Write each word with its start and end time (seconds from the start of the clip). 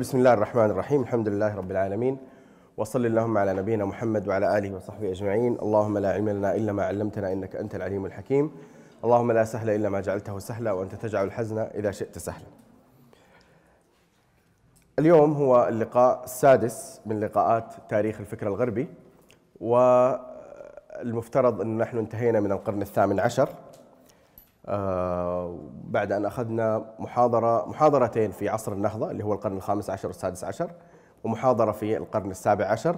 بسم 0.00 0.18
الله 0.18 0.32
الرحمن 0.32 0.70
الرحيم 0.70 1.02
الحمد 1.02 1.28
لله 1.28 1.54
رب 1.54 1.70
العالمين 1.70 2.18
وصل 2.76 3.06
اللهم 3.06 3.38
على 3.38 3.52
نبينا 3.52 3.84
محمد 3.84 4.28
وعلى 4.28 4.58
اله 4.58 4.74
وصحبه 4.74 5.10
اجمعين 5.10 5.58
اللهم 5.62 5.98
لا 5.98 6.12
علم 6.12 6.28
لنا 6.28 6.54
الا 6.54 6.72
ما 6.72 6.84
علمتنا 6.84 7.32
انك 7.32 7.56
انت 7.56 7.74
العليم 7.74 8.06
الحكيم 8.06 8.50
اللهم 9.04 9.32
لا 9.32 9.44
سهل 9.44 9.70
الا 9.70 9.88
ما 9.88 10.00
جعلته 10.00 10.38
سهلا 10.38 10.72
وانت 10.72 10.94
تجعل 10.94 11.26
الحزن 11.26 11.58
اذا 11.58 11.90
شئت 11.90 12.18
سهلا 12.18 12.46
اليوم 14.98 15.32
هو 15.32 15.68
اللقاء 15.68 16.24
السادس 16.24 17.00
من 17.06 17.20
لقاءات 17.20 17.74
تاريخ 17.88 18.20
الفكر 18.20 18.46
الغربي 18.46 18.88
والمفترض 19.60 21.60
أن 21.60 21.78
نحن 21.78 21.98
انتهينا 21.98 22.40
من 22.40 22.52
القرن 22.52 22.82
الثامن 22.82 23.20
عشر. 23.20 23.48
بعد 25.84 26.12
أن 26.12 26.26
أخذنا 26.26 26.84
محاضرة 26.98 27.68
محاضرتين 27.68 28.30
في 28.30 28.48
عصر 28.48 28.72
النهضة 28.72 29.10
اللي 29.10 29.24
هو 29.24 29.32
القرن 29.32 29.56
الخامس 29.56 29.90
عشر 29.90 30.08
والسادس 30.08 30.44
عشر 30.44 30.70
ومحاضرة 31.24 31.72
في 31.72 31.96
القرن 31.96 32.30
السابع 32.30 32.66
عشر 32.66 32.96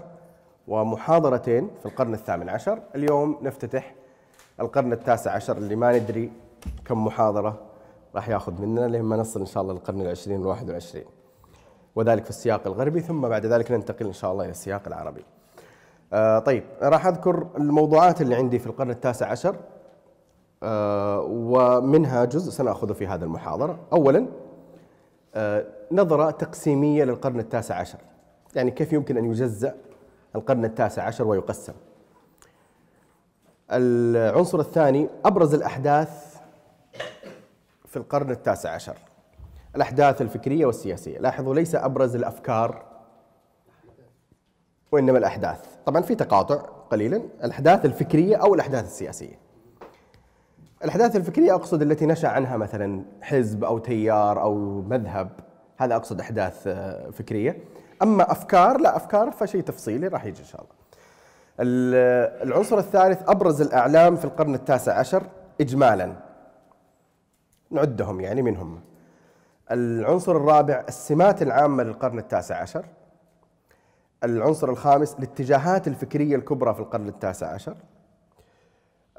ومحاضرتين 0.68 1.70
في 1.80 1.86
القرن 1.86 2.14
الثامن 2.14 2.48
عشر. 2.48 2.78
اليوم 2.94 3.38
نفتتح 3.42 3.94
القرن 4.60 4.92
التاسع 4.92 5.32
عشر 5.32 5.56
اللي 5.56 5.76
ما 5.76 5.98
ندري 5.98 6.32
كم 6.84 7.04
محاضرة 7.04 7.60
راح 8.14 8.28
ياخذ 8.28 8.60
مننا 8.60 8.86
لما 8.96 9.16
نصل 9.16 9.40
إن 9.40 9.46
شاء 9.46 9.62
الله 9.62 9.74
للقرن 9.74 10.00
العشرين 10.00 10.40
والواحد 10.40 10.66
والعشرين. 10.68 11.04
وذلك 11.96 12.24
في 12.24 12.30
السياق 12.30 12.66
الغربي 12.66 13.00
ثم 13.00 13.28
بعد 13.28 13.46
ذلك 13.46 13.70
ننتقل 13.70 14.06
إن 14.06 14.12
شاء 14.12 14.32
الله 14.32 14.44
إلى 14.44 14.50
السياق 14.50 14.82
العربي. 14.86 15.24
آه 16.12 16.38
طيب 16.38 16.64
راح 16.82 17.06
أذكر 17.06 17.46
الموضوعات 17.56 18.20
اللي 18.20 18.34
عندي 18.34 18.58
في 18.58 18.66
القرن 18.66 18.90
التاسع 18.90 19.30
عشر. 19.30 19.56
آه 19.56 19.75
ومنها 20.62 22.24
جزء 22.24 22.50
سنأخذه 22.50 22.92
في 22.92 23.06
هذه 23.06 23.22
المحاضرة. 23.22 23.78
أولا 23.92 24.26
آه 25.34 25.66
نظرة 25.92 26.30
تقسيمية 26.30 27.04
للقرن 27.04 27.40
التاسع 27.40 27.74
عشر. 27.74 27.98
يعني 28.54 28.70
كيف 28.70 28.92
يمكن 28.92 29.16
أن 29.16 29.24
يجزأ 29.24 29.74
القرن 30.36 30.64
التاسع 30.64 31.02
عشر 31.02 31.26
ويقسم؟ 31.26 31.72
العنصر 33.70 34.60
الثاني 34.60 35.08
أبرز 35.24 35.54
الأحداث 35.54 36.36
في 37.86 37.96
القرن 37.96 38.30
التاسع 38.30 38.70
عشر. 38.70 38.96
الأحداث 39.76 40.22
الفكرية 40.22 40.66
والسياسية. 40.66 41.18
لاحظوا 41.18 41.54
ليس 41.54 41.74
أبرز 41.74 42.16
الأفكار 42.16 42.84
وإنما 44.92 45.18
الأحداث. 45.18 45.76
طبعا 45.86 46.02
في 46.02 46.14
تقاطع 46.14 46.56
قليلا. 46.90 47.22
الأحداث 47.44 47.84
الفكرية 47.84 48.36
أو 48.36 48.54
الأحداث 48.54 48.84
السياسية. 48.84 49.45
الأحداث 50.84 51.16
الفكرية 51.16 51.54
أقصد 51.54 51.82
التي 51.82 52.06
نشأ 52.06 52.28
عنها 52.28 52.56
مثلا 52.56 53.04
حزب 53.22 53.64
أو 53.64 53.78
تيار 53.78 54.42
أو 54.42 54.82
مذهب 54.82 55.30
هذا 55.76 55.96
أقصد 55.96 56.20
أحداث 56.20 56.66
آه، 56.66 57.10
فكرية. 57.10 57.64
أما 58.02 58.32
أفكار 58.32 58.80
لا 58.80 58.96
أفكار 58.96 59.30
فشيء 59.30 59.62
تفصيلي 59.62 60.08
راح 60.08 60.24
يجي 60.24 60.40
إن 60.40 60.46
شاء 60.46 60.60
الله. 60.60 60.76
العنصر 62.42 62.78
الثالث 62.78 63.28
أبرز 63.28 63.60
الأعلام 63.60 64.16
في 64.16 64.24
القرن 64.24 64.54
التاسع 64.54 64.98
عشر 64.98 65.22
إجمالا. 65.60 66.12
نعدهم 67.70 68.20
يعني 68.20 68.42
منهم. 68.42 68.80
العنصر 69.70 70.36
الرابع 70.36 70.84
السمات 70.88 71.42
العامة 71.42 71.82
للقرن 71.82 72.18
التاسع 72.18 72.60
عشر. 72.60 72.84
العنصر 74.24 74.68
الخامس 74.68 75.14
الاتجاهات 75.18 75.88
الفكرية 75.88 76.36
الكبرى 76.36 76.74
في 76.74 76.80
القرن 76.80 77.08
التاسع 77.08 77.46
عشر. 77.46 77.76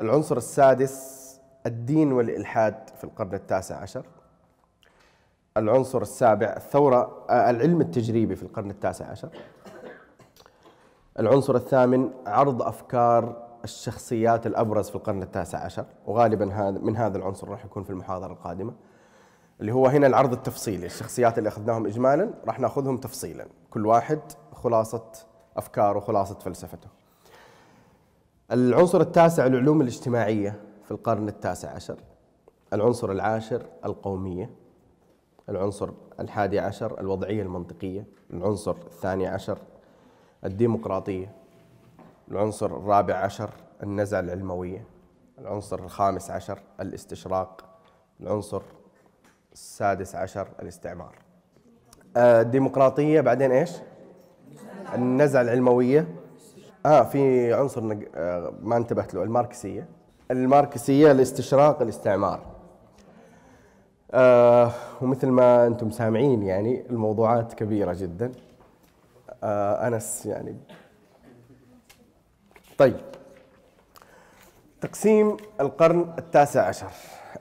العنصر 0.01 0.37
السادس 0.37 1.26
الدين 1.67 2.11
والإلحاد 2.11 2.75
في 2.97 3.03
القرن 3.03 3.33
التاسع 3.33 3.75
عشر. 3.75 4.05
العنصر 5.57 6.01
السابع 6.01 6.53
الثورة 6.57 7.25
آه، 7.29 7.49
العلم 7.49 7.81
التجريبي 7.81 8.35
في 8.35 8.43
القرن 8.43 8.69
التاسع 8.69 9.05
عشر. 9.05 9.29
العنصر 11.19 11.55
الثامن 11.55 12.09
عرض 12.27 12.61
أفكار 12.61 13.47
الشخصيات 13.63 14.47
الأبرز 14.47 14.89
في 14.89 14.95
القرن 14.95 15.23
التاسع 15.23 15.59
عشر. 15.59 15.85
وغالبا 16.05 16.53
هذا 16.53 16.79
من 16.79 16.97
هذا 16.97 17.17
العنصر 17.17 17.49
راح 17.49 17.65
يكون 17.65 17.83
في 17.83 17.89
المحاضرة 17.89 18.31
القادمة. 18.31 18.73
اللي 19.61 19.71
هو 19.71 19.87
هنا 19.87 20.07
العرض 20.07 20.33
التفصيلي 20.33 20.85
الشخصيات 20.85 21.37
اللي 21.37 21.49
أخذناهم 21.49 21.85
إجمالا 21.85 22.33
راح 22.47 22.59
نأخذهم 22.59 22.97
تفصيلا. 22.97 23.47
كل 23.69 23.85
واحد 23.85 24.19
خلاصة 24.53 25.03
أفكاره 25.57 25.97
وخلاصة 25.97 26.39
فلسفته. 26.39 26.87
العنصر 28.51 29.01
التاسع 29.01 29.45
العلوم 29.45 29.81
الاجتماعية. 29.81 30.66
في 30.87 30.91
القرن 30.91 31.27
التاسع 31.27 31.69
عشر. 31.71 31.97
العنصر 32.73 33.11
العاشر 33.11 33.65
القومية 33.85 34.49
العنصر 35.49 35.89
الحادي 36.19 36.59
عشر 36.59 36.99
الوضعية 36.99 37.41
المنطقية 37.41 38.05
العنصر 38.33 38.75
الثاني 38.75 39.27
عشر 39.27 39.57
الديمقراطية 40.45 41.31
العنصر 42.31 42.65
الرابع 42.65 43.15
عشر 43.15 43.49
النزعة 43.83 44.19
العلموية 44.19 44.83
العنصر 45.39 45.79
الخامس 45.79 46.31
عشر 46.31 46.59
الاستشراق 46.79 47.65
العنصر 48.21 48.61
السادس 49.53 50.15
عشر 50.15 50.47
الاستعمار. 50.61 51.15
آه، 52.17 52.41
الديمقراطية 52.41 53.21
بعدين 53.21 53.51
إيش؟ 53.51 53.71
النزعة 54.93 55.41
العلموية. 55.41 56.07
آه 56.85 57.03
في 57.03 57.53
عنصر 57.53 57.97
آه، 58.15 58.53
ما 58.61 58.77
انتبهت 58.77 59.13
له 59.13 59.23
الماركسية. 59.23 59.96
الماركسية 60.31 61.11
الاستشراق 61.11 61.81
الاستعمار. 61.81 62.39
آه 64.11 64.71
ومثل 65.01 65.27
ما 65.27 65.67
أنتم 65.67 65.91
سامعين 65.91 66.43
يعني 66.43 66.83
الموضوعات 66.89 67.53
كبيرة 67.53 67.93
جدا. 67.93 68.31
آه 69.43 69.87
أنس 69.87 70.25
يعني. 70.25 70.55
طيب. 72.77 72.97
تقسيم 74.81 75.37
القرن 75.61 76.13
التاسع 76.17 76.67
عشر. 76.67 76.91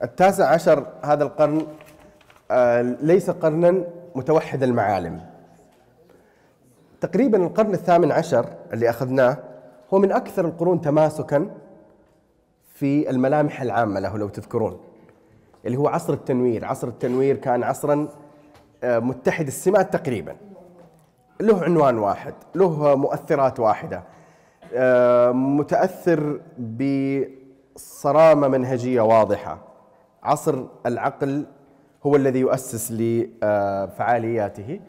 التاسع 0.03 0.49
عشر 0.49 0.87
هذا 1.03 1.23
القرن 1.23 1.67
آه 2.51 2.81
ليس 2.81 3.29
قرنا 3.29 3.83
متوحد 4.15 4.63
المعالم. 4.63 5.21
تقريبا 7.01 7.37
القرن 7.37 7.73
الثامن 7.73 8.11
عشر 8.11 8.45
اللي 8.73 8.89
أخذناه 8.89 9.37
هو 9.93 9.99
من 9.99 10.11
أكثر 10.11 10.45
القرون 10.45 10.81
تماسكا 10.81 11.49
في 12.79 13.09
الملامح 13.09 13.61
العامة 13.61 13.99
له 13.99 14.17
لو 14.17 14.27
تذكرون. 14.27 14.79
اللي 15.65 15.77
هو 15.77 15.87
عصر 15.87 16.13
التنوير. 16.13 16.65
عصر 16.65 16.87
التنوير 16.87 17.35
كان 17.35 17.63
عصرا 17.63 18.07
آه، 18.83 18.99
متحد 18.99 19.47
السمات 19.47 19.93
تقريبا. 19.93 20.35
له 21.41 21.63
عنوان 21.63 21.97
واحد 21.97 22.33
له 22.55 22.95
مؤثرات 22.95 23.59
واحدة. 23.59 24.03
آه، 24.73 25.31
متأثر 25.31 26.39
بصرامة 26.59 28.47
منهجية 28.47 29.01
واضحة. 29.01 29.59
عصر 30.23 30.63
العقل 30.85 31.45
هو 32.05 32.15
الذي 32.15 32.39
يؤسس 32.39 32.91
لفعالياته. 32.91 34.79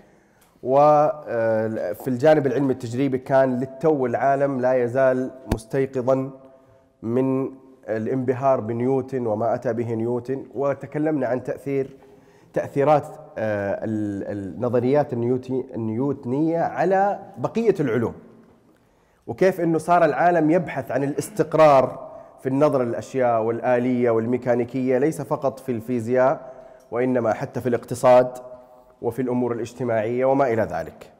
وفي 0.62 2.08
الجانب 2.08 2.46
العلمي 2.46 2.72
التجريبي 2.72 3.18
كان 3.18 3.58
للتو 3.58 4.06
العالم 4.06 4.60
لا 4.60 4.74
يزال 4.74 5.30
مستيقظا 5.54 6.30
من 7.02 7.50
الانبهار 7.88 8.60
بنيوتن 8.60 9.26
وما 9.26 9.54
أتى 9.54 9.72
به 9.72 9.94
نيوتن 9.94 10.46
وتكلمنا 10.54 11.26
عن 11.26 11.42
تأثير 11.42 11.96
تأثيرات 12.52 13.06
آه، 13.38 13.80
النظريات 13.84 15.12
النيوتنية 15.12 16.58
على 16.58 17.18
بقية 17.38 17.74
العلوم. 17.80 18.14
وكيف 19.26 19.60
أنه 19.60 19.78
صار 19.78 20.04
العالم 20.04 20.50
يبحث 20.50 20.90
عن 20.90 21.04
الاستقرار 21.04 22.08
في 22.42 22.48
النظر 22.48 22.82
للأشياء 22.82 23.42
والآلية 23.42 24.10
والميكانيكية 24.10 24.98
ليس 24.98 25.22
فقط 25.22 25.60
في 25.60 25.72
الفيزياء 25.72 26.52
وإنما 26.90 27.32
حتى 27.32 27.60
في 27.60 27.68
الاقتصاد 27.68 28.32
وفي 29.02 29.22
الأمور 29.22 29.52
الاجتماعية 29.52 30.24
وما 30.24 30.52
إلى 30.52 30.62
ذلك. 30.62 31.12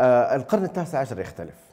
آه، 0.00 0.36
القرن 0.36 0.64
التاسع 0.64 0.98
عشر 0.98 1.20
يختلف. 1.20 1.66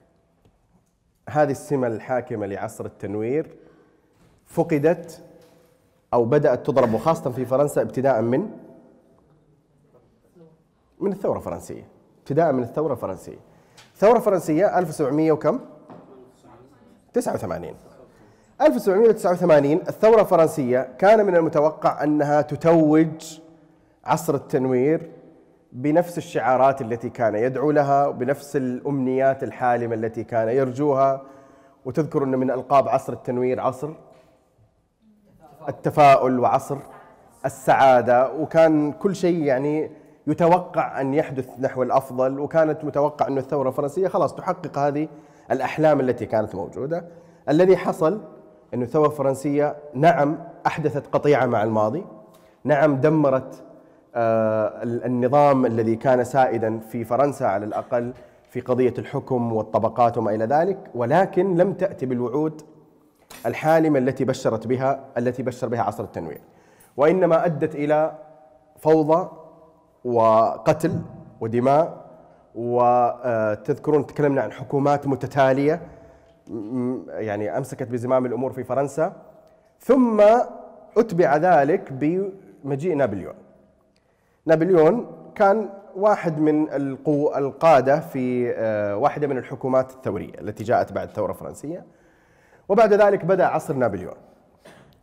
هذه 1.29 1.51
السمة 1.51 1.87
الحاكمة 1.87 2.45
لعصر 2.45 2.85
التنوير 2.85 3.62
فقدت 4.45 5.23
أو 6.13 6.25
بدأت 6.25 6.65
تضرب 6.65 6.93
وخاصة 6.93 7.31
في 7.31 7.45
فرنسا 7.45 7.81
ابتداء 7.81 8.21
من 8.21 8.49
من 10.99 11.11
الثورة 11.11 11.37
الفرنسية 11.37 11.87
ابتداء 12.19 12.51
من 12.51 12.63
الثورة 12.63 12.93
الفرنسية. 12.93 13.37
الثورة 13.93 14.17
الفرنسية 14.17 14.79
1700 14.79 15.31
وكم؟ 15.31 15.59
89 17.13 17.75
1789 18.61 19.71
الثورة 19.73 20.21
الفرنسية 20.21 20.89
كان 20.97 21.25
من 21.25 21.35
المتوقع 21.35 22.03
أنها 22.03 22.41
تتوج 22.41 23.39
عصر 24.05 24.35
التنوير 24.35 25.11
بنفس 25.71 26.17
الشعارات 26.17 26.81
التي 26.81 27.09
كان 27.09 27.35
يدعو 27.35 27.71
لها 27.71 28.07
وبنفس 28.07 28.55
الأمنيات 28.55 29.43
الحالمة 29.43 29.95
التي 29.95 30.23
كان 30.23 30.49
يرجوها. 30.49 31.21
وتذكر 31.85 32.23
أن 32.23 32.35
من 32.35 32.51
ألقاب 32.51 32.87
عصر 32.87 33.13
التنوير 33.13 33.59
عصر 33.61 33.93
التفاؤل 35.69 36.39
وعصر 36.39 36.77
السعادة 37.45 38.33
وكان 38.33 38.91
كل 38.91 39.15
شيء 39.15 39.43
يعني 39.43 39.91
يتوقع 40.27 41.01
أن 41.01 41.13
يحدث 41.13 41.49
نحو 41.59 41.83
الأفضل 41.83 42.39
وكانت 42.39 42.85
متوقع 42.85 43.27
انه 43.27 43.39
الثورة 43.39 43.69
الفرنسية 43.69 44.07
خلاص 44.07 44.35
تحقق 44.35 44.77
هذه 44.77 45.07
الأحلام 45.51 45.99
التي 45.99 46.25
كانت 46.25 46.55
موجودة. 46.55 47.05
الذي 47.49 47.77
حصل 47.77 48.21
انه 48.73 48.83
الثورة 48.83 49.07
الفرنسية 49.07 49.75
نعم 49.93 50.37
أحدثت 50.67 51.07
قطيعة 51.07 51.45
مع 51.45 51.63
الماضي 51.63 52.05
نعم 52.63 52.95
دمرت 52.95 53.63
آه، 54.15 54.83
النظام 54.83 55.65
الذي 55.65 55.95
كان 55.95 56.23
سائدا 56.23 56.79
في 56.79 57.03
فرنسا 57.03 57.43
على 57.43 57.65
الأقل 57.65 58.13
في 58.49 58.61
قضية 58.61 58.93
الحكم 58.97 59.53
والطبقات 59.53 60.17
وما 60.17 60.35
إلى 60.35 60.45
ذلك 60.45 60.77
ولكن 60.95 61.55
لم 61.55 61.73
تأتي 61.73 62.05
بالوعود 62.05 62.61
الحالمة 63.45 63.99
التي 63.99 64.25
بشرت 64.25 64.67
بها 64.67 65.05
التي 65.17 65.43
بشر 65.43 65.67
بها 65.67 65.81
عصر 65.81 66.03
التنوير 66.03 66.41
وإنما 66.97 67.45
أدت 67.45 67.75
إلى 67.75 68.15
فوضى 68.79 69.29
وقتل 70.05 71.01
ودماء 71.41 72.03
وتذكرون 72.55 74.05
تكلمنا 74.05 74.41
عن 74.41 74.51
حكومات 74.51 75.07
متتالية 75.07 75.81
يعني 77.07 77.57
أمسكت 77.57 77.87
بزمام 77.87 78.25
الأمور 78.25 78.53
في 78.53 78.63
فرنسا. 78.63 79.13
ثم 79.79 80.21
أتبع 80.97 81.37
ذلك 81.37 81.93
بمجيء 81.93 82.95
نابليون. 82.95 83.33
نابليون 84.45 85.07
كان 85.35 85.69
واحد 85.95 86.39
من 86.39 86.69
القادة 87.37 87.99
في 87.99 88.53
آه، 88.55 88.97
واحدة 88.97 89.27
من 89.27 89.37
الحكومات 89.37 89.91
الثورية 89.91 90.39
التي 90.41 90.63
جاءت 90.63 90.91
بعد 90.91 91.07
الثورة 91.07 91.31
الفرنسية. 91.31 91.85
وبعد 92.69 92.93
ذلك 92.93 93.25
بدأ 93.25 93.45
عصر 93.45 93.73
نابليون. 93.73 94.15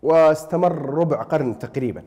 واستمر 0.03 0.95
ربع 0.95 1.23
قرن 1.23 1.59
تقريبا 1.59 2.03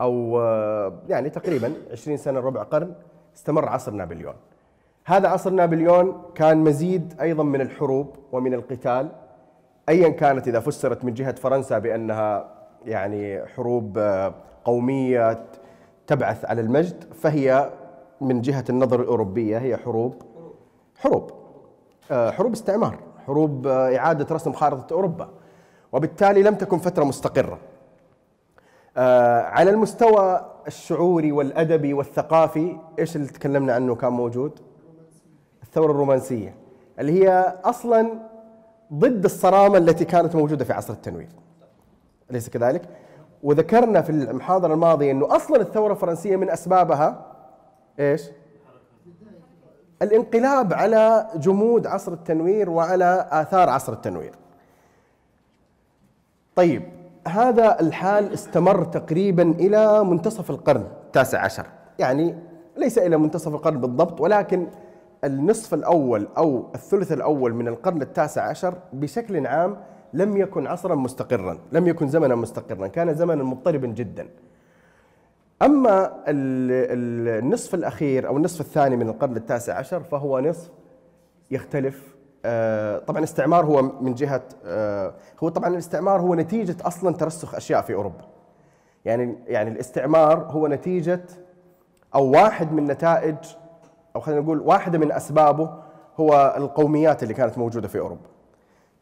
أو 0.00 0.40
آه، 0.40 1.02
يعني 1.08 1.30
تقريبا 1.30 1.72
20 1.92 2.16
سنة 2.16 2.40
ربع 2.40 2.62
قرن 2.62 2.94
استمر 3.36 3.68
عصر 3.68 3.92
نابليون. 3.92 4.34
هذا 5.04 5.28
عصر 5.28 5.50
نابليون 5.50 6.22
كان 6.34 6.58
مزيد 6.58 7.14
أيضا 7.20 7.42
من 7.42 7.60
الحروب 7.60 8.16
ومن 8.32 8.54
القتال 8.54 9.12
أيا 9.88 10.08
كانت 10.08 10.48
إذا 10.48 10.60
فسرت 10.60 11.04
من 11.04 11.14
جهة 11.14 11.34
فرنسا 11.34 11.78
بأنها 11.78 12.48
يعني 12.84 13.46
حروب 13.46 13.98
آه، 13.98 14.34
قومية 14.64 15.44
تبعث 16.06 16.44
على 16.44 16.60
المجد 16.60 17.04
فهي 17.14 17.70
من 18.20 18.40
جهة 18.40 18.64
النظر 18.70 19.00
الأوروبية 19.00 19.58
هي 19.58 19.76
حروب 19.76 20.22
حروب 20.98 21.30
آه، 22.10 22.30
حروب 22.30 22.52
استعمار. 22.52 22.98
حروب 23.26 23.66
آه، 23.66 23.96
إعادة 23.96 24.34
رسم 24.34 24.52
خارطة 24.52 24.94
أوروبا 24.94 25.28
وبالتالي 25.92 26.42
لم 26.42 26.54
تكن 26.54 26.78
فترة 26.78 27.04
مستقرة 27.04 27.58
آه، 28.96 29.42
على 29.42 29.70
المستوى 29.70 30.50
الشعوري 30.66 31.32
والأدبي 31.32 31.94
والثقافي 31.94 32.76
إيش 32.98 33.16
اللي 33.16 33.26
تكلمنا 33.26 33.74
عنه 33.74 33.94
كان 33.94 34.12
موجود 34.12 34.60
الثورة 35.62 35.90
الرومانسية 35.90 36.54
اللي 36.98 37.12
هي 37.24 37.56
أصلا 37.64 38.12
ضد 38.92 39.24
الصرامة 39.24 39.78
التي 39.78 40.04
كانت 40.04 40.36
موجودة 40.36 40.64
في 40.64 40.72
عصر 40.72 40.92
التنوير 40.92 41.28
أليس 42.30 42.48
كذلك؟ 42.48 42.82
وذكرنا 43.42 44.02
في 44.02 44.10
المحاضرة 44.10 44.74
الماضية 44.74 45.10
أنه 45.10 45.36
أصلا 45.36 45.60
الثورة 45.60 45.92
الفرنسية 45.92 46.36
من 46.36 46.50
أسبابها 46.50 47.26
إيش؟ 48.00 48.22
الانقلاب 50.02 50.72
على 50.72 51.26
جمود 51.36 51.86
عصر 51.86 52.12
التنوير 52.12 52.70
وعلى 52.70 53.28
آثار 53.30 53.68
عصر 53.68 53.92
التنوير. 53.92 54.32
طيب 56.54 56.82
هذا 57.28 57.80
الحال 57.80 58.32
استمر 58.32 58.84
تقريبا 58.84 59.42
إلى 59.42 60.04
منتصف 60.04 60.50
القرن 60.50 60.84
التاسع 61.06 61.44
عشر. 61.44 61.66
يعني 61.98 62.38
ليس 62.76 62.98
إلى 62.98 63.16
منتصف 63.16 63.54
القرن 63.54 63.80
بالضبط 63.80 64.20
ولكن 64.20 64.66
النصف 65.24 65.74
الأول 65.74 66.28
أو 66.38 66.64
الثلث 66.74 67.12
الأول 67.12 67.54
من 67.54 67.68
القرن 67.68 68.02
التاسع 68.02 68.48
عشر 68.48 68.74
بشكل 68.92 69.46
عام 69.46 69.76
لم 70.12 70.36
يكن 70.36 70.66
عصرا 70.66 70.94
مستقرا 70.94 71.58
لم 71.72 71.86
يكن 71.86 72.08
زمنا 72.08 72.34
مستقرا 72.34 72.86
كان 72.86 73.14
زمنا 73.14 73.44
مضطربا 73.44 73.86
جدا. 73.86 74.28
أما 75.62 76.12
النصف 76.28 77.74
الأخير 77.74 78.26
أو 78.26 78.36
النصف 78.36 78.60
الثاني 78.60 78.96
من 78.96 79.08
القرن 79.08 79.36
التاسع 79.36 79.78
عشر 79.78 80.02
فهو 80.02 80.40
نصف 80.40 80.70
يختلف 81.50 82.16
آه، 82.44 82.98
طبعا 82.98 83.18
الاستعمار 83.18 83.64
هو 83.64 83.82
من 83.82 84.14
جهة 84.14 84.42
آه، 84.64 85.14
هو 85.42 85.48
طبعا 85.48 85.68
الاستعمار 85.68 86.20
هو 86.20 86.34
نتيجة 86.34 86.76
أصلا 86.82 87.14
ترسخ 87.14 87.54
أشياء 87.54 87.82
في 87.82 87.94
أوروبا. 87.94 88.24
يعني 89.04 89.34
يعني 89.46 89.70
الاستعمار 89.70 90.38
هو 90.38 90.66
نتيجة 90.66 91.20
أو 92.14 92.30
واحد 92.30 92.72
من 92.72 92.84
نتائج 92.86 93.36
أو 94.16 94.20
خلينا 94.20 94.40
نقول 94.40 94.60
واحدة 94.60 94.98
من 94.98 95.12
أسبابه 95.12 95.70
هو 96.20 96.54
القوميات 96.56 97.22
اللي 97.22 97.34
كانت 97.34 97.58
موجودة 97.58 97.88
في 97.88 97.98
أوروبا. 97.98 98.28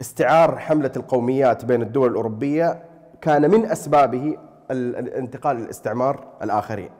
استعار 0.00 0.58
حملة 0.58 0.92
القوميات 0.96 1.64
بين 1.64 1.82
الدول 1.82 2.10
الأوروبية 2.10 2.82
كان 3.20 3.50
من 3.50 3.66
أسبابه 3.66 4.36
الانتقال 4.70 5.56
للاستعمار 5.56 6.24
الآخرين. 6.42 6.90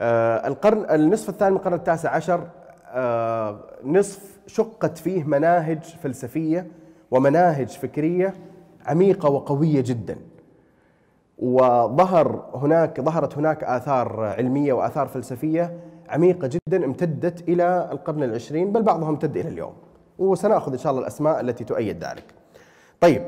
آه، 0.00 0.48
القرن 0.48 0.86
النصف 0.90 1.28
الثاني 1.28 1.50
من 1.50 1.56
القرن 1.56 1.74
التاسع 1.74 2.10
عشر 2.10 2.48
آه، 2.96 3.60
نصف 3.84 4.38
شقت 4.46 4.98
فيه 4.98 5.24
مناهج 5.24 5.82
فلسفية 5.82 6.66
ومناهج 7.10 7.68
فكرية 7.68 8.34
عميقة 8.86 9.28
وقوية 9.28 9.80
جدا. 9.80 10.16
وظهر 11.38 12.50
هناك 12.54 13.00
ظهرت 13.00 13.38
هناك 13.38 13.64
آثار 13.64 14.24
علمية 14.24 14.72
وآثار 14.72 15.06
فلسفية 15.06 15.78
عميقة 16.08 16.50
جدا 16.68 16.84
امتدت 16.84 17.48
إلى 17.48 17.88
القرن 17.92 18.22
العشرين 18.22 18.72
بل 18.72 18.82
بعضها 18.82 19.08
امتد 19.08 19.36
إلى 19.36 19.48
اليوم. 19.48 19.72
وسنأخذ 20.18 20.72
إن 20.72 20.78
شاء 20.78 20.90
الله 20.90 21.02
الأسماء 21.02 21.40
التي 21.40 21.64
تؤيد 21.64 22.04
ذلك. 22.04 22.24
طيب 23.00 23.22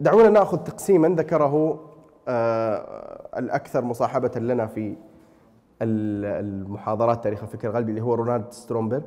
دعونا 0.00 0.30
نأخذ 0.30 0.56
تقسيما 0.58 1.08
ذكره 1.08 1.80
آه، 2.28 3.28
الأكثر 3.38 3.84
مصاحبة 3.84 4.30
لنا 4.36 4.66
في 4.66 4.96
المحاضرات 5.82 7.24
تاريخ 7.24 7.42
الفكر 7.42 7.68
الغربي 7.68 7.90
اللي 7.90 8.02
هو 8.02 8.14
رونالد 8.14 8.52
سترومبرغ 8.52 9.02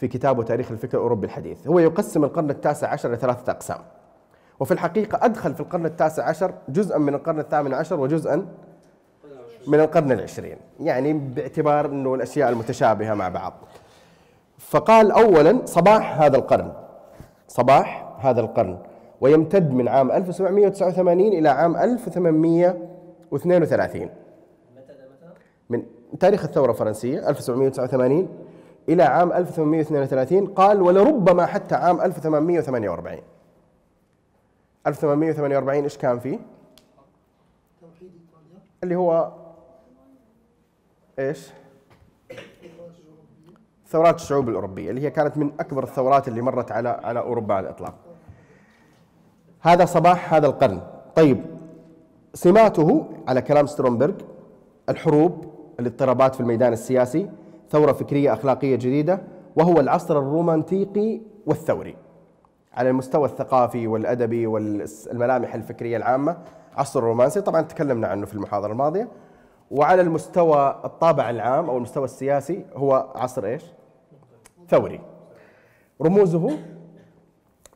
في 0.00 0.08
كتابه 0.08 0.42
تاريخ 0.42 0.70
الفكر 0.70 0.98
الأوروبي 0.98 1.26
الحديث. 1.26 1.66
هو 1.66 1.78
يقسم 1.78 2.24
القرن 2.24 2.50
التاسع 2.50 2.92
عشر 2.92 3.12
لثلاثة 3.12 3.52
أقسام. 3.52 3.78
وفي 4.60 4.72
الحقيقة 4.72 5.18
أدخل 5.22 5.54
في 5.54 5.60
القرن 5.60 5.86
التاسع 5.86 6.28
عشر 6.28 6.54
جزءا 6.68 6.98
من 6.98 7.14
القرن 7.14 7.40
الثامن 7.40 7.74
عشر 7.74 8.00
وجزءا 8.00 8.46
من 9.66 9.80
القرن 9.80 10.12
العشرين. 10.12 10.56
يعني 10.80 11.12
باعتبار 11.12 11.86
أنه 11.86 12.14
الأشياء 12.14 12.50
المتشابهة 12.50 13.14
مع 13.14 13.28
بعض. 13.28 13.52
فقال 14.58 15.10
أولا 15.10 15.60
صباح 15.64 16.20
هذا 16.20 16.36
القرن. 16.36 16.72
صباح 17.48 18.16
هذا 18.20 18.40
القرن. 18.40 18.78
ويمتد 19.20 19.72
من 19.72 19.88
عام 19.88 20.12
1789 20.12 21.26
إلى 21.26 21.48
عام 21.48 21.76
1832 21.76 24.08
من 25.70 25.82
تاريخ 26.20 26.44
الثورة 26.44 26.70
الفرنسية 26.70 27.28
1789 27.28 28.28
إلى 28.88 29.02
عام 29.02 29.32
1832 29.32 30.46
قال 30.46 30.82
ولربما 30.82 31.46
حتى 31.46 31.74
عام 31.74 32.00
1848 32.00 33.18
1848 34.86 35.82
إيش 35.82 35.98
كان 35.98 36.18
فيه؟ 36.18 36.38
اللي 38.82 38.96
هو 38.96 39.32
إيش؟ 41.18 41.50
ثورات 43.88 44.14
الشعوب 44.14 44.48
الأوروبية 44.48 44.90
اللي 44.90 45.00
هي 45.00 45.10
كانت 45.10 45.38
من 45.38 45.52
أكبر 45.60 45.84
الثورات 45.84 46.28
اللي 46.28 46.42
مرت 46.42 46.72
على 46.72 46.88
على 46.88 47.20
أوروبا 47.20 47.54
على 47.54 47.68
الإطلاق 47.68 47.94
هذا 49.66 49.84
صباح 49.84 50.34
هذا 50.34 50.46
القرن. 50.46 50.80
طيب 51.16 51.44
سماته 52.34 53.06
على 53.28 53.42
كلام 53.42 53.66
سترومبرغ 53.66 54.14
الحروب 54.88 55.44
الاضطرابات 55.80 56.34
في 56.34 56.40
الميدان 56.40 56.72
السياسي 56.72 57.30
ثورة 57.70 57.92
فكرية 57.92 58.32
أخلاقية 58.32 58.76
جديدة 58.76 59.20
وهو 59.56 59.80
العصر 59.80 60.18
الرومانتيقي 60.18 61.20
والثوري. 61.46 61.96
على 62.74 62.90
المستوى 62.90 63.24
الثقافي 63.24 63.86
والأدبي 63.86 64.46
والملامح 64.46 65.54
الفكرية 65.54 65.96
العامة 65.96 66.36
عصر 66.76 66.98
الرومانسي 66.98 67.40
طبعا 67.40 67.62
تكلمنا 67.62 68.08
عنه 68.08 68.26
في 68.26 68.34
المحاضرة 68.34 68.72
الماضية. 68.72 69.08
وعلى 69.70 70.02
المستوى 70.02 70.80
الطابع 70.84 71.30
العام 71.30 71.70
أو 71.70 71.76
المستوى 71.76 72.04
السياسي 72.04 72.64
هو 72.76 73.06
عصر 73.14 73.44
إيش؟ 73.44 73.64
ثوري. 74.68 75.00
رموزه 76.02 76.58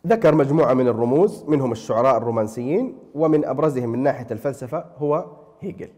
ذكر 0.07 0.35
مجموعة 0.35 0.75
من 0.75 0.89
الرموز 0.89 1.45
منهم 1.49 1.73
الشعراء 1.73 2.17
الرومانسيين 2.17 2.99
ومن 3.15 3.45
أبرزهم 3.45 3.89
من 3.89 3.99
ناحية 3.99 4.27
الفلسفة 4.31 4.85
هو 4.99 5.25
هيجل. 5.61 5.89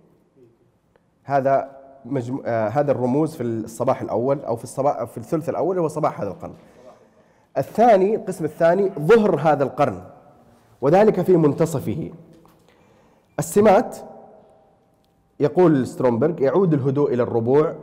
هذا 1.25 1.71
مجمو... 2.05 2.43
آه 2.47 2.69
هذا 2.69 2.93
الرموز 2.93 3.35
في 3.35 3.43
الصباح 3.43 4.03
الأول 4.03 4.41
أو 4.41 4.57
في 4.57 4.65
الصباح 4.65 5.05
في 5.05 5.19
الثلث 5.19 5.49
الأول 5.49 5.79
هو 5.79 5.89
صباح 5.89 6.21
هذا 6.21 6.31
القرن. 6.31 6.55
الثاني 7.59 8.17
القسم 8.17 8.45
الثاني 8.45 8.91
ظهر 8.99 9.41
هذا 9.41 9.65
القرن 9.65 10.03
وذلك 10.81 11.21
في 11.21 11.37
منتصفه. 11.37 12.11
السمات 13.39 13.97
يقول 15.41 15.87
سترومبرغ 15.87 16.43
يعود 16.43 16.75
الهدوء 16.75 17.15
إلى 17.15 17.23
الربوع 17.23 17.75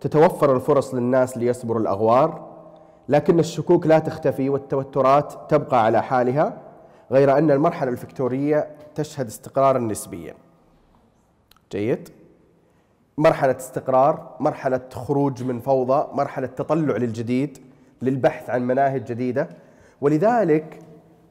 تتوفر 0.00 0.56
الفرص 0.56 0.94
للناس 0.94 1.38
ليصبروا 1.38 1.80
الأغوار 1.80 2.47
لكن 3.08 3.38
الشكوك 3.38 3.86
لا 3.86 3.98
تختفي 3.98 4.48
والتوترات 4.48 5.34
تبقى 5.48 5.84
على 5.84 6.02
حالها 6.02 6.62
غير 7.10 7.38
أن 7.38 7.50
المرحلة 7.50 7.90
الفكتورية 7.90 8.68
تشهد 8.94 9.26
استقرارا 9.26 9.78
نسبيا. 9.78 10.34
جيد. 11.72 12.08
مرحلة 13.18 13.56
استقرار 13.56 14.36
مرحلة 14.40 14.80
خروج 14.92 15.44
من 15.44 15.60
فوضى 15.60 16.08
مرحلة 16.12 16.46
تطلع 16.46 16.96
للجديد 16.96 17.58
للبحث 18.02 18.50
عن 18.50 18.62
مناهج 18.62 19.04
جديدة. 19.04 19.48
ولذلك 20.00 20.78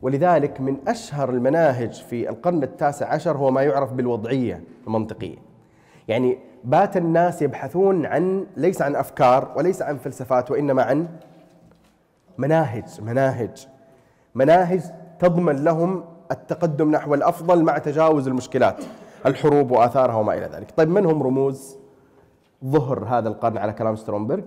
ولذلك 0.02 0.62
من 0.62 0.78
أشهر 0.88 1.30
المناهج 1.30 1.94
في 1.94 2.30
القرن 2.30 2.64
التاسع 2.64 3.14
عشر 3.14 3.38
هو 3.38 3.52
ما 3.52 3.62
يعرف 3.62 3.94
بالوضعية 3.94 4.64
المنطقية. 4.88 5.38
يعني 6.08 6.38
بات 6.64 6.98
الناس 6.98 7.42
يبحثون 7.42 8.06
عن 8.06 8.46
ليس 8.58 8.82
عن 8.82 8.96
أفكار 8.96 9.54
وليس 9.56 9.82
عن 9.82 9.98
فلسفات 9.98 10.52
وإنما 10.52 10.84
عن 10.84 11.08
مناهج 12.38 13.02
مناهج 13.02 13.68
مناهج 14.36 14.82
تضمن 15.20 15.64
لهم 15.64 16.04
التقدم 16.32 16.92
نحو 16.92 17.14
الأفضل 17.14 17.64
مع 17.64 17.78
تجاوز 17.78 18.28
المشكلات 18.28 18.84
الحروب 19.26 19.72
وآثارها 19.72 20.16
وما 20.16 20.34
إلى 20.34 20.46
ذلك. 20.46 20.72
طيب 20.78 20.90
من 20.90 21.06
هم 21.06 21.24
رموز 21.24 21.78
ظهر 22.66 23.06
هذا 23.06 23.30
القرن 23.30 23.58
على 23.58 23.74
كلام 23.74 23.96
سترومبرغ؟ 23.96 24.44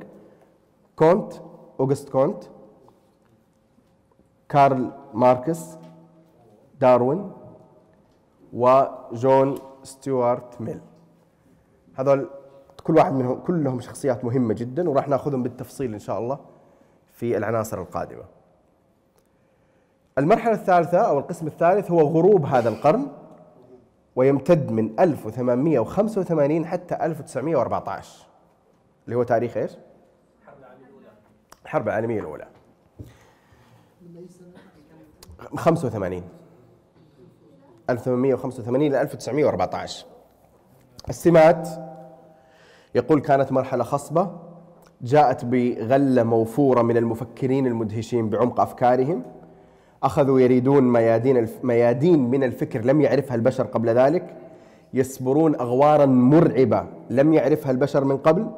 كونت 0.96 1.32
أوغست 1.80 2.08
كونت 2.08 2.44
كارل 4.48 4.90
ماركس 5.14 5.60
داروين 6.80 7.32
وجون 8.52 9.54
ستيوارت 9.82 10.60
ميل 10.60 10.80
هذول 11.94 12.30
كل 12.84 12.96
واحد 12.96 13.12
منهم 13.12 13.40
كلهم 13.40 13.80
شخصيات 13.80 14.24
مهمة 14.24 14.54
جدا 14.54 14.90
وراح 14.90 15.08
ناخذهم 15.08 15.42
بالتفصيل 15.42 15.92
إن 15.92 15.98
شاء 15.98 16.18
الله 16.18 16.38
في 17.20 17.36
العناصر 17.36 17.80
القادمة. 17.80 18.22
المرحلة 20.18 20.52
الثالثة 20.54 20.98
أو 20.98 21.18
القسم 21.18 21.46
الثالث 21.46 21.90
هو 21.90 22.00
غروب 22.00 22.46
هذا 22.46 22.68
القرن 22.68 23.06
ويمتد 24.16 24.70
من 24.70 25.00
1885 25.00 26.66
حتى 26.66 26.94
1914 26.94 28.26
اللي 29.04 29.16
هو 29.16 29.22
تاريخ 29.22 29.56
إيش؟ 29.56 29.72
الحرب 31.64 31.88
العالمية 31.88 32.20
الأولى. 32.20 32.46
85 35.56 36.22
1885 37.90 38.82
إلى 38.82 39.00
1914 39.00 40.06
السمات 41.08 41.68
يقول 42.94 43.20
كانت 43.20 43.52
مرحلة 43.52 43.84
خصبة 43.84 44.49
جاءت 45.02 45.44
بغلة 45.44 46.22
موفورة 46.22 46.82
من 46.82 46.96
المفكرين 46.96 47.66
المدهشين 47.66 48.30
بعمق 48.30 48.60
أفكارهم. 48.60 49.22
أخذوا 50.02 50.40
يريدون 50.40 50.92
ميادين 50.92 51.48
ميادين 51.62 52.30
من 52.30 52.44
الفكر 52.44 52.84
لم 52.84 53.00
يعرفها 53.00 53.34
البشر 53.34 53.66
قبل 53.66 53.88
ذلك. 53.88 54.36
يسبرون 54.94 55.54
أغوارا 55.54 56.06
مرعبة 56.06 56.86
لم 57.10 57.32
يعرفها 57.32 57.70
البشر 57.70 58.04
من 58.04 58.16
قبل. 58.16 58.50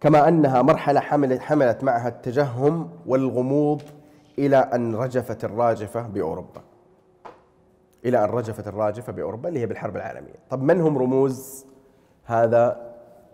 كما 0.00 0.28
أنها 0.28 0.62
مرحلة 0.62 1.00
حملت, 1.00 1.40
حملت 1.40 1.84
معها 1.84 2.08
التجهم 2.08 2.88
والغموض 3.06 3.82
إلى 4.38 4.56
أن 4.56 4.94
رجفت 4.94 5.44
الراجفة 5.44 6.08
بأوروبا. 6.08 6.60
إلى 8.04 8.24
أن 8.24 8.30
رجفت 8.30 8.68
الراجفة 8.68 9.12
بأوروبا 9.12 9.48
اللي 9.48 9.60
هي 9.60 9.66
بالحرب 9.66 9.96
العالمية. 9.96 10.34
طب 10.50 10.62
من 10.62 10.80
هم 10.80 10.98
رموز 10.98 11.66
هذا 12.24 12.89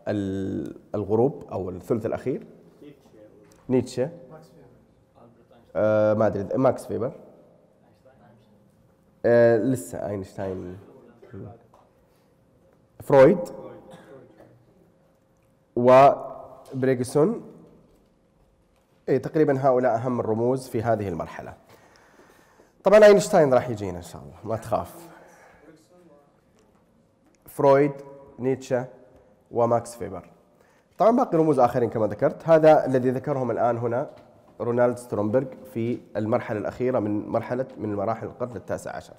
الغروب 0.09 1.45
أو 1.53 1.71
الثلث 1.71 2.07
الأخير؟ 2.07 2.47
نيتشه. 3.69 4.11
آه 5.77 6.15
ما 6.15 6.27
أدري 6.27 6.59
ماكس 6.59 6.87
فيبر. 6.87 7.13
آه 9.27 9.57
لسه 9.57 10.09
أينشتاين. 10.09 10.79
فرويد. 13.03 13.39
وبرغسون 15.77 17.53
اي 19.09 19.19
تقريبا 19.19 19.61
هؤلاء 19.61 19.95
أهم 19.95 20.21
الرموز 20.21 20.69
في 20.69 20.83
هذه 20.83 21.09
المرحلة. 21.09 21.55
طبعا 22.85 23.05
أينشتاين 23.05 23.55
راح 23.55 23.69
يجينا 23.69 23.99
إن 23.99 24.03
شاء 24.03 24.23
الله 24.23 24.37
ما 24.45 24.57
تخاف. 24.57 25.09
فرويد 27.47 27.93
نيتشه. 28.39 28.87
وماكس 29.51 29.95
فيبر. 29.95 30.31
طبعا 30.99 31.17
باقي 31.17 31.39
رموز 31.39 31.59
آخرين 31.59 31.91
كما 31.91 32.07
ذكرت. 32.07 32.49
هذا 32.49 32.87
الذي 32.87 33.11
ذكرهم 33.11 33.51
الآن 33.51 33.79
هنا 33.79 34.11
رونالد 34.61 34.97
سترومبرغ 34.99 35.47
في 35.75 35.99
المرحلة 36.17 36.59
الأخيرة 36.59 36.99
من 36.99 37.29
مرحلة 37.29 37.67
من 37.79 37.95
مراحل 37.95 38.27
القرن 38.27 38.57
التاسع 38.57 38.97
عشر. 38.97 39.15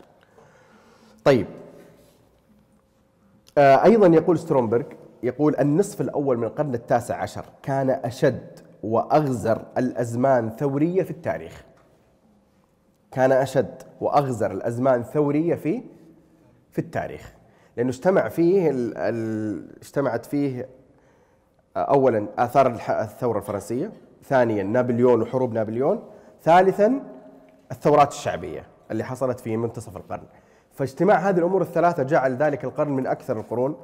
طيب. 1.24 1.48
آه، 3.58 3.84
أيضا 3.84 4.08
يقول 4.08 4.40
سترومبرغ 4.40 4.86
يقول 5.24 5.56
النصف 5.60 6.02
الأول 6.02 6.38
من 6.38 6.44
القرن 6.44 6.74
التاسع 6.74 7.22
عشر 7.22 7.46
كان 7.64 7.90
أشد 7.90 8.60
وأغزر 8.84 9.62
الأزمان 9.78 10.50
ثورية 10.50 11.04
في 11.04 11.12
التاريخ. 11.12 11.66
كان 13.12 13.32
أشد 13.32 13.84
وأغزر 14.02 14.52
الأزمان 14.52 15.04
ثورية 15.04 15.56
في 15.56 15.84
في 16.72 16.80
التاريخ. 16.80 17.34
لأنه 17.78 17.90
اجتمع 17.90 18.30
فيه 18.30 18.70
ال 18.70 18.98
ال 18.98 19.78
اجتمعت 19.82 20.26
فيه 20.26 20.70
أولا 21.78 22.28
آثار 22.38 22.68
الثورة 22.90 23.38
الفرنسية 23.38 23.92
ثانيا 24.24 24.64
نابليون 24.64 25.22
وحروب 25.22 25.54
نابليون 25.54 26.04
ثالثا 26.44 27.04
الثورات 27.72 28.12
الشعبية 28.12 28.64
اللي 28.92 29.04
حصلت 29.04 29.40
في 29.40 29.58
منتصف 29.58 29.98
القرن. 29.98 30.24
فاجتماع 30.74 31.18
هذه 31.18 31.38
الأمور 31.38 31.62
الثلاثة 31.62 32.04
جعل 32.04 32.36
ذلك 32.36 32.64
القرن 32.64 32.92
من 32.92 33.08
أكثر 33.08 33.40
القرون 33.40 33.76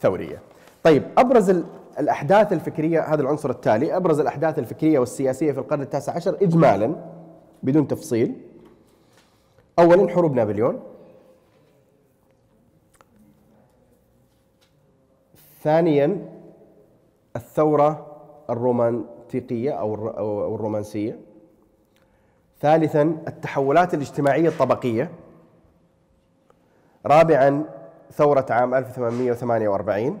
ثورية. 0.00 0.38
طيب 0.82 1.02
أبرز 1.18 1.62
الأحداث 1.98 2.52
الفكرية 2.52 3.00
هذا 3.00 3.22
العنصر 3.22 3.50
التالي 3.50 3.96
أبرز 3.96 4.20
الأحداث 4.20 4.58
الفكرية 4.58 4.98
والسياسية 4.98 5.52
في 5.52 5.58
القرن 5.58 5.82
التاسع 5.82 6.12
عشر 6.12 6.36
إجمالا 6.42 6.94
بدون 7.62 7.88
تفصيل. 7.88 8.34
أولا 9.78 10.08
حروب 10.08 10.34
نابليون 10.34 10.80
ثانيا 15.64 16.28
الثورة 17.36 18.16
الرومان 18.50 19.04
التوثيقية 19.34 19.70
أو 19.70 20.54
الرومانسية. 20.54 21.18
ثالثا 22.60 23.02
التحولات 23.02 23.94
الاجتماعية 23.94 24.48
الطبقية. 24.48 25.10
رابعا 27.06 27.64
ثورة 28.12 28.46
عام 28.50 28.74
1848 28.74 30.18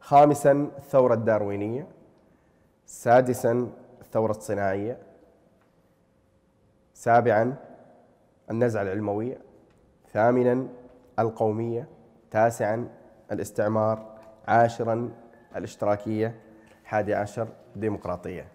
خامسا 0.00 0.70
الثورة 0.78 1.14
الداروينية. 1.14 1.86
سادسا 2.86 3.70
الثورة 4.00 4.30
الصناعية. 4.30 4.98
سابعا 6.94 7.56
النزعة 8.50 8.82
العلموية. 8.82 9.38
ثامنا 10.12 10.66
القومية. 11.18 11.88
تاسعا 12.30 12.88
الاستعمار 13.32 14.17
عاشرا 14.48 15.10
الاشتراكية 15.56 16.34
حادي 16.84 17.14
عشر 17.14 17.48
ديمقراطية. 17.76 18.46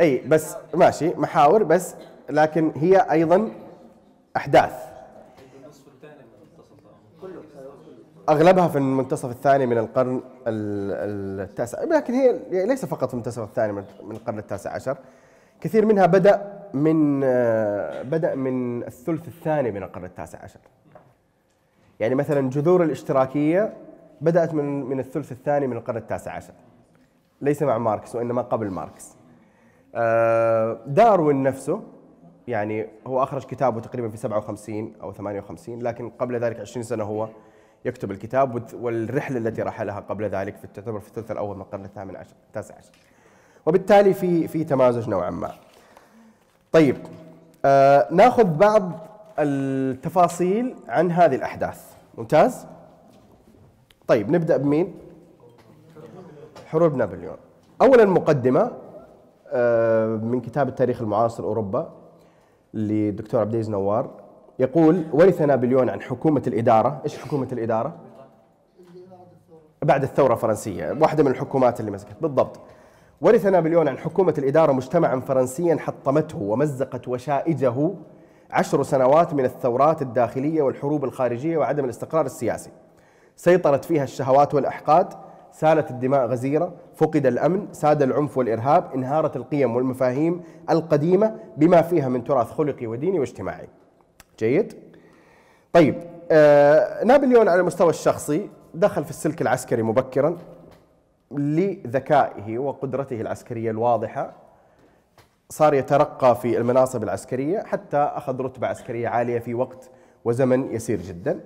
إي 0.00 0.18
بس 0.28 0.56
ماشي 0.74 1.08
محاور 1.08 1.62
بس 1.62 1.94
لكن 2.30 2.72
هي 2.76 2.96
أيضا 2.96 3.50
أحداث. 4.36 4.88
أغلبها 8.28 8.68
في 8.68 8.78
المنتصف 8.78 9.30
الثاني 9.30 9.66
من 9.66 9.78
القرن 9.78 10.20
التاسع 10.46 11.82
لكن 11.84 12.14
هي 12.14 12.38
ليس 12.66 12.84
فقط 12.84 13.08
في 13.08 13.14
المنتصف 13.14 13.42
الثاني 13.42 13.72
من 13.72 13.84
القرن 14.10 14.38
التاسع 14.38 14.74
عشر. 14.74 14.96
كثير 15.60 15.86
منها 15.86 16.06
بدأ 16.06 16.62
من 16.74 17.20
بدأ 18.10 18.34
من 18.34 18.82
الثلث 18.82 19.28
الثاني 19.28 19.70
من 19.70 19.82
القرن 19.82 20.04
التاسع 20.04 20.42
عشر. 20.42 20.60
يعني 22.00 22.14
مثلا 22.14 22.50
جذور 22.50 22.82
الاشتراكية 22.82 23.74
بدأت 24.20 24.54
من 24.54 24.82
من 24.82 25.00
الثلث 25.00 25.32
الثاني 25.32 25.66
من 25.66 25.76
القرن 25.76 25.96
التاسع 25.96 26.32
عشر. 26.32 26.52
ليس 27.40 27.62
مع 27.62 27.78
ماركس 27.78 28.14
وإنما 28.16 28.42
قبل 28.42 28.70
ماركس. 28.70 29.16
آه، 29.94 30.78
داروين 30.86 31.42
نفسه 31.42 31.82
يعني 32.48 32.86
هو 33.06 33.22
أخرج 33.22 33.44
كتابه 33.44 33.80
تقريبا 33.80 34.08
في 34.08 34.16
57 34.16 34.92
أو 35.02 35.12
58 35.12 35.82
لكن 35.82 36.10
قبل 36.10 36.40
ذلك 36.40 36.60
20 36.60 36.82
سنة 36.82 37.04
هو 37.04 37.28
يكتب 37.84 38.10
الكتاب 38.10 38.74
والرحلة 38.74 39.38
التي 39.38 39.62
رحلها 39.62 40.00
قبل 40.00 40.24
ذلك 40.24 40.56
في 40.56 40.66
تعتبر 40.66 41.00
في 41.00 41.08
الثلث 41.08 41.30
الأول 41.30 41.56
من 41.56 41.62
القرن 41.62 41.84
الثامن 41.84 42.16
عشر 42.16 42.34
التاسع 42.46 42.74
عشر. 42.74 42.92
وبالتالي 43.66 44.14
في 44.14 44.48
في 44.48 44.64
تمازج 44.64 45.08
نوعا 45.08 45.30
ما. 45.30 45.52
طيب 46.72 46.96
آه 47.64 48.08
ناخذ 48.12 48.44
بعض 48.44 48.92
التفاصيل 49.38 50.74
عن 50.88 51.10
هذه 51.10 51.34
الأحداث 51.34 51.92
ممتاز؟ 52.18 52.66
طيب 54.06 54.30
نبدأ 54.30 54.56
بمين؟ 54.56 54.94
حروب 56.66 56.96
نابليون 56.96 57.36
اولا 57.82 58.04
مقدمة 58.04 58.70
آه، 59.50 60.06
من 60.16 60.40
كتاب 60.40 60.68
التاريخ 60.68 61.00
المعاصر 61.00 61.44
أوروبا 61.44 61.90
للدكتور 62.74 63.40
عبد 63.40 63.50
العزيز 63.50 63.70
نوار 63.70 64.10
يقول 64.58 65.04
ورث 65.12 65.42
نابليون 65.42 65.88
عن 65.90 66.00
حكومة 66.00 66.42
الإدارة، 66.46 67.00
إيش 67.04 67.18
حكومة 67.18 67.48
الإدارة؟ 67.52 67.96
بعد 69.82 70.02
الثورة 70.02 70.34
الفرنسيه، 70.34 70.96
واحدة 71.00 71.22
من 71.24 71.30
الحكومات 71.30 71.80
اللي 71.80 71.90
مسكت 71.90 72.16
بالضبط. 72.20 72.60
ورث 73.20 73.46
نابليون 73.46 73.88
عن 73.88 73.98
حكومة 73.98 74.34
الإدارة 74.38 74.72
مجتمعا 74.72 75.20
فرنسيا 75.20 75.76
حطمته 75.76 76.38
ومزقت 76.38 77.08
وشائجه 77.08 77.90
عشر 78.50 78.82
سنوات 78.82 79.34
من 79.34 79.44
الثورات 79.44 80.02
الداخلية 80.02 80.62
والحروب 80.62 81.04
الخارجية 81.04 81.58
وعدم 81.58 81.84
الاستقرار 81.84 82.26
السياسي. 82.26 82.70
سيطرت 83.36 83.84
فيها 83.84 84.04
الشهوات 84.04 84.54
والأحقاد 84.54 85.08
سالت 85.52 85.90
الدماء 85.90 86.26
غزيرة 86.26 86.72
فقد 86.94 87.26
الأمن 87.26 87.66
ساد 87.72 88.02
العنف 88.02 88.38
والإرهاب 88.38 88.94
انهارت 88.94 89.36
القيم 89.36 89.76
والمفاهيم 89.76 90.42
القديمة 90.70 91.36
بما 91.56 91.82
فيها 91.82 92.08
من 92.08 92.24
تراث 92.24 92.50
خلقي 92.50 92.86
وديني 92.86 93.18
واجتماعي. 93.18 93.68
جيد؟ 94.38 94.74
طيب 95.72 95.94
آه 96.30 97.04
نابليون 97.04 97.48
على 97.48 97.60
المستوى 97.60 97.90
الشخصي 97.90 98.50
دخل 98.74 99.04
في 99.04 99.10
السلك 99.10 99.42
العسكري 99.42 99.82
مبكرا 99.82 100.36
لذكائه 101.30 102.58
وقدرته 102.58 103.20
العسكرية 103.20 103.70
الواضحة. 103.70 104.47
صار 105.50 105.74
يترقى 105.74 106.36
في 106.36 106.58
المناصب 106.58 107.02
العسكرية 107.02 107.62
حتى 107.62 107.96
أخذ 107.96 108.40
رتبة 108.40 108.66
عسكرية 108.66 109.08
عالية 109.08 109.38
في 109.38 109.54
وقت 109.54 109.90
وزمن 110.24 110.72
يسير 110.74 111.00
جدا. 111.00 111.40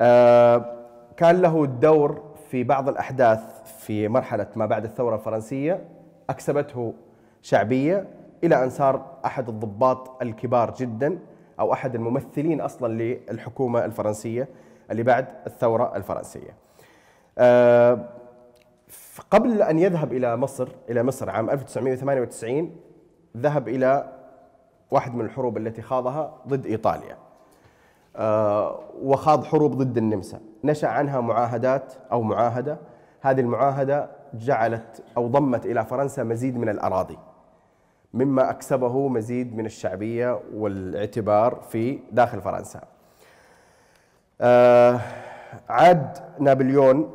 آه 0.00 0.84
كان 1.16 1.42
له 1.42 1.66
دور 1.66 2.22
في 2.50 2.64
بعض 2.64 2.88
الأحداث 2.88 3.40
في 3.78 4.08
مرحلة 4.08 4.46
ما 4.56 4.66
بعد 4.66 4.84
الثورة 4.84 5.14
الفرنسية 5.14 5.84
أكسبته 6.30 6.94
شعبية 7.42 8.06
إلى 8.44 8.64
أن 8.64 8.70
صار 8.70 9.06
أحد 9.24 9.48
الضباط 9.48 10.22
الكبار 10.22 10.74
جدا 10.74 11.18
أو 11.60 11.72
أحد 11.72 11.94
الممثلين 11.94 12.60
أصلا 12.60 12.92
للحكومة 12.92 13.84
الفرنسية 13.84 14.48
اللي 14.90 15.02
بعد 15.02 15.26
الثورة 15.46 15.96
الفرنسية. 15.96 16.54
أه 17.38 18.08
قبل 19.30 19.62
أن 19.62 19.78
يذهب 19.78 20.12
إلى 20.12 20.36
مصر 20.36 20.68
إلى 20.90 21.02
مصر 21.02 21.30
عام 21.30 21.50
1998 21.50 22.76
ذهب 23.36 23.68
إلى 23.68 24.12
واحد 24.90 25.14
من 25.14 25.24
الحروب 25.24 25.56
التي 25.56 25.82
خاضها 25.82 26.34
ضد 26.48 26.66
إيطاليا. 26.66 27.16
أه 28.16 28.80
وخاض 29.02 29.44
حروب 29.44 29.74
ضد 29.74 29.96
النمسا. 29.96 30.40
نشأ 30.64 30.88
عنها 30.88 31.20
معاهدات 31.20 31.94
أو 32.12 32.22
معاهدة. 32.22 32.78
هذه 33.20 33.40
المعاهدة 33.40 34.10
جعلت 34.34 35.02
أو 35.16 35.26
ضمت 35.28 35.66
إلى 35.66 35.84
فرنسا 35.84 36.22
مزيد 36.22 36.58
من 36.58 36.68
الأراضي 36.68 37.18
مما 38.14 38.50
أكسبه 38.50 39.08
مزيد 39.08 39.56
من 39.56 39.66
الشعبية 39.66 40.40
والاعتبار 40.54 41.60
في 41.68 41.98
داخل 42.12 42.40
فرنسا. 42.40 42.80
آه 44.40 45.00
عاد 45.68 46.18
نابليون 46.38 47.10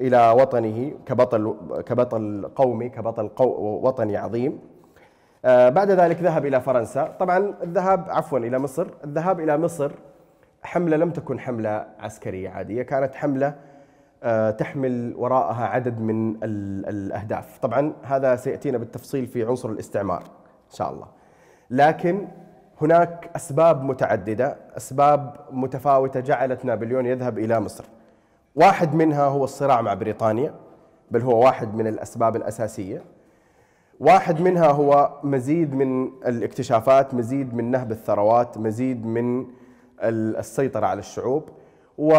إلى 0.00 0.30
وطنه 0.30 0.92
كبطل 1.06 1.56
كبطل 1.86 2.50
قومي 2.56 2.88
كبطل 2.88 3.28
قو 3.28 3.80
وطني 3.82 4.16
عظيم. 4.16 4.52
آه 4.52 4.73
بعد 5.44 5.90
ذلك 5.90 6.22
ذهب 6.22 6.46
إلى 6.46 6.60
فرنسا. 6.60 7.04
طبعا 7.20 7.54
الذهاب 7.62 8.04
عفوا 8.08 8.38
إلى 8.38 8.58
مصر. 8.58 8.86
الذهاب 9.04 9.40
إلى 9.40 9.58
مصر 9.58 9.90
حملة 10.62 10.96
لم 10.96 11.10
تكن 11.10 11.40
حملة 11.40 11.86
عسكرية 12.00 12.50
عادية 12.50 12.82
كانت 12.82 13.14
حملة 13.14 13.54
آه، 14.22 14.50
تحمل 14.50 15.14
وراءها 15.16 15.66
عدد 15.66 16.00
من 16.00 16.36
الأهداف. 16.44 17.58
طبعا 17.58 17.92
هذا 18.02 18.36
سيأتينا 18.36 18.78
بالتفصيل 18.78 19.26
في 19.26 19.44
عنصر 19.44 19.68
الاستعمار 19.70 20.22
إن 20.70 20.76
شاء 20.76 20.92
الله. 20.92 21.06
لكن 21.70 22.28
هناك 22.80 23.30
أسباب 23.36 23.82
متعددة 23.82 24.56
أسباب 24.76 25.36
متفاوتة 25.50 26.20
جعلت 26.20 26.64
نابليون 26.64 27.06
يذهب 27.06 27.38
إلى 27.38 27.60
مصر. 27.60 27.84
واحد 28.54 28.94
منها 28.94 29.24
هو 29.24 29.44
الصراع 29.44 29.80
مع 29.82 29.94
بريطانيا 29.94 30.54
بل 31.10 31.20
هو 31.20 31.44
واحد 31.44 31.74
من 31.74 31.86
الأسباب 31.86 32.36
الأساسية. 32.36 33.02
واحد 34.00 34.40
منها 34.40 34.70
هو 34.70 35.10
مزيد 35.22 35.74
من 35.74 36.04
الاكتشافات 36.26 37.14
مزيد 37.14 37.54
من 37.54 37.70
نهب 37.70 37.92
الثروات 37.92 38.58
مزيد 38.58 39.06
من 39.06 39.46
السيطرة 40.02 40.86
على 40.86 40.98
الشعوب. 40.98 41.48
و 41.98 42.12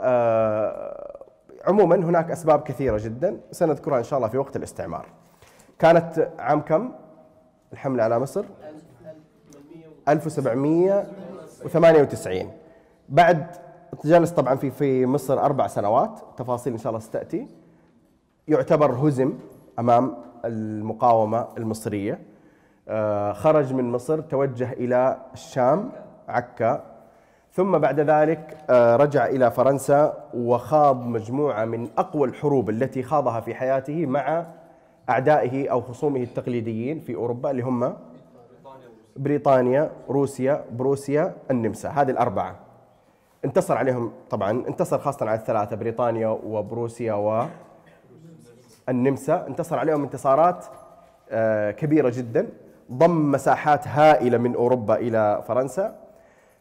آه، 0.00 1.20
عموما 1.66 1.96
هناك 1.96 2.30
أسباب 2.30 2.62
كثيرة 2.62 3.00
جدا 3.04 3.40
سنذكرها 3.52 3.98
إن 3.98 4.04
شاء 4.04 4.16
الله 4.18 4.28
في 4.28 4.38
وقت 4.38 4.56
الاستعمار. 4.56 5.06
كانت 5.78 6.30
عام 6.38 6.60
كم؟ 6.60 6.90
الحملة 7.72 8.02
على 8.02 8.18
مصر؟ 8.18 8.44
1798 10.08 12.50
بعد 13.08 13.46
جلس 14.04 14.30
طبعا 14.30 14.54
في 14.54 14.70
في 14.70 15.06
مصر 15.06 15.40
أربع 15.40 15.66
سنوات 15.66 16.20
تفاصيل 16.36 16.72
إن 16.72 16.78
شاء 16.78 16.90
الله 16.90 17.00
ستأتي. 17.00 17.46
يعتبر 18.48 18.92
هزم 18.92 19.32
أمام 19.78 20.14
المقاومة 20.44 21.46
المصرية. 21.58 22.18
آه، 22.88 23.32
خرج 23.32 23.72
من 23.72 23.84
مصر 23.92 24.20
توجه 24.20 24.72
إلى 24.72 25.18
الشام 25.34 25.92
عكا. 26.28 26.84
ثم 27.52 27.78
بعد 27.78 28.00
ذلك 28.00 28.56
آه، 28.70 28.96
رجع 28.96 29.26
إلى 29.26 29.50
فرنسا 29.50 30.24
وخاض 30.34 31.06
مجموعة 31.06 31.64
من 31.64 31.88
أقوى 31.98 32.28
الحروب 32.28 32.70
التي 32.70 33.02
خاضها 33.02 33.40
في 33.40 33.54
حياته 33.54 34.06
مع 34.06 34.46
أعدائه 35.10 35.68
أو 35.70 35.80
خصومه 35.80 36.22
التقليديين 36.22 37.00
في 37.00 37.14
أوروبا 37.14 37.50
اللي 37.50 37.62
هم 37.62 37.96
بريطانيا 39.16 39.90
روسيا 40.08 40.64
بروسيا 40.72 41.34
النمسا. 41.50 41.88
هذه 41.88 42.10
الأربعة. 42.10 42.56
انتصر 43.44 43.76
عليهم 43.76 44.12
طبعا 44.30 44.50
انتصر 44.50 44.98
خاصة 44.98 45.26
على 45.26 45.38
الثلاثة 45.40 45.76
بريطانيا 45.76 46.28
وبروسيا 46.28 47.14
والنمسا 48.88 49.46
انتصر 49.46 49.78
عليهم 49.78 50.02
انتصارات 50.02 50.64
آه، 51.30 51.70
كبيرة 51.70 52.12
جدا. 52.16 52.48
ضم 52.92 53.32
مساحات 53.32 53.88
هائلة 53.88 54.38
من 54.38 54.54
أوروبا 54.54 54.94
إلى 54.94 55.42
فرنسا. 55.48 55.96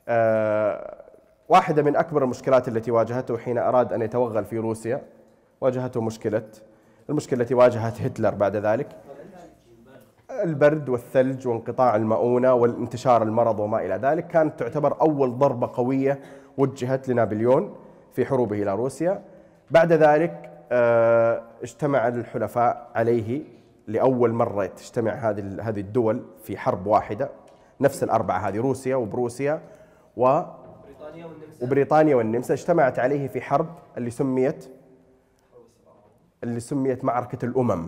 آه، 0.07 1.03
واحدة 1.49 1.83
من 1.83 1.95
أكبر 1.95 2.23
المشكلات 2.23 2.67
التي 2.67 2.91
واجهته 2.91 3.37
حين 3.37 3.57
أراد 3.57 3.93
أن 3.93 4.01
يتوغل 4.01 4.45
في 4.45 4.57
روسيا 4.57 5.01
واجهته 5.61 6.01
مشكلة 6.01 6.43
المشكلة 7.09 7.41
التي 7.41 7.53
واجهت 7.53 8.01
هتلر 8.01 8.29
بعد 8.35 8.55
ذلك. 8.55 8.87
البرد 10.43 10.89
والثلج 10.89 11.47
وانقطاع 11.47 11.95
المؤونة 11.95 12.53
والانتشار 12.53 13.23
المرض 13.23 13.59
وما 13.59 13.85
إلى 13.85 13.95
ذلك 13.95 14.27
كانت 14.27 14.59
تعتبر 14.59 15.01
أول 15.01 15.37
ضربة 15.37 15.69
قوية 15.73 16.19
وجهت 16.57 17.09
لنابليون 17.09 17.75
في 18.13 18.25
حروبه 18.25 18.61
إلى 18.61 18.75
روسيا. 18.75 19.21
بعد 19.71 19.93
ذلك 19.93 20.52
اجتمع 21.63 22.07
الحلفاء 22.07 22.91
عليه 22.95 23.43
لأول 23.87 24.33
مرة 24.33 24.65
تجتمع 24.65 25.11
هذه 25.11 25.57
هذه 25.61 25.79
الدول 25.79 26.23
في 26.43 26.57
حرب 26.57 26.87
واحدة 26.87 27.29
نفس 27.81 28.03
الأربعة 28.03 28.37
هذه 28.37 28.57
روسيا 28.57 28.95
وبروسيا 28.95 29.61
و 30.17 30.41
وبريطانيا 31.61 32.15
والنمسا. 32.15 32.53
اجتمعت 32.53 32.99
عليه 32.99 33.27
في 33.27 33.41
حرب 33.41 33.67
اللي 33.97 34.09
سميت 34.09 34.69
اللي 36.43 36.59
سميت 36.59 37.05
معركة 37.05 37.45
الأمم. 37.45 37.87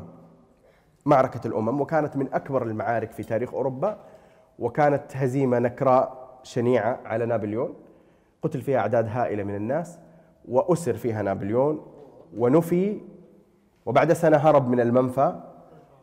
معركة 1.06 1.48
الأمم 1.48 1.82
وكانت 1.82 2.18
من 2.18 2.34
أكبر 2.34 2.64
المعارك 2.64 3.12
في 3.12 3.24
تاريخ 3.24 3.54
أوروبا 3.54 3.98
وكانت 4.60 5.18
هزيمة 5.18 5.60
نكراء 5.60 6.40
شنيعة 6.44 7.00
على 7.06 7.26
نابليون. 7.26 7.74
قتل 8.42 8.62
فيها 8.62 8.80
أعداد 8.80 9.08
هائلة 9.08 9.44
من 9.44 9.56
الناس 9.56 10.00
وأسر 10.48 10.94
فيها 10.94 11.22
نابليون 11.22 11.86
ونفي 12.38 13.02
وبعد 13.86 14.14
سنة 14.14 14.38
هرب 14.38 14.70
من 14.70 14.80
المنفى 14.80 15.36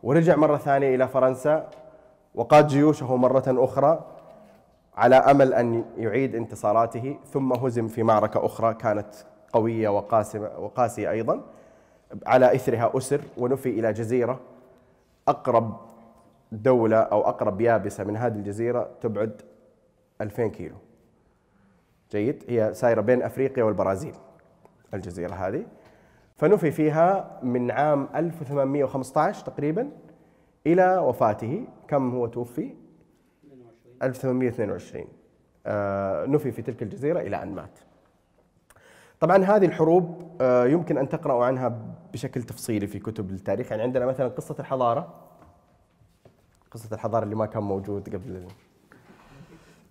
ورجع 0.03 0.35
مرة 0.35 0.57
ثانية 0.57 0.95
إلى 0.95 1.07
فرنسا 1.07 1.69
وقاد 2.35 2.67
جيوشه 2.67 3.15
مرة 3.15 3.43
أخرى 3.47 4.05
على 4.95 5.15
أمل 5.15 5.53
أن 5.53 5.85
يعيد 5.97 6.35
انتصاراته 6.35 7.17
ثم 7.25 7.53
هزم 7.53 7.87
في 7.87 8.03
معركة 8.03 8.45
أخرى 8.45 8.73
كانت 8.73 9.15
قوية 9.53 9.89
وقاسمه 9.89 10.49
وقاسية 10.59 11.11
أيضا 11.11 11.41
على 12.25 12.55
إثرها 12.55 12.91
أسر 12.97 13.21
ونفي 13.37 13.69
إلى 13.69 13.93
جزيرة 13.93 14.39
أقرب 15.27 15.77
دولة 16.51 16.97
أو 16.97 17.21
أقرب 17.21 17.61
يابسة 17.61 18.03
من 18.03 18.17
هذه 18.17 18.33
الجزيرة 18.35 18.89
تبعد 19.01 19.41
2000 20.21 20.47
كيلو. 20.47 20.75
جيد 22.11 22.43
هي 22.49 22.73
سايرة 22.73 23.01
بين 23.01 23.21
أفريقيا 23.23 23.63
والبرازيل 23.63 24.15
الجزيرة 24.93 25.33
هذه 25.33 25.65
فنفي 26.43 26.71
فيها 26.71 27.39
من 27.43 27.71
عام 27.71 28.07
1815 28.15 29.45
تقريبا 29.45 29.91
إلى 30.67 30.97
وفاته. 30.97 31.67
كم 31.87 32.11
هو 32.11 32.27
توفي؟ 32.27 32.73
1822 34.03 35.05
آه، 35.65 36.25
نفي 36.25 36.51
في 36.51 36.61
تلك 36.61 36.83
الجزيرة 36.83 37.19
إلى 37.19 37.43
أن 37.43 37.55
مات. 37.55 37.79
طبعا 39.19 39.43
هذه 39.43 39.65
الحروب 39.65 40.31
آه، 40.41 40.65
يمكن 40.65 40.97
أن 40.97 41.09
تقرأوا 41.09 41.45
عنها 41.45 41.79
بشكل 42.13 42.43
تفصيلي 42.43 42.87
في 42.87 42.99
كتب 42.99 43.31
التاريخ. 43.31 43.71
يعني 43.71 43.83
عندنا 43.83 44.05
مثلا 44.05 44.27
قصة 44.27 44.55
الحضارة. 44.59 45.13
قصة 46.71 46.93
الحضارة 46.93 47.23
اللي 47.23 47.35
ما 47.35 47.45
كان 47.45 47.63
موجود 47.63 48.15
قبل 48.15 48.47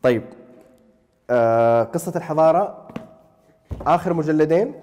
طيب. 0.02 0.22
آه 1.30 1.82
قصة 1.82 2.12
الحضارة. 2.16 2.88
آخر 3.86 4.12
مجلدين. 4.12 4.74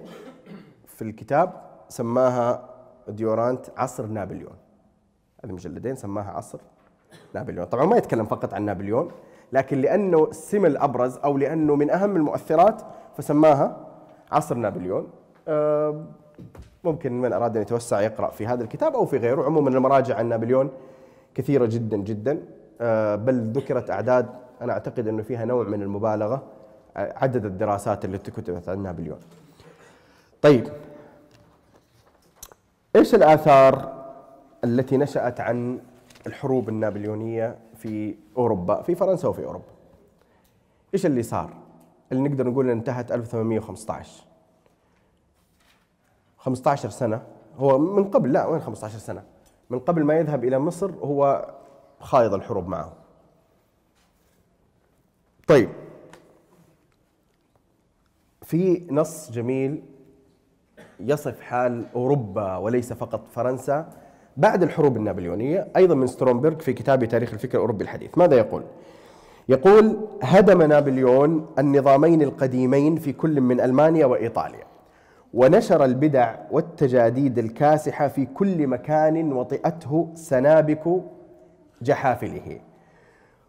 في 1.00 1.06
الكتاب 1.06 1.54
سماها 1.90 2.70
ديورانت 3.08 3.66
عصر 3.78 4.06
نابليون. 4.06 4.54
هذه 5.44 5.52
مجلدين 5.52 5.96
سماها 5.96 6.32
عصر 6.32 6.60
نابليون. 7.34 7.66
طبعا 7.66 7.86
ما 7.86 7.98
يتكلم 7.98 8.26
فقط 8.26 8.54
عن 8.54 8.66
نابليون 8.66 9.12
لكن 9.54 9.82
لأنه 9.82 10.24
السم 10.24 10.66
الأبرز 10.66 11.18
أو 11.18 11.38
لأنه 11.38 11.76
من 11.76 11.90
أهم 11.90 12.16
المؤثرات 12.16 12.82
فسماها 13.18 13.78
عصر 14.32 14.56
نابليون. 14.56 15.08
ممكن 16.84 17.22
من 17.22 17.34
أراد 17.34 17.56
أن 17.56 17.62
يتوسع 17.62 18.02
يقرأ 18.02 18.30
في 18.30 18.48
هذا 18.48 18.64
الكتاب 18.64 18.94
أو 18.94 19.06
في 19.06 19.18
غيره. 19.18 19.44
عموما 19.44 19.70
المراجع 19.70 20.18
عن 20.18 20.30
نابليون 20.30 20.70
كثيرة 21.36 21.66
جدا 21.66 21.98
جدا. 21.98 22.40
آه 22.82 23.16
بل 23.16 23.52
ذكرت 23.52 23.90
أعداد 23.90 24.30
أنا 24.62 24.74
أعتقد 24.74 25.08
أنه 25.08 25.24
فيها 25.24 25.46
نوع 25.46 25.64
من 25.64 25.82
المبالغة 25.82 26.44
عدد 26.96 27.46
الدراسات 27.46 28.06
التي 28.06 28.32
كتبت 28.32 28.70
عن 28.70 28.84
نابليون. 28.84 29.20
طيب 30.42 30.68
إيش 32.95 33.15
الآثار 33.15 33.99
التي 34.63 34.97
نشأت 34.97 35.39
عن 35.39 35.80
الحروب 36.28 36.69
النابليونية 36.69 37.58
في 37.75 38.15
أوروبا 38.38 38.82
في 38.82 38.95
فرنسا 38.95 39.28
وفي 39.28 39.45
أوروبا؟ 39.45 39.65
إيش 40.93 41.06
اللي 41.06 41.23
صار؟ 41.23 41.54
اللي 42.12 42.30
نقدر 42.30 42.47
نقول 42.47 42.69
انتهت 42.69 43.12
1815 43.12 44.23
15 46.38 46.89
سنة. 46.89 47.21
هو 47.58 47.78
من 47.78 48.12
قبل 48.12 48.34
لا 48.34 48.45
وين 48.45 48.62
15 48.62 48.97
سنة؟ 48.97 49.23
من 49.69 49.80
قبل 49.80 50.04
ما 50.04 50.13
يذهب 50.13 50.43
إلى 50.43 50.60
مصر 50.60 50.91
هو 50.91 51.49
خايض 51.99 52.34
الحروب 52.34 52.67
معه. 52.67 52.93
طيب. 55.47 55.69
في 58.41 58.88
نص 58.91 59.32
جميل 59.32 59.84
يصف 61.00 61.42
حال 61.42 61.86
أوروبا 61.96 62.58
وليس 62.58 62.94
فقط 62.94 63.28
فرنسا 63.32 63.90
بعد 64.38 64.64
الحروب 64.64 64.98
النابليونية 64.98 65.68
أيضا 65.76 65.96
من 65.96 66.08
سترونبرغ 66.08 66.56
في 66.60 66.74
كتابه 66.74 67.06
تاريخ 67.06 67.34
الفكر 67.34 67.58
الأوروبي 67.58 67.84
الحديث 67.84 68.18
ماذا 68.18 68.36
يقول؟ 68.36 68.64
يقول 69.50 69.98
هدم 70.24 70.62
نابليون 70.62 71.46
النظامين 71.60 72.22
القديمين 72.22 72.96
في 72.96 73.14
كل 73.14 73.42
من 73.42 73.62
ألمانيا 73.62 74.06
وإيطاليا 74.06 74.64
ونشر 75.34 75.86
البدع 75.86 76.36
والتجاديد 76.52 77.38
الكاسحة 77.38 78.08
في 78.08 78.26
كل 78.26 78.68
مكان 78.68 79.34
وطئته 79.34 80.10
سنابك 80.16 80.84
جحافله 81.82 82.60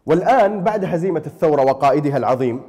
والآن 0.05 0.63
بعد 0.63 0.85
هزيمة 0.85 1.23
الثورة 1.25 1.61
وقائدها 1.61 2.17
العظيم 2.17 2.61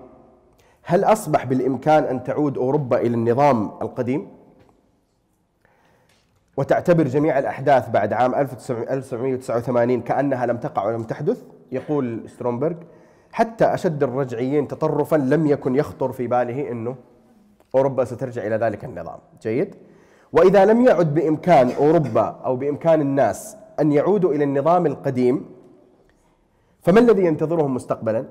هل 0.82 1.04
أصبح 1.04 1.44
بالإمكان 1.44 2.04
أن 2.04 2.24
تعود 2.24 2.58
أوروبا 2.58 3.00
إلى 3.00 3.14
النظام 3.14 3.70
القديم؟ 3.82 4.41
وتعتبر 6.62 7.04
جميع 7.04 7.38
الأحداث 7.38 7.90
بعد 7.90 8.12
عام 8.12 8.34
1989 8.34 10.00
كأنها 10.00 10.46
لم 10.46 10.56
تقع 10.56 10.86
ولم 10.86 11.02
تحدث 11.02 11.42
يقول 11.72 12.22
سترونبرغ 12.26 12.76
حتى 13.32 13.64
أشد 13.64 14.02
الرجعيين 14.02 14.68
تطرفا 14.68 15.16
لم 15.16 15.46
يكن 15.46 15.76
يخطر 15.76 16.12
في 16.12 16.26
باله 16.26 16.70
أنه 16.70 16.94
أوروبا 17.74 18.04
سترجع 18.04 18.46
إلى 18.46 18.56
ذلك 18.56 18.84
النظام. 18.84 19.18
جيد. 19.42 19.74
وإذا 20.32 20.64
لم 20.64 20.86
يعد 20.86 21.14
بإمكان 21.14 21.70
أوروبا 21.70 22.40
أو 22.44 22.56
بإمكان 22.56 23.00
الناس 23.00 23.56
أن 23.80 23.92
يعودوا 23.92 24.34
إلى 24.34 24.44
النظام 24.44 24.86
القديم 24.86 25.44
فما 26.82 27.00
الذي 27.00 27.24
ينتظرهم 27.24 27.74
مستقبلا؟ 27.74 28.24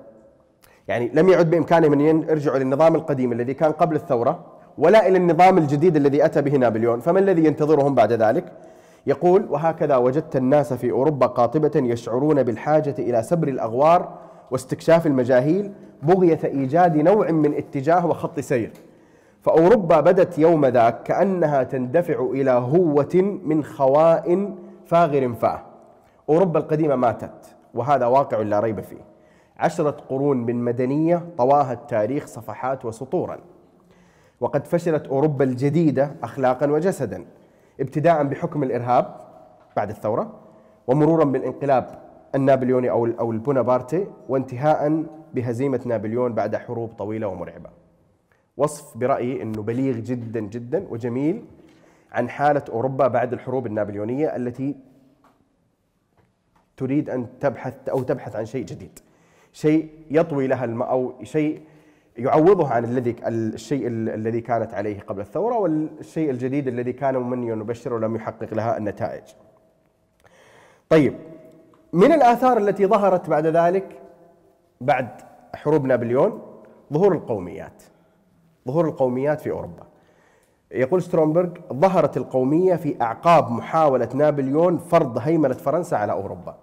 يعني 0.87 1.11
لم 1.13 1.29
يعد 1.29 1.49
بإمكانهم 1.49 1.93
أن 1.93 2.01
يرجعوا 2.01 2.59
للنظام 2.59 2.95
القديم 2.95 3.31
الذي 3.31 3.53
كان 3.53 3.71
قبل 3.71 3.95
الثورة 3.95 4.45
ولا 4.77 5.07
إلى 5.07 5.17
النظام 5.17 5.57
الجديد 5.57 5.95
الذي 5.95 6.25
أتى 6.25 6.41
به 6.41 6.57
نابليون. 6.57 6.99
فما 6.99 7.19
الذي 7.19 7.45
ينتظرهم 7.45 7.95
بعد 7.95 8.13
ذلك؟ 8.13 8.51
يقول 9.07 9.45
وهكذا 9.49 9.95
وجدت 9.95 10.35
الناس 10.35 10.73
في 10.73 10.91
أوروبا 10.91 11.27
قاطبة 11.27 11.71
يشعرون 11.75 12.43
بالحاجة 12.43 12.95
إلى 12.99 13.23
سبر 13.23 13.47
الأغوار 13.47 14.13
واستكشاف 14.51 15.07
المجاهيل 15.07 15.71
بغية 16.03 16.39
إيجاد 16.43 16.97
نوع 16.97 17.31
من 17.31 17.53
اتجاه 17.53 18.05
وخط 18.07 18.39
سير. 18.39 18.71
فأوروبا 19.41 19.99
بدت 19.99 20.39
يوم 20.39 20.65
ذاك 20.65 21.03
كأنها 21.03 21.63
تندفع 21.63 22.29
إلى 22.31 22.51
هوة 22.51 23.39
من 23.43 23.63
خواء 23.63 24.55
فاغر 24.85 25.33
فاه. 25.33 25.61
أوروبا 26.29 26.59
القديمة 26.59 26.95
ماتت 26.95 27.55
وهذا 27.73 28.05
واقع 28.05 28.41
لا 28.41 28.59
ريب 28.59 28.81
فيه. 28.81 29.01
عشرة 29.57 29.97
قرون 30.09 30.37
من 30.37 30.63
مدنية 30.63 31.25
طواها 31.37 31.73
التاريخ 31.73 32.25
صفحات 32.25 32.85
وسطورا. 32.85 33.37
وقد 34.41 34.67
فشلت 34.67 35.07
أوروبا 35.07 35.45
الجديدة 35.45 36.15
أخلاقا 36.23 36.71
وجسدا 36.71 37.25
ابتداء 37.79 38.23
بحكم 38.23 38.63
الإرهاب 38.63 39.15
بعد 39.77 39.89
الثورة 39.89 40.39
ومرورا 40.87 41.23
بالانقلاب 41.25 42.01
النابليوني 42.35 42.89
أو 42.89 43.05
أو 43.05 43.31
البونابارتي 43.31 44.07
وانتهاء 44.29 45.05
بهزيمة 45.33 45.81
نابليون 45.85 46.33
بعد 46.33 46.55
حروب 46.55 46.89
طويلة 46.89 47.27
ومرعبة. 47.27 47.69
وصف 48.57 48.97
برأيي 48.97 49.41
أنه 49.41 49.61
بليغ 49.61 49.95
جدا 49.95 50.39
جدا 50.39 50.85
وجميل 50.89 51.45
عن 52.11 52.29
حالة 52.29 52.63
أوروبا 52.69 53.07
بعد 53.07 53.33
الحروب 53.33 53.65
النابليونية 53.67 54.35
التي 54.35 54.75
تريد 56.77 57.09
أن 57.09 57.27
تبحث 57.39 57.89
أو 57.89 58.03
تبحث 58.03 58.35
عن 58.35 58.45
شيء 58.45 58.65
جديد 58.65 58.99
شيء 59.53 59.89
يطوي 60.11 60.47
لها 60.47 60.65
الم 60.65 60.81
أو 60.81 61.13
شيء 61.23 61.61
يعوضها 62.21 62.73
عن 62.73 62.83
الذي 62.83 63.15
الشيء 63.27 63.87
الذي 63.87 64.41
كانت 64.41 64.73
عليه 64.73 64.99
قبل 64.99 65.21
الثورة 65.21 65.57
والشيء 65.57 66.29
الجديد 66.29 66.67
الذي 66.67 66.93
كان 66.93 67.17
ممنيا 67.17 67.55
وبشر 67.55 67.93
ولم 67.93 68.15
يحقق 68.15 68.53
لها 68.53 68.77
النتائج. 68.77 69.23
طيب 70.89 71.13
من 71.93 72.11
الآثار 72.11 72.57
التي 72.57 72.85
ظهرت 72.85 73.29
بعد 73.29 73.47
ذلك؟ 73.47 74.01
بعد 74.81 75.07
حروب 75.55 75.85
نابليون 75.85 76.41
ظهور 76.93 77.13
القوميات. 77.13 77.83
ظهور 78.67 78.87
القوميات 78.87 79.41
في 79.41 79.51
أوروبا. 79.51 79.83
يقول 80.71 81.01
سترونبرغ 81.01 81.49
ظهرت 81.73 82.17
القومية 82.17 82.75
في 82.75 83.01
أعقاب 83.01 83.51
محاولة 83.51 84.09
نابليون 84.13 84.77
فرض 84.77 85.17
هيمنة 85.17 85.53
فرنسا 85.53 85.95
على 85.95 86.11
أوروبا. 86.11 86.57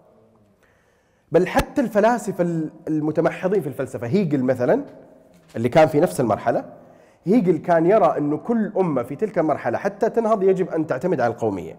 بل 1.32 1.46
حتى 1.46 1.80
الفلاسفة 1.80 2.70
المتمحضين 2.88 3.60
في 3.60 3.66
الفلسفة 3.66 4.06
هيجل 4.06 4.42
مثلا 4.42 4.84
اللي 5.56 5.68
كان 5.68 5.88
في 5.88 6.00
نفس 6.00 6.20
المرحلة 6.20 6.64
هيجل 7.24 7.58
كان 7.58 7.86
يرى 7.86 8.14
أن 8.18 8.38
كل 8.38 8.72
أمة 8.78 9.02
في 9.02 9.16
تلك 9.16 9.38
المرحلة 9.38 9.78
حتى 9.78 10.10
تنهض 10.10 10.42
يجب 10.42 10.70
أن 10.70 10.86
تعتمد 10.86 11.20
على 11.20 11.32
القومية. 11.32 11.76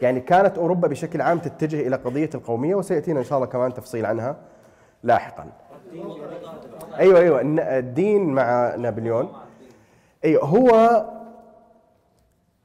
يعني 0.00 0.20
كانت 0.20 0.58
أوروبا 0.58 0.88
بشكل 0.88 1.20
عام 1.20 1.38
تتجه 1.38 1.86
إلى 1.86 1.96
قضية 1.96 2.30
القومية 2.34 2.74
وسيأتينا 2.74 3.18
إن 3.18 3.24
شاء 3.24 3.38
الله 3.38 3.48
كمان 3.50 3.74
تفصيل 3.74 4.06
عنها 4.06 4.36
لاحقا. 5.02 5.46
أيوة 6.98 7.20
أيوة. 7.20 7.40
الدين 7.78 8.32
مع 8.32 8.74
نابليون 8.74 9.32
أيوة 10.24 10.44
هو 10.44 11.04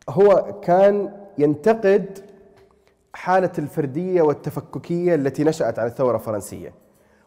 هو 0.09 0.59
كان 0.61 1.11
ينتقد 1.37 2.19
حالة 3.13 3.51
الفردية 3.57 4.21
والتفككية 4.21 5.15
التي 5.15 5.43
نشأت 5.43 5.79
عن 5.79 5.87
الثورة 5.87 6.15
الفرنسية. 6.15 6.73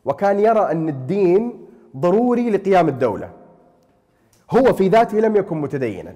وكان 0.04 0.40
يرى 0.40 0.60
أن 0.60 0.88
الدين 0.88 1.61
ضروري 1.96 2.50
لقيام 2.50 2.88
الدولة. 2.88 3.30
هو 4.50 4.72
في 4.72 4.88
ذاته 4.88 5.18
لم 5.18 5.36
يكن 5.36 5.60
متدينا 5.60 6.14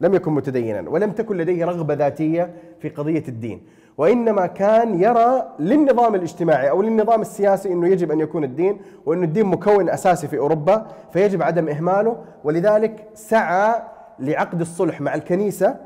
لم 0.00 0.14
يكن 0.14 0.32
متدينا 0.32 0.90
ولم 0.90 1.10
تكن 1.10 1.36
لديه 1.36 1.64
رغبة 1.64 1.94
ذاتية 1.94 2.54
في 2.80 2.88
قضية 2.88 3.24
الدين. 3.28 3.62
وإنما 3.98 4.46
كان 4.46 5.02
يرى 5.02 5.48
للنظام 5.58 6.14
الاجتماعي 6.14 6.70
أو 6.70 6.82
للنظام 6.82 7.20
السياسي 7.20 7.72
أنه 7.72 7.88
يجب 7.88 8.12
أن 8.12 8.20
يكون 8.20 8.44
الدين 8.44 8.80
وأن 9.06 9.22
الدين 9.22 9.46
مكون 9.46 9.90
أساسي 9.90 10.28
في 10.28 10.38
أوروبا 10.38 10.86
فيجب 11.12 11.42
عدم 11.42 11.68
إهماله. 11.68 12.16
ولذلك 12.44 13.08
سعى 13.14 13.82
لعقد 14.18 14.60
الصلح 14.60 15.00
مع 15.00 15.14
الكنيسة 15.14 15.76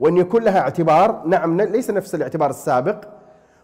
وأن 0.00 0.16
يكون 0.16 0.42
لها 0.42 0.60
اعتبار. 0.60 1.22
نعم 1.26 1.60
ليس 1.60 1.90
نفس 1.90 2.14
الاعتبار 2.14 2.50
السابق 2.50 3.04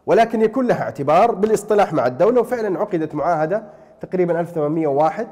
ولكن 0.06 0.42
يكون 0.42 0.66
لها 0.66 0.82
اعتبار 0.82 1.34
بالإصطلاح 1.34 1.92
مع 1.92 2.06
الدولة. 2.06 2.40
وفعلا 2.40 2.78
عقدت 2.78 3.14
معاهدة 3.14 3.62
تقريبا 4.00 4.40
1801 4.40 5.26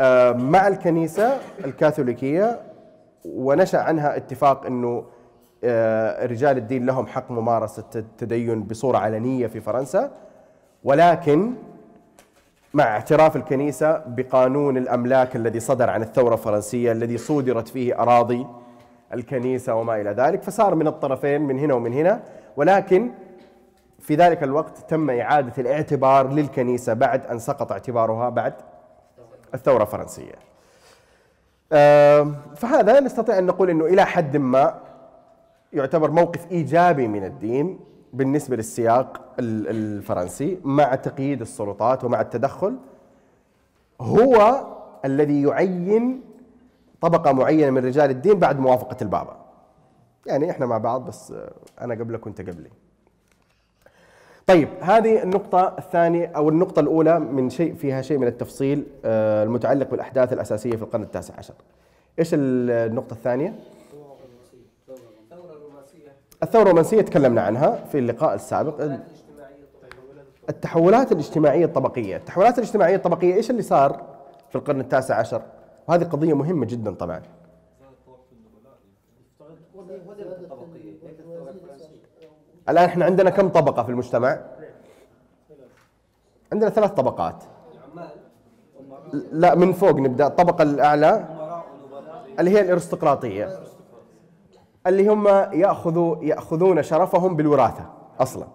آه، 0.00 0.32
مع 0.32 0.68
الكنيسة 0.68 1.38
الكاثوليكية 1.64 2.60
ونشأ 3.24 3.78
عنها 3.78 4.16
اتفاق 4.16 4.66
أنه 4.66 5.04
آه، 5.64 6.26
رجال 6.26 6.56
الدين 6.56 6.86
لهم 6.86 7.06
حق 7.06 7.30
ممارسة 7.30 7.84
التدين 7.96 8.62
بصورة 8.62 8.98
علنية 8.98 9.46
في 9.46 9.60
فرنسا. 9.60 10.10
ولكن 10.84 11.52
مع 12.74 12.84
اعتراف 12.84 13.36
الكنيسة 13.36 14.02
بقانون 14.06 14.76
الأملاك 14.76 15.36
الذي 15.36 15.60
صدر 15.60 15.90
عن 15.90 16.02
الثورة 16.02 16.34
الفرنسية 16.34 16.92
الذي 16.92 17.18
صودرت 17.18 17.68
فيه 17.68 18.02
أراضي 18.02 18.46
الكنيسة 19.14 19.74
وما 19.74 20.00
إلى 20.00 20.10
ذلك 20.10 20.42
فصار 20.42 20.74
من 20.74 20.86
الطرفين 20.86 21.40
من 21.40 21.58
هنا 21.58 21.74
ومن 21.74 21.92
هنا. 21.92 22.20
ولكن 22.56 23.10
في 24.10 24.16
ذلك 24.16 24.42
الوقت 24.42 24.78
تم 24.78 25.10
إعادة 25.10 25.52
الاعتبار 25.58 26.28
للكنيسة 26.32 26.92
بعد 26.92 27.26
أن 27.26 27.38
سقط 27.38 27.72
اعتبارها 27.72 28.28
بعد 28.28 28.54
الثورة 29.54 29.82
الفرنسية. 29.82 30.34
فهذا 32.56 33.00
نستطيع 33.00 33.38
أن 33.38 33.46
نقول 33.46 33.70
أنه 33.70 33.84
إلى 33.84 34.06
حد 34.06 34.36
ما 34.36 34.80
يعتبر 35.72 36.10
موقف 36.10 36.50
إيجابي 36.50 37.08
من 37.08 37.24
الدين 37.24 37.80
بالنسبة 38.12 38.56
للسياق 38.56 39.20
الفرنسي 39.38 40.60
مع 40.64 40.94
تقييد 40.94 41.40
السلطات 41.40 42.04
ومع 42.04 42.20
التدخل. 42.20 42.76
هو 44.00 44.66
الذي 45.04 45.42
يعين 45.42 46.22
طبقة 47.00 47.32
معينة 47.32 47.70
من 47.70 47.84
رجال 47.84 48.10
الدين 48.10 48.38
بعد 48.38 48.60
موافقة 48.60 48.96
البابا. 49.02 49.36
يعني 50.26 50.50
إحنا 50.50 50.66
مع 50.66 50.78
بعض 50.78 51.04
بس 51.04 51.34
أنا 51.80 51.94
قبلك 51.94 52.26
وأنت 52.26 52.40
قبلي. 52.40 52.70
طيب 54.50 54.68
هذه 54.80 55.22
النقطة 55.22 55.74
الثانية 55.78 56.32
أو 56.36 56.48
النقطة 56.48 56.80
الأولى 56.80 57.18
من 57.20 57.50
شيء 57.50 57.74
فيها 57.74 58.02
شيء 58.02 58.18
من 58.18 58.26
التفصيل 58.26 58.86
آه، 59.04 59.44
المتعلق 59.44 59.90
بالأحداث 59.90 60.32
الأساسية 60.32 60.76
في 60.76 60.82
القرن 60.82 61.02
التاسع 61.02 61.34
عشر. 61.38 61.54
إيش 62.18 62.30
النقطة 62.34 63.12
الثانية؟ 63.12 63.54
الثورة 66.42 66.62
الرومانسية. 66.62 67.00
تكلمنا 67.00 67.42
عنها 67.42 67.84
في 67.92 67.98
اللقاء 67.98 68.34
السابق. 68.34 68.98
التحولات 70.48 71.12
الاجتماعية 71.12 71.64
الطبقية. 71.64 72.16
التحولات 72.16 72.58
الاجتماعية 72.58 72.96
الطبقية 72.96 73.34
إيش 73.34 73.50
اللي 73.50 73.62
صار 73.62 74.02
في 74.48 74.56
القرن 74.56 74.80
التاسع 74.80 75.16
عشر؟ 75.16 75.42
وهذه 75.88 76.04
قضية 76.04 76.34
مهمة 76.34 76.66
جدا 76.66 76.94
طبعا. 76.94 77.22
الآن 82.68 82.84
إحنا 82.84 83.04
عندنا 83.04 83.30
كم 83.30 83.48
طبقة 83.48 83.82
في 83.82 83.88
المجتمع؟ 83.88 84.40
عندنا 86.52 86.70
ثلاث 86.70 86.90
طبقات. 86.90 87.44
لا 89.32 89.54
من 89.54 89.72
فوق 89.72 89.90
نبدأ. 89.96 90.26
الطبقة 90.26 90.62
الأعلى 90.62 91.24
اللي 92.38 92.50
هي 92.50 92.60
الأرستقراطية 92.60 93.60
اللي 94.86 95.08
هم 95.08 95.28
ياخذوا 95.52 96.16
يأخذون 96.24 96.82
شرفهم 96.82 97.36
بالوراثة 97.36 97.84
أصلا. 98.20 98.46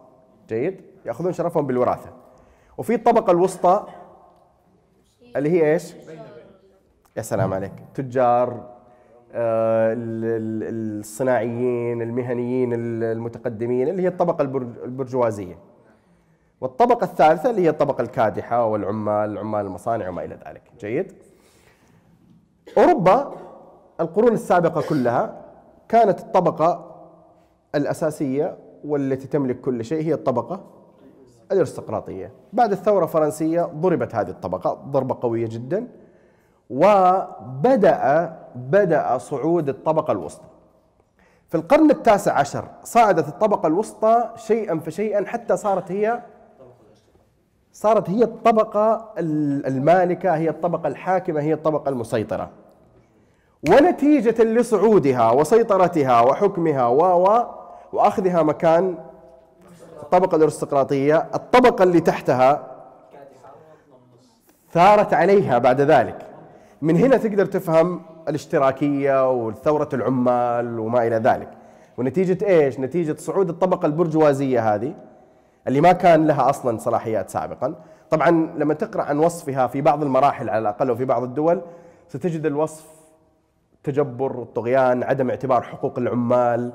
جيد؟ 0.50 0.82
يأخذون 1.06 1.34
شرفهم 1.34 1.68
بالوراثة. 1.68 2.10
وفي 2.78 2.96
الطبقة 2.96 3.32
الوسطى 3.32 3.84
اللي 5.36 5.50
هي 5.50 5.74
إيش؟ 5.74 5.94
يا 7.18 7.22
سلام 7.22 7.54
عليك. 7.54 7.74
تجار 7.94 8.75
الصناعيين 10.76 12.02
المهنيين 12.02 12.74
المتقدمين 12.74 13.88
اللي 13.88 14.04
هي 14.04 14.08
الطبقة 14.08 14.42
البرجوازية. 14.86 15.58
والطبقة 16.62 17.06
الثالثة 17.06 17.50
اللي 17.50 17.62
هي 17.62 17.70
الطبقة 17.70 18.02
الكادحة 18.02 18.66
والعمال 18.66 19.38
عمال 19.38 19.66
المصانع 19.66 20.10
وما 20.10 20.24
إلى 20.26 20.40
ذلك. 20.48 20.62
جيد. 20.80 21.14
أوروبا 22.78 23.32
القرون 24.02 24.34
السابقة 24.34 24.82
كلها 24.90 25.42
كانت 25.90 26.20
الطبقة 26.20 26.96
الأساسية 27.76 28.58
والتي 28.86 29.28
تملك 29.28 29.62
كل 29.62 29.86
شيء 29.86 30.04
هي 30.04 30.14
الطبقة 30.14 30.64
الأرستقراطية. 31.52 32.32
بعد 32.54 32.72
الثورة 32.72 33.04
الفرنسية 33.04 33.62
ضربت 33.62 34.16
هذه 34.16 34.30
الطبقة 34.30 34.74
ضربة 34.74 35.18
قوية 35.22 35.48
جدا 35.48 35.88
وبدأ 36.70 38.45
بدأ 38.56 39.18
صعود 39.18 39.70
الطبقة 39.70 40.12
الوسطى. 40.12 40.46
في 41.50 41.56
القرن 41.56 41.92
التاسع 41.92 42.34
عشر 42.34 42.66
صعدت 42.84 43.28
الطبقة 43.28 43.68
الوسطى 43.68 44.30
شيئا 44.36 44.80
فشيئا 44.80 45.26
حتى 45.26 45.58
صارت 45.58 45.92
هي 45.92 46.22
صارت 47.74 48.10
هي 48.10 48.24
الطبقة 48.24 49.14
المالكة 49.18 50.36
هي 50.36 50.50
الطبقة 50.50 50.88
الحاكمة 50.88 51.42
هي 51.42 51.54
الطبقة 51.54 51.90
المسيطرة. 51.90 52.50
ونتيجة 53.70 54.44
لصعودها 54.44 55.32
وسيطرتها 55.32 56.22
وحكمها 56.22 56.88
و 56.88 57.46
وأخذها 57.94 58.44
مكان 58.44 58.98
الطبقة 60.04 60.36
الأرستقراطية 60.36 61.30
الطبقة 61.36 61.84
اللي 61.84 62.00
تحتها 62.00 62.68
ثارت 64.72 65.14
عليها 65.14 65.58
بعد 65.58 65.82
ذلك. 65.82 66.18
من 66.82 66.98
هنا 66.98 67.18
تقدر 67.18 67.46
تفهم 67.46 68.02
الاشتراكية 68.30 69.32
وثورة 69.32 69.90
العمال 69.94 70.80
وما 70.80 71.08
إلى 71.08 71.16
ذلك 71.16 71.50
ونتيجة 71.98 72.46
إيش؟ 72.46 72.80
نتيجة 72.80 73.16
صعود 73.20 73.50
الطبقة 73.50 73.86
البرجوازية 73.86 74.76
هذه 74.76 74.94
اللي 75.68 75.82
ما 75.82 75.92
كان 75.92 76.28
لها 76.28 76.50
أصلا 76.50 76.78
صلاحيات 76.78 77.30
سابقا 77.30 77.76
طبعا 78.10 78.32
لما 78.58 78.74
تقرأ 78.74 79.04
عن 79.04 79.18
وصفها 79.20 79.68
في 79.68 79.82
بعض 79.82 80.04
المراحل 80.04 80.50
على 80.50 80.60
الأقل 80.60 80.92
وفي 80.92 81.06
بعض 81.06 81.24
الدول 81.24 81.62
ستجد 82.08 82.46
الوصف 82.46 82.86
التجبر 83.74 84.38
والطغيان 84.38 85.04
عدم 85.04 85.30
اعتبار 85.30 85.62
حقوق 85.62 86.00
العمال 86.00 86.72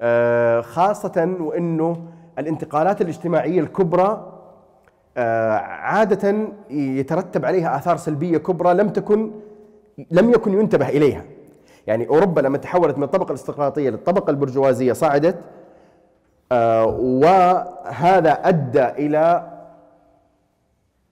آه، 0.00 0.60
خاصة 0.60 1.36
وأنه 1.40 2.02
الانتقالات 2.38 3.00
الاجتماعية 3.00 3.60
الكبرى 3.60 4.32
آه، 5.16 5.52
عادة 5.58 6.48
يترتب 6.70 7.44
عليها 7.44 7.76
آثار 7.76 7.96
سلبية 7.96 8.38
كبرى 8.38 8.74
لم 8.74 8.88
تكن 8.88 9.30
لم 10.10 10.30
يكن 10.30 10.52
ينتبه 10.52 10.88
إليها. 10.88 11.24
يعني 11.86 12.08
أوروبا 12.08 12.40
لما 12.40 12.58
تحولت 12.58 12.98
من 12.98 13.04
الطبقة 13.04 13.30
الاستقراطية 13.30 13.90
للطبقة 13.90 14.30
البرجوازية 14.30 14.92
صعدت 14.92 15.36
آه، 16.52 16.86
وهذا 16.86 18.32
أدى 18.32 18.84
إلى 18.84 19.52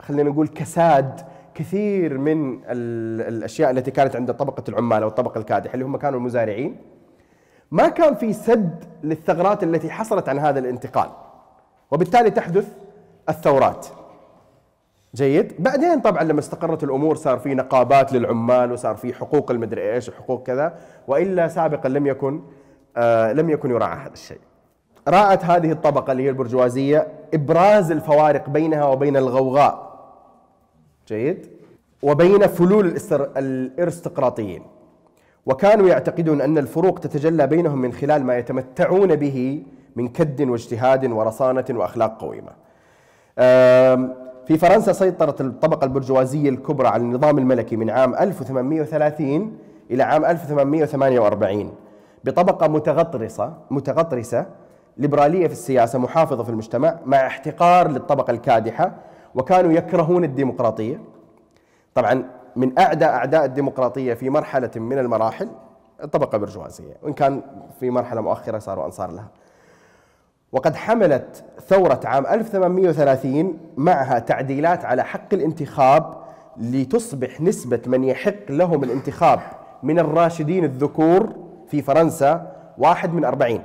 خلينا 0.01 0.31
نقول 0.31 0.49
كساد 0.49 1.21
كثير 1.55 2.19
من 2.19 2.61
الأشياء 2.69 3.71
التي 3.71 3.91
كانت 3.91 4.17
عند 4.17 4.35
طبقة 4.35 4.65
العمال 4.69 5.03
أو 5.03 5.09
الطبقة 5.09 5.39
الكادحه 5.39 5.75
اللي 5.75 5.85
هم 5.85 5.97
كانوا 5.97 6.19
المزارعين. 6.19 6.77
ما 7.71 7.89
كان 7.89 8.15
في 8.15 8.33
سد 8.33 8.85
للثغرات 9.03 9.63
التي 9.63 9.91
حصلت 9.91 10.29
عن 10.29 10.39
هذا 10.39 10.59
الانتقال 10.59 11.11
وبالتالي 11.91 12.31
تحدث 12.31 12.69
الثورات. 13.29 13.87
جيد. 15.15 15.53
بعدين 15.59 16.01
طبعا 16.01 16.23
لما 16.23 16.41
استقرت 16.41 16.85
الأمور 16.85 17.17
صار 17.17 17.39
في 17.39 17.55
نقابات 17.55 18.13
للعمال 18.13 18.73
وصار 18.73 18.97
في 18.97 19.15
حقوق 19.15 19.51
المدري 19.51 19.95
إيش 19.95 20.09
وحقوق 20.09 20.43
كذا 20.43 20.79
وإلا 21.09 21.49
سابقا 21.49 21.89
لم 21.89 22.07
يكن 22.07 22.41
آه 22.97 23.33
لم 23.33 23.51
يكن 23.51 23.71
يراعى 23.71 23.99
هذا 23.99 24.13
الشيء. 24.13 24.39
راعت 25.09 25.45
هذه 25.45 25.73
الطبقة 25.73 26.13
اللي 26.13 26.23
هي 26.23 26.29
البرجوازية 26.29 27.07
إبراز 27.35 27.91
الفوارق 27.91 28.51
بينها 28.51 28.85
وبين 28.85 29.17
الغوغاء. 29.17 29.95
جيد. 31.09 31.47
وبين 32.03 32.47
فلول 32.47 32.99
الإرستقراطيين. 33.37 34.63
وكانوا 35.47 35.89
يعتقدون 35.89 36.41
أن 36.41 36.59
الفروق 36.59 36.99
تتجلى 36.99 37.47
بينهم 37.47 37.79
من 37.79 37.93
خلال 37.93 38.25
ما 38.25 38.39
يتمتعون 38.39 39.17
به 39.17 39.63
من 39.97 40.09
كد 40.09 40.43
واجتهاد 40.43 41.13
ورصانة 41.13 41.65
وأخلاق 41.71 42.21
قويمة. 42.21 42.53
في 44.47 44.59
فرنسا 44.59 44.93
سيطرت 44.93 45.41
الطبقة 45.41 45.85
البرجوازية 45.85 46.49
الكبرى 46.49 46.89
على 46.89 47.03
النظام 47.03 47.39
الملكي 47.39 47.77
من 47.77 47.91
عام 47.91 48.15
1830 48.15 49.57
إلى 49.91 50.03
عام 50.03 50.25
1848 50.25 51.75
بطبقة 52.25 52.69
متغطرسة 52.69 53.53
متغطرسة 53.71 54.47
ليبرالية 54.97 55.47
في 55.47 55.53
السياسة 55.53 55.99
محافظة 55.99 56.43
في 56.43 56.51
المجتمع 56.51 56.99
مع 57.07 57.27
احتقار 57.27 57.89
للطبقة 57.89 58.31
الكادحة 58.31 58.93
وكانوا 59.35 59.73
يكرهون 59.73 60.25
الديمقراطية. 60.25 61.01
طبعا 61.95 62.25
من 62.57 62.79
أعدى 62.79 63.05
أعداء 63.05 63.45
الديمقراطية 63.45 64.15
في 64.15 64.31
مرحلة 64.31 64.71
من 64.77 64.99
المراحل 64.99 65.49
الطبقة 66.05 66.37
البرجوازية. 66.37 66.97
وإن 67.03 67.13
كان 67.13 67.43
في 67.81 67.91
مرحلة 67.91 68.21
مؤخرة 68.21 68.59
صاروا 68.59 68.87
أنصار 68.87 69.11
لها. 69.11 69.29
وقد 70.55 70.77
حملت 70.77 71.45
ثورة 71.69 72.01
عام 72.05 72.27
1830 72.27 73.59
معها 73.77 74.19
تعديلات 74.19 74.85
على 74.85 75.05
حق 75.05 75.35
الانتخاب 75.35 76.15
لتصبح 76.57 77.41
نسبة 77.41 77.81
من 77.87 78.05
يحق 78.05 78.51
لهم 78.51 78.85
الانتخاب 78.85 79.41
من 79.83 79.99
الراشدين 79.99 80.65
الذكور 80.65 81.37
في 81.69 81.83
فرنسا 81.83 82.53
واحد 82.79 83.15
من 83.15 83.25
أربعين. 83.25 83.63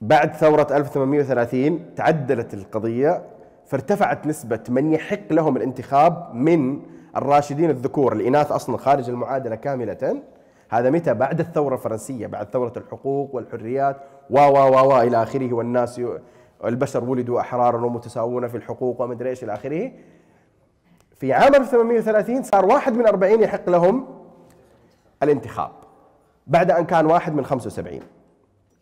بعد 0.00 0.34
ثورة 0.34 0.66
1830 0.70 1.94
تعدلت 1.94 2.54
القضية 2.54 3.22
فارتفعت 3.66 4.26
نسبة 4.26 4.60
من 4.68 4.92
يحق 4.92 5.32
لهم 5.32 5.56
الانتخاب 5.56 6.34
من 6.34 6.80
الراشدين 7.16 7.70
الذكور 7.70 8.12
الإناث 8.12 8.52
أصلا 8.52 8.76
خارج 8.76 9.08
المعادلة 9.08 9.54
كاملة. 9.54 10.22
هذا 10.68 10.90
متى؟ 10.90 11.14
بعد 11.14 11.40
الثورة 11.40 11.74
الفرنسية 11.74 12.26
بعد 12.26 12.48
ثورة 12.50 12.72
الحقوق 12.76 13.34
والحريات 13.34 13.96
و 14.30 14.38
و 14.38 14.88
و 14.88 15.00
إلى 15.00 15.22
آخره 15.22 15.54
والناس 15.54 16.00
البشر 16.64 17.04
ولدوا 17.04 17.40
أحرارا 17.40 17.86
ومتساوون 17.86 18.48
في 18.48 18.56
الحقوق 18.56 19.00
ومدري 19.00 19.30
إيش 19.30 19.44
إلى 19.44 19.54
آخره. 19.54 19.92
في 21.16 21.32
عام 21.32 21.54
1830 21.54 22.42
صار 22.42 22.66
واحد 22.66 22.96
من 22.96 23.06
أربعين 23.06 23.42
يحق 23.42 23.70
لهم 23.70 24.06
الانتخاب 25.22 25.70
بعد 26.46 26.70
أن 26.70 26.84
كان 26.84 27.06
واحد 27.06 27.34
من 27.34 27.44
75 27.44 28.00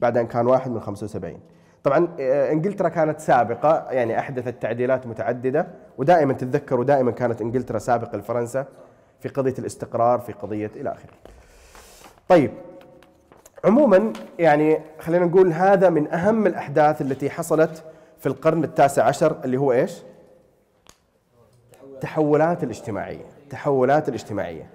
بعد 0.01 0.19
أن 0.19 0.27
كان 0.27 0.47
واحد 0.47 0.71
من 0.71 0.81
75 0.81 1.41
طبعا 1.85 2.09
آه، 2.21 2.53
إنجلترا 2.53 2.89
كانت 2.89 3.21
سابقة 3.21 3.91
يعني 3.91 4.19
أحدثت 4.19 4.63
تعديلات 4.63 5.07
متعددة 5.07 5.67
ودائما 5.99 6.33
تتذكروا 6.33 6.85
دائما 6.85 7.11
كانت 7.11 7.41
إنجلترا 7.41 7.79
سابقة 7.79 8.19
لفرنسا 8.19 8.67
في 9.21 9.29
قضية 9.29 9.55
الاستقرار 9.59 10.19
في 10.19 10.33
قضية 10.33 10.71
إلى 10.77 10.93
آخره. 10.93 11.13
طيب 12.29 12.51
عموما 13.65 14.13
يعني 14.39 14.81
خلينا 14.99 15.25
نقول 15.27 15.53
هذا 15.53 15.91
من 15.91 16.13
أهم 16.13 16.47
الأحداث 16.47 17.03
التي 17.03 17.31
حصلت 17.31 17.85
في 18.19 18.27
القرن 18.27 18.65
التاسع 18.65 19.05
عشر 19.05 19.37
اللي 19.45 19.57
هو 19.57 19.73
إيش؟ 19.73 20.03
تحولات 22.01 22.65
الاجتماعية 22.65 23.25
تحولات 23.51 24.09
الاجتماعية. 24.09 24.67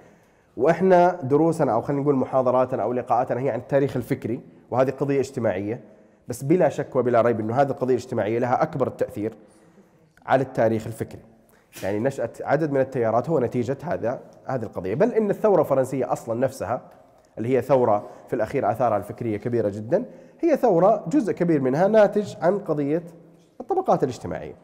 وإحنا 0.56 1.18
دروسنا 1.22 1.72
أو 1.72 1.80
خلينا 1.80 2.02
نقول 2.02 2.14
محاضراتنا 2.14 2.82
أو 2.82 2.92
لقاءاتنا 2.92 3.40
هي 3.40 3.50
عن 3.50 3.58
التاريخ 3.58 3.96
الفكري 3.96 4.40
وهذه 4.70 4.90
قضية 4.90 5.20
اجتماعية. 5.20 5.80
بس 6.28 6.42
بلا 6.42 6.68
شك 6.68 6.96
وبلا 6.96 7.20
ريب 7.20 7.40
إنه 7.40 7.54
هذه 7.54 7.70
القضية 7.70 7.94
الاجتماعية 7.94 8.38
لها 8.38 8.62
أكبر 8.62 8.86
التأثير 8.86 9.34
على 10.26 10.42
التاريخ 10.42 10.86
الفكري. 10.86 11.22
يعني 11.82 11.98
نشاه 11.98 12.30
عدد 12.40 12.72
من 12.72 12.80
التيارات 12.80 13.30
هو 13.30 13.40
نتيجة 13.40 13.76
هذا 13.82 14.20
هذه 14.46 14.62
القضية، 14.62 14.94
بل 14.94 15.12
إن 15.12 15.30
الثورة 15.30 15.60
الفرنسية 15.60 16.12
أصلا 16.12 16.40
نفسها 16.40 16.82
اللي 17.38 17.56
هي 17.56 17.62
ثورة 17.62 18.06
في 18.28 18.36
الأخير 18.36 18.70
آثارها 18.70 18.96
الفكرية 18.96 19.36
كبيرة 19.36 19.68
جدا، 19.68 20.04
هي 20.40 20.56
ثورة 20.56 21.04
جزء 21.08 21.32
كبير 21.32 21.60
منها 21.60 21.88
ناتج 21.88 22.34
عن 22.42 22.58
قضية 22.58 23.02
الطبقات 23.60 24.04
الاجتماعية. 24.04 24.54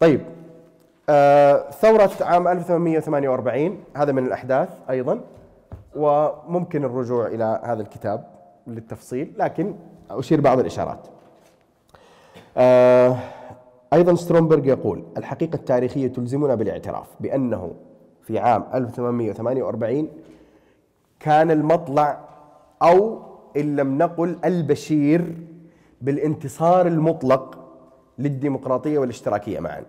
طيب 0.00 0.20
آه، 1.08 1.70
ثورة 1.70 2.10
عام 2.20 2.48
1848 2.48 3.84
هذا 3.96 4.12
من 4.12 4.26
الأحداث 4.26 4.68
أيضا 4.90 5.20
وممكن 5.96 6.84
الرجوع 6.84 7.26
إلى 7.26 7.60
هذا 7.64 7.82
الكتاب 7.82 8.24
للتفصيل 8.66 9.32
لكن 9.38 9.74
أشير 10.10 10.40
بعض 10.40 10.58
الإشارات 10.58 11.06
آه، 12.56 13.16
أيضا 13.92 14.14
سترومبرغ 14.14 14.66
يقول 14.66 15.04
الحقيقة 15.16 15.56
التاريخية 15.56 16.08
تلزمنا 16.08 16.54
بالاعتراف 16.54 17.06
بأنه 17.20 17.72
في 18.22 18.38
عام 18.38 18.64
1848 18.74 20.08
كان 21.22 21.50
المطلع 21.50 22.18
أو 22.82 23.22
إن 23.56 23.76
لم 23.76 23.98
نقل 23.98 24.38
البشير 24.44 25.34
بالانتصار 26.00 26.86
المطلق 26.86 27.58
للديمقراطية 28.18 28.98
والاشتراكية 28.98 29.60
معا. 29.60 29.82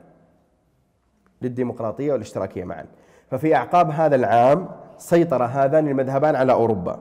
للديمقراطية 1.41 2.13
والاشتراكية 2.13 2.63
معا. 2.63 2.86
ففي 3.32 3.56
أعقاب 3.56 3.89
هذا 3.89 4.15
العام 4.15 4.69
سيطر 4.98 5.43
هذان 5.43 5.88
المذهبان 5.88 6.36
على 6.36 6.54
أوروبا. 6.54 7.00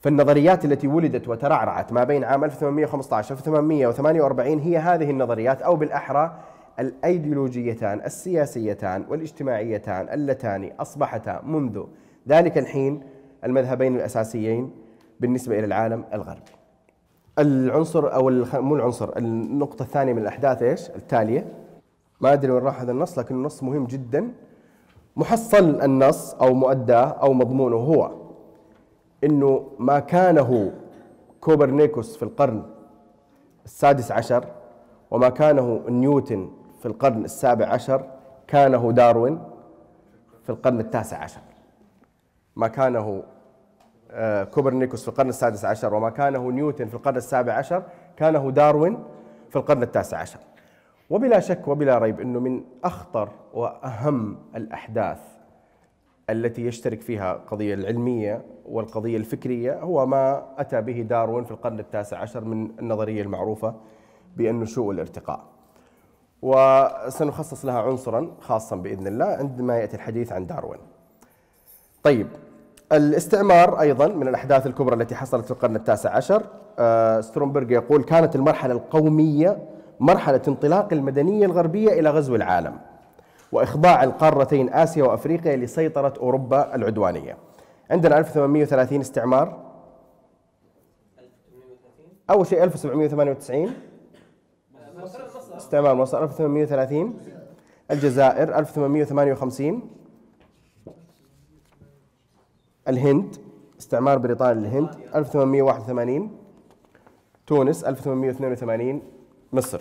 فالنظريات 0.00 0.64
التي 0.64 0.86
ولدت 0.86 1.28
وترعرعت 1.28 1.92
ما 1.92 2.04
بين 2.04 2.24
عام 2.24 2.44
1815 2.44 3.34
و 3.34 3.38
1848 3.38 4.58
هي 4.58 4.78
هذه 4.78 5.10
النظريات 5.10 5.62
أو 5.62 5.76
بالأحرى 5.76 6.38
الأيديولوجيتان 6.78 8.00
السياسيتان 8.04 9.04
والاجتماعيتان 9.08 10.08
اللتان 10.08 10.70
أصبحتا 10.80 11.42
منذ 11.46 11.84
ذلك 12.28 12.58
الحين 12.58 13.02
المذهبين 13.44 13.96
الأساسيين 13.96 14.70
بالنسبة 15.20 15.58
إلى 15.58 15.64
العالم 15.64 16.04
الغربي. 16.14 16.52
العنصر 17.38 18.14
أو 18.14 18.30
مو 18.62 18.74
العنصر 18.74 19.16
النقطة 19.16 19.82
الثانية 19.82 20.12
من 20.12 20.22
الأحداث 20.22 20.62
إيش؟ 20.62 20.90
التالية. 20.90 21.52
ما 22.20 22.32
أدري 22.32 22.52
وين 22.52 22.62
راح 22.62 22.80
هذا 22.80 22.92
النص 22.92 23.18
لكن 23.18 23.34
النص 23.34 23.62
مهم 23.62 23.84
جدا. 23.84 24.32
محصل 25.16 25.80
النص 25.82 26.34
أو 26.34 26.54
مؤداه 26.54 27.04
أو 27.04 27.32
مضمونه 27.32 27.76
هو 27.76 28.10
أنه 29.24 29.66
ما 29.78 29.98
كانه 29.98 30.72
كوبرنيكوس 31.40 32.16
في 32.16 32.22
القرن 32.22 32.62
السادس 33.64 34.12
عشر 34.12 34.44
وما 35.10 35.28
كانه 35.28 35.82
نيوتن 35.88 36.50
في 36.80 36.86
القرن 36.86 37.24
السابع 37.24 37.66
عشر 37.66 38.04
كانه 38.46 38.92
داروين 38.92 39.38
في 40.42 40.50
القرن 40.50 40.80
التاسع 40.80 41.16
عشر. 41.16 41.40
ما 42.56 42.68
كانه 42.68 43.22
آه، 44.10 44.44
كوبرنيكوس 44.44 45.02
في 45.02 45.08
القرن 45.08 45.28
السادس 45.28 45.64
عشر 45.64 45.94
وما 45.94 46.10
كانه 46.10 46.50
نيوتن 46.50 46.88
في 46.88 46.94
القرن 46.94 47.16
السابع 47.16 47.52
عشر 47.52 47.82
كانه 48.16 48.50
داروين 48.50 49.04
في 49.50 49.56
القرن 49.56 49.82
التاسع 49.82 50.18
عشر 50.18 50.38
وبلا 51.10 51.40
شك 51.40 51.68
وبلا 51.68 51.98
ريب 51.98 52.20
إنه 52.20 52.40
من 52.40 52.64
أخطر 52.84 53.28
وأهم 53.54 54.38
الأحداث 54.56 55.18
التي 56.30 56.66
يشترك 56.66 57.00
فيها 57.00 57.34
القضية 57.34 57.74
العلمية 57.74 58.44
والقضية 58.66 59.16
الفكرية 59.16 59.80
هو 59.80 60.06
ما 60.06 60.46
أتى 60.58 60.80
به 60.80 61.00
داروين 61.02 61.44
في 61.44 61.50
القرن 61.50 61.78
التاسع 61.78 62.18
عشر 62.18 62.44
من 62.44 62.70
النظرية 62.78 63.22
المعروفة 63.22 63.74
بالنشوء 64.36 64.84
والارتقاء. 64.86 65.44
وسنخصص 66.42 67.64
لها 67.64 67.82
عنصرا 67.82 68.36
خاصا 68.40 68.76
بإذن 68.76 69.06
الله 69.06 69.24
عندما 69.26 69.78
يأتي 69.78 69.96
الحديث 69.96 70.32
عن 70.32 70.46
داروين. 70.46 70.80
طيب 72.02 72.26
الاستعمار 72.92 73.80
أيضا 73.80 74.06
من 74.06 74.28
الأحداث 74.28 74.66
الكبرى 74.66 74.94
التي 74.94 75.14
حصلت 75.14 75.44
في 75.44 75.50
القرن 75.50 75.76
التاسع 75.76 76.16
عشر. 76.16 76.42
آه، 76.78 77.20
سترومبرغ 77.20 77.70
يقول 77.72 78.04
كانت 78.04 78.36
المرحلة 78.36 78.72
القومية 78.74 79.58
مرحلة 80.00 80.42
انطلاق 80.48 80.92
المدنية 80.92 81.46
الغربية 81.46 81.92
إلى 82.00 82.10
غزو 82.10 82.34
العالم 82.34 82.78
وإخضاع 83.52 84.04
القارتين 84.04 84.72
آسيا 84.72 85.04
وأفريقيا 85.04 85.56
لسيطرة 85.56 86.14
أوروبا 86.20 86.74
العدوانية. 86.74 87.36
عندنا 87.90 88.18
1830 88.18 89.00
استعمار. 89.00 89.58
أول 92.30 92.46
شيء 92.46 92.62
1798 92.64 93.70
استعمار 95.56 95.94
مصر 95.94 96.24
1830 96.24 97.14
الجزائر 97.90 98.58
1858 98.58 100.01
الهند 102.88 103.36
استعمار 103.80 104.18
بريطاني 104.18 104.60
للهند 104.60 104.88
1881 105.14 106.30
تونس 107.46 107.84
1882 107.84 109.02
مصر. 109.52 109.80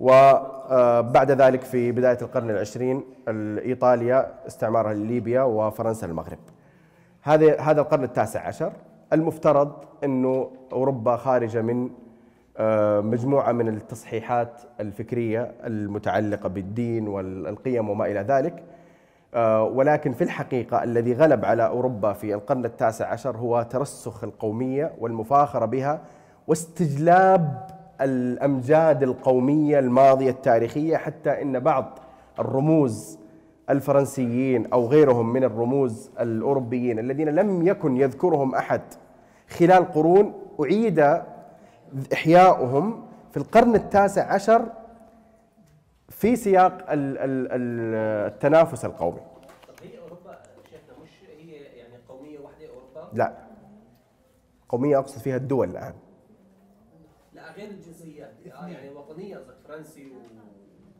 وبعد 0.00 1.30
ذلك 1.30 1.60
في 1.60 1.92
بداية 1.92 2.18
القرن 2.22 2.50
العشرين 2.50 3.04
إيطاليا 3.58 4.34
استعمارها 4.46 4.94
لليبيا 4.94 5.42
وفرنسا 5.42 6.06
للمغرب. 6.06 6.38
هذا 7.22 7.60
هذا 7.60 7.80
القرن 7.80 8.04
التاسع 8.04 8.46
عشر. 8.46 8.72
المفترض 9.12 9.72
أنه 10.04 10.50
أوروبا 10.72 11.16
خارجة 11.16 11.62
من 11.62 11.90
آه، 12.58 13.00
مجموعة 13.00 13.52
من 13.52 13.68
التصحيحات 13.68 14.62
الفكرية 14.80 15.52
المتعلقة 15.64 16.48
بالدين 16.48 17.08
والقيم 17.08 17.90
وما 17.90 18.06
إلى 18.06 18.20
ذلك. 18.20 18.52
آه، 18.52 18.75
ولكن 19.74 20.12
في 20.12 20.24
الحقيقة 20.24 20.82
الذي 20.84 21.12
غلب 21.14 21.44
على 21.44 21.66
أوروبا 21.66 22.12
في 22.12 22.34
القرن 22.34 22.64
التاسع 22.64 23.06
عشر 23.08 23.36
هو 23.36 23.62
ترسخ 23.70 24.24
القومية 24.24 24.92
والمفاخرة 25.00 25.66
بها 25.66 26.00
واستجلاب 26.46 27.66
الأمجاد 28.00 29.02
القومية 29.02 29.78
الماضية 29.78 30.30
التاريخية 30.30 30.96
حتى 30.96 31.42
إن 31.42 31.58
بعض 31.60 31.98
الرموز 32.38 33.18
الفرنسيين 33.70 34.66
أو 34.72 34.86
غيرهم 34.86 35.32
من 35.32 35.44
الرموز 35.44 36.10
الأوروبيين 36.20 36.98
الذين 36.98 37.28
لم 37.28 37.66
يكن 37.66 37.96
يذكرهم 37.96 38.54
أحد 38.54 38.80
خلال 39.48 39.92
قرون 39.92 40.32
أعيد 40.60 41.20
إحياؤهم 42.12 43.02
في 43.30 43.36
القرن 43.36 43.74
التاسع 43.74 44.32
عشر 44.32 44.62
في 46.16 46.36
سياق 46.36 46.84
التنافس 46.90 48.84
القومي. 48.84 49.20
هي 49.82 49.98
اوروبا 49.98 50.38
شيخنا 50.70 51.02
مش 51.02 51.10
هي 51.38 51.52
يعني 51.52 51.94
قوميه 52.08 52.38
واحدة 52.38 52.66
اوروبا؟ 52.68 53.18
لا. 53.18 53.32
قومية 54.68 54.98
أقصد 54.98 55.18
فيها 55.18 55.36
الدول 55.36 55.70
الآن. 55.70 55.94
غير 57.56 57.70
الجنسيات 57.70 58.32
آه 58.54 58.66
يعني 58.68 58.88
وطنية 58.90 59.36
قصدك 59.36 59.54
فرنسي 59.68 60.12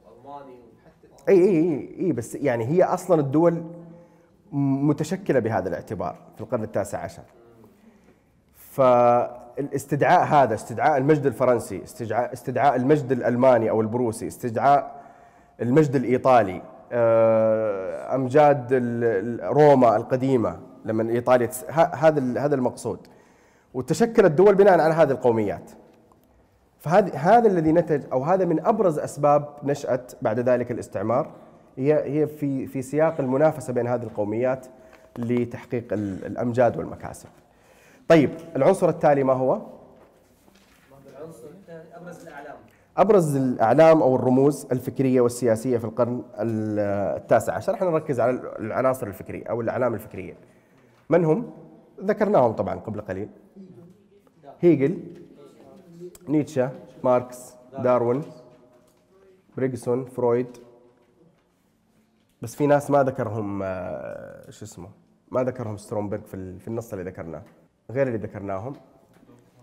وألماني 0.06 0.54
وحتى 0.54 1.28
إي 1.28 1.34
إي 1.34 1.58
إي 1.58 2.06
إي 2.06 2.12
بس 2.12 2.34
يعني 2.34 2.64
هي 2.64 2.82
أصلا 2.84 3.20
الدول 3.20 3.64
متشكلة 4.52 5.38
بهذا 5.38 5.68
الاعتبار 5.68 6.16
في 6.34 6.40
القرن 6.40 6.62
التاسع 6.62 6.98
عشر 6.98 7.22
فالاستدعاء 8.56 10.24
هذا 10.24 10.54
استدعاء 10.54 10.96
المجد 10.96 11.26
الفرنسي 11.26 11.82
استدعاء 11.84 12.32
استدعاء 12.32 12.76
المجد 12.76 13.12
الألماني 13.12 13.70
أو 13.70 13.80
البروسي 13.80 14.26
استدعاء 14.26 15.05
المجد 15.62 15.96
الإيطالي. 15.96 16.62
آه، 16.92 18.14
أمجاد 18.14 18.72
روما 19.42 19.96
القديمة 19.96 20.58
لما 20.84 21.10
إيطاليا 21.10 21.50
هذا 21.70 22.40
هذا 22.40 22.54
المقصود. 22.54 22.98
وتشكلت 23.74 24.32
دول 24.32 24.54
بناء 24.54 24.80
على 24.80 24.94
هذه 24.94 25.10
القوميات. 25.10 25.70
فهذا 26.80 27.14
هذا 27.16 27.48
الذي 27.48 27.72
نتج 27.72 28.02
أو 28.12 28.22
هذا 28.24 28.44
من 28.44 28.66
أبرز 28.66 28.98
أسباب 28.98 29.48
نشاه 29.62 30.00
بعد 30.22 30.40
ذلك 30.40 30.70
الاستعمار. 30.70 31.30
هي 31.76 31.94
هي 31.94 32.26
في 32.26 32.66
في 32.66 32.82
سياق 32.82 33.14
المنافسة 33.20 33.72
بين 33.72 33.86
هذه 33.86 34.02
القوميات 34.02 34.66
لتحقيق 35.18 35.92
ال- 35.92 36.26
الأمجاد 36.26 36.76
والمكاسب. 36.76 37.28
طيب 38.08 38.30
العنصر 38.56 38.88
التالي 38.88 39.24
ما 39.24 39.32
هو؟ 39.32 39.60
العنصر 41.18 41.46
الثاني 41.60 41.96
أبرز 41.96 42.26
الأعلام. 42.26 42.56
أبرز 42.96 43.36
الإعلام 43.36 44.02
أو 44.02 44.16
الرموز 44.16 44.66
الفكرية 44.72 45.20
والسياسية 45.20 45.78
في 45.78 45.84
القرن 45.84 46.22
ال- 46.40 46.78
التاسع 47.16 47.54
عشر، 47.54 47.74
إحنا 47.74 47.90
نركز 47.90 48.20
على 48.20 48.30
العناصر 48.58 49.06
الفكرية 49.06 49.44
أو 49.46 49.60
الأعلام 49.60 49.94
الفكرية. 49.94 50.34
من 51.10 51.24
هم؟ 51.24 51.50
ذكرناهم 52.00 52.52
طبعا 52.52 52.74
قبل 52.74 53.00
قليل. 53.00 53.28
هيجل 54.60 54.98
نيتشه 56.28 56.70
ماركس 57.04 57.54
داروين 57.78 58.22
برجسون 59.56 60.04
فرويد 60.04 60.46
بس 62.42 62.56
في 62.56 62.66
ناس 62.66 62.90
ما 62.90 63.02
ذكرهم 63.02 63.60
آه، 63.62 64.50
شو 64.50 64.64
اسمه 64.64 64.88
ما 65.30 65.44
ذكرهم 65.44 65.76
سترومبرغ 65.76 66.20
في 66.20 66.58
في 66.58 66.68
النص 66.68 66.92
اللي 66.92 67.04
ذكرناه 67.10 67.42
غير 67.90 68.06
اللي 68.06 68.18
ذكرناهم 68.18 68.72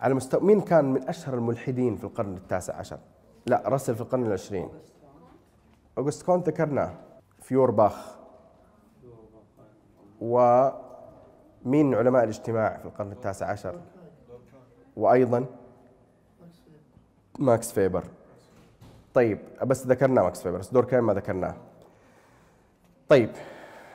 على 0.02 0.14
مستوى 0.14 0.42
مين 0.42 0.62
كان 0.62 0.86
من 0.94 1.10
أشهر 1.10 1.34
الملحدين 1.34 1.96
في 1.96 2.04
القرن 2.04 2.34
التاسع 2.38 2.76
عشر؟ 2.76 2.98
لا 3.46 3.64
رسل 3.66 3.96
في 3.96 4.02
القرن 4.02 4.26
العشرين. 4.26 4.70
اوغست 5.98 6.26
كونت 6.26 6.48
ذكرناه 6.50 6.94
فيورباخ. 7.42 8.16
ومين 10.22 11.96
علماء 11.96 12.24
الاجتماع 12.24 12.78
في 12.78 12.86
القرن 12.86 13.12
التاسع 13.12 13.52
عشر؟ 13.52 13.82
وأيضا 14.98 15.46
ماكس 17.40 17.72
فيبر. 17.72 18.04
طيب 19.14 19.40
بس 19.66 19.88
ذكرنا 19.88 20.24
ماكس 20.24 20.42
فيبر 20.42 20.58
بس 20.58 20.70
دوركايم 20.70 21.00
ما 21.00 21.14
ذكرناه. 21.14 21.56
طيب 23.10 23.30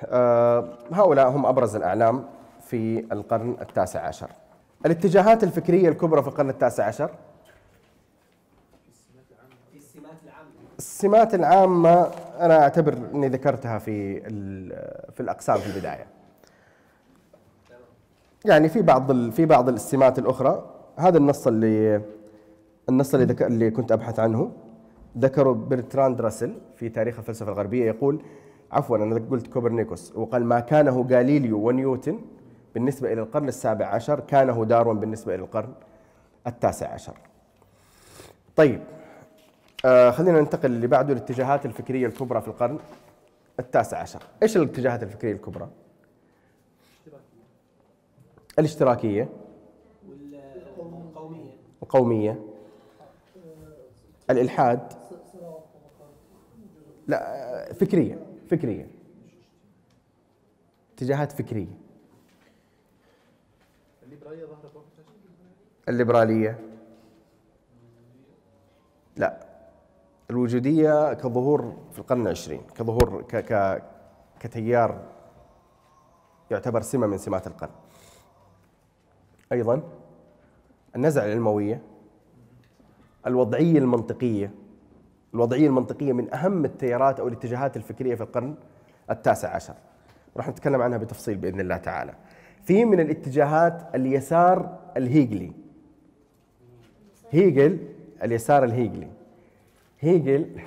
آه 0.04 0.78
هؤلاء 0.92 1.28
هم 1.28 1.46
أبرز 1.46 1.76
الأعلام 1.76 2.24
في 2.60 3.12
القرن 3.12 3.56
التاسع 3.60 4.06
عشر. 4.06 4.30
الاتجاهات 4.86 5.44
الفكرية 5.44 5.88
الكبرى 5.88 6.22
في 6.22 6.28
القرن 6.28 6.50
التاسع 6.50 6.84
عشر 6.86 7.10
في 9.72 9.78
السمات 9.78 10.16
العامه 10.24 10.50
السمات 10.98 11.34
العامة 11.34 12.10
أنا 12.40 12.62
أعتبر 12.62 12.94
إني 13.14 13.28
ذكرتها 13.28 13.78
في 13.78 14.20
في 15.12 15.20
الأقسام 15.20 15.58
في 15.58 15.66
البداية 15.66 16.06
يعني 18.44 18.68
في 18.68 18.82
بعض 18.82 19.30
في 19.30 19.46
بعض 19.46 19.68
السمات 19.68 20.18
الأخرى 20.18 20.70
هذا 20.96 21.18
النص 21.18 21.46
اللي 21.46 22.00
النص 22.88 23.14
اللي 23.14 23.26
ذك... 23.26 23.42
اللي 23.42 23.70
كنت 23.70 23.92
أبحث 23.92 24.20
عنه 24.20 24.52
ذكره 25.18 25.52
برتراند 25.52 26.20
راسل 26.20 26.54
في 26.76 26.88
تاريخ 26.88 27.18
الفلسفة 27.18 27.52
الغربية 27.52 27.86
يقول 27.86 28.22
عفوا 28.72 28.96
أنا 28.96 29.22
قلت 29.30 29.46
كوبرنيكوس 29.46 30.12
وقال 30.16 30.44
ما 30.44 30.60
كانه 30.60 31.06
غاليليو 31.10 31.68
ونيوتن 31.68 32.20
بالنسبة 32.74 33.12
إلى 33.12 33.20
القرن 33.20 33.48
السابع 33.48 33.86
عشر 33.86 34.20
كانه 34.20 34.64
داروين 34.64 35.00
بالنسبة 35.00 35.34
إلى 35.34 35.42
القرن 35.42 35.72
التاسع 36.46 36.92
عشر. 36.92 37.14
طيب 38.56 38.80
آه 39.84 40.10
خلينا 40.10 40.40
ننتقل 40.40 40.70
اللي 40.70 40.86
بعده 40.86 41.12
الاتجاهات 41.12 41.66
الفكرية 41.66 42.06
الكبرى 42.06 42.40
في 42.40 42.48
القرن 42.48 42.78
التاسع 43.60 43.98
عشر. 43.98 44.22
إيش 44.42 44.56
الاتجاهات 44.56 45.02
الفكرية 45.02 45.32
الكبرى؟ 45.32 45.68
الاشتراكية. 48.58 49.28
والقوميه 50.76 51.50
القومية. 51.82 52.42
الإلحاد. 54.30 54.92
لا 57.08 57.72
فكرية 57.72 58.18
فكرية. 58.50 58.86
اتجاهات 60.94 61.32
فكرية. 61.32 61.78
الليبرالية. 65.88 66.58
لا. 69.16 69.47
الوجودية 70.30 71.14
كظهور 71.14 71.76
في 71.92 71.98
القرن 71.98 72.20
العشرين 72.20 72.60
كظهور 72.74 73.22
ك 73.22 73.36
ك 73.36 73.82
كتيار 74.40 75.00
يعتبر 76.50 76.80
سمة 76.80 77.06
من 77.06 77.18
سمات 77.18 77.46
القرن. 77.46 77.70
أيضا 79.52 79.82
النزعة 80.96 81.24
العلموية 81.24 81.82
الوضعية 83.26 83.78
المنطقية 83.78 84.50
الوضعية 85.34 85.66
المنطقية 85.66 86.12
من 86.12 86.34
أهم 86.34 86.64
التيارات 86.64 87.20
أو 87.20 87.28
الاتجاهات 87.28 87.76
الفكرية 87.76 88.14
في 88.14 88.22
القرن 88.22 88.54
التاسع 89.10 89.54
عشر. 89.54 89.74
راح 90.36 90.48
نتكلم 90.48 90.82
عنها 90.82 90.98
بتفصيل 90.98 91.36
بإذن 91.36 91.60
الله 91.60 91.76
تعالى. 91.76 92.14
في 92.64 92.84
من 92.84 93.00
الاتجاهات 93.00 93.94
اليسار 93.94 94.78
الهيجلي. 94.96 95.52
هيجل 97.30 97.88
اليسار 98.22 98.64
الهيجلي. 98.64 99.17
هيجل 100.00 100.60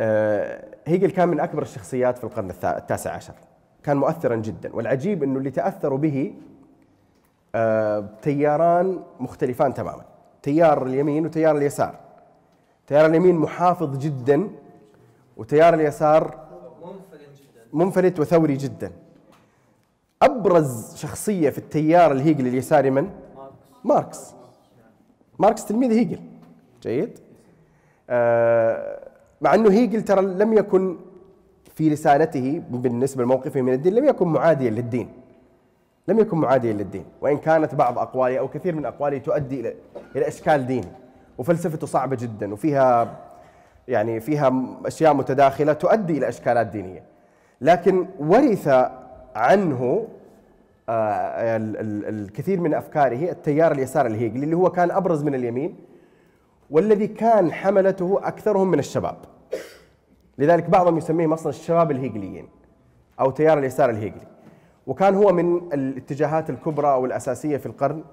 آه، 0.00 0.64
هيجل 0.86 1.10
كان 1.10 1.28
من 1.28 1.40
أكبر 1.40 1.62
الشخصيات 1.62 2.18
في 2.18 2.24
القرن 2.24 2.50
التاسع 2.50 3.12
عشر. 3.12 3.34
كان 3.82 3.96
مؤثرا 3.96 4.36
جدا 4.36 4.76
والعجيب 4.76 5.22
أنه 5.22 5.38
اللي 5.38 5.50
تأثروا 5.50 5.98
به 5.98 6.34
آه، 7.54 8.08
تياران 8.22 9.02
مختلفان 9.20 9.74
تماما. 9.74 10.04
تيار 10.42 10.86
اليمين 10.86 11.26
وتيار 11.26 11.56
اليسار. 11.56 11.98
تيار 12.86 13.06
اليمين 13.06 13.34
محافظ 13.34 13.98
جدا 13.98 14.50
وتيار 15.36 15.74
اليسار 15.74 16.48
منفلت 17.72 18.20
وثوري 18.20 18.56
جدا. 18.56 18.92
أبرز 20.22 20.96
شخصية 20.96 21.50
في 21.50 21.58
التيار 21.58 22.12
الهيجل 22.12 22.46
اليساري 22.46 22.90
من؟ 22.90 23.10
ماركس. 23.84 24.34
ماركس 25.38 25.64
تلميذ 25.64 25.90
هيجل. 25.90 26.20
جيد. 26.82 27.18
آه 28.10 28.98
مع 29.40 29.54
إنه 29.54 29.70
هيجل 29.70 30.02
ترى 30.02 30.22
لم 30.22 30.52
يكن 30.52 30.96
في 31.74 31.88
رسالته 31.88 32.62
بالنسبة 32.70 33.22
لموقفه 33.24 33.60
من 33.62 33.72
الدين 33.72 33.94
لم 33.94 34.04
يكن 34.04 34.28
معاديا 34.28 34.70
للدين. 34.70 35.08
لم 36.08 36.18
يكن 36.18 36.38
معاديا 36.38 36.72
للدين. 36.72 37.04
وإن 37.20 37.38
كانت 37.38 37.74
بعض 37.74 37.98
أقواله 37.98 38.38
أو 38.38 38.48
كثير 38.48 38.74
من 38.74 38.84
أقواله 38.86 39.18
تؤدي 39.18 39.60
إلى 39.60 39.74
إلى 40.16 40.28
إشكال 40.28 40.66
ديني 40.66 40.86
وفلسفته 41.38 41.86
صعبة 41.86 42.16
جدا 42.16 42.52
وفيها 42.52 43.16
يعني 43.88 44.20
فيها 44.20 44.64
أشياء 44.86 45.14
متداخلة 45.14 45.72
تؤدي 45.72 46.18
إلى 46.18 46.28
إشكالات 46.28 46.66
دينية. 46.66 47.02
لكن 47.60 48.06
ورث 48.18 48.68
عنه 49.36 50.06
آه، 50.88 51.56
ال- 51.56 51.76
ال- 51.76 52.08
الكثير 52.24 52.60
من 52.60 52.74
أفكاره 52.74 53.30
التيار 53.30 53.72
اليسار 53.72 54.06
الهيجلي 54.06 54.44
اللي 54.44 54.56
هو 54.56 54.70
كان 54.70 54.90
أبرز 54.90 55.22
من 55.22 55.34
اليمين. 55.34 55.76
والذي 56.70 57.06
كان 57.06 57.52
حملته 57.52 58.20
أكثرهم 58.22 58.70
من 58.70 58.78
الشباب. 58.78 59.16
لذلك 60.38 60.70
بعضهم 60.70 60.98
يسميهم 60.98 61.32
أصلا 61.32 61.50
الشباب 61.50 61.90
الهيجليين 61.90 62.48
أو 63.20 63.30
تيار 63.30 63.58
اليسار 63.58 63.90
الهيجلي. 63.90 64.26
وكان 64.86 65.14
هو 65.14 65.32
من 65.32 65.72
الاتجاهات 65.72 66.50
الكبرى 66.50 66.92
أو 66.92 67.04
الأساسية 67.04 67.56
في 67.56 67.66
القرن 67.66 68.04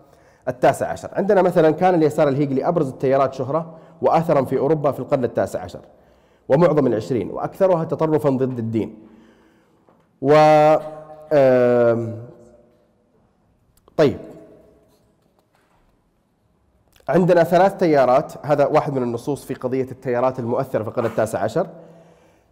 التاسع 0.47 0.87
عشر. 0.87 1.09
عندنا 1.13 1.41
مثلا 1.41 1.71
كان 1.71 1.95
اليسار 1.95 2.27
الهيجلي 2.27 2.67
أبرز 2.67 2.89
التيارات 2.89 3.33
شهرة 3.33 3.77
واثرا 4.01 4.45
في 4.45 4.57
أوروبا 4.57 4.91
في 4.91 4.99
القرن 4.99 5.23
التاسع 5.23 5.61
عشر 5.61 5.79
ومعظم 6.49 6.87
العشرين 6.87 7.31
وأكثرها 7.31 7.83
تطرفا 7.83 8.29
ضد 8.29 8.59
الدين. 8.59 9.07
و 10.21 10.33
طيب 13.97 14.17
عندنا 17.09 17.43
ثلاث 17.43 17.77
تيارات. 17.77 18.33
هذا 18.45 18.65
واحد 18.65 18.93
من 18.93 19.03
النصوص 19.03 19.45
في 19.45 19.53
قضية 19.53 19.91
التيارات 19.91 20.39
المؤثرة 20.39 20.83
في 20.83 20.89
القرن 20.89 21.05
التاسع 21.05 21.39
عشر 21.39 21.67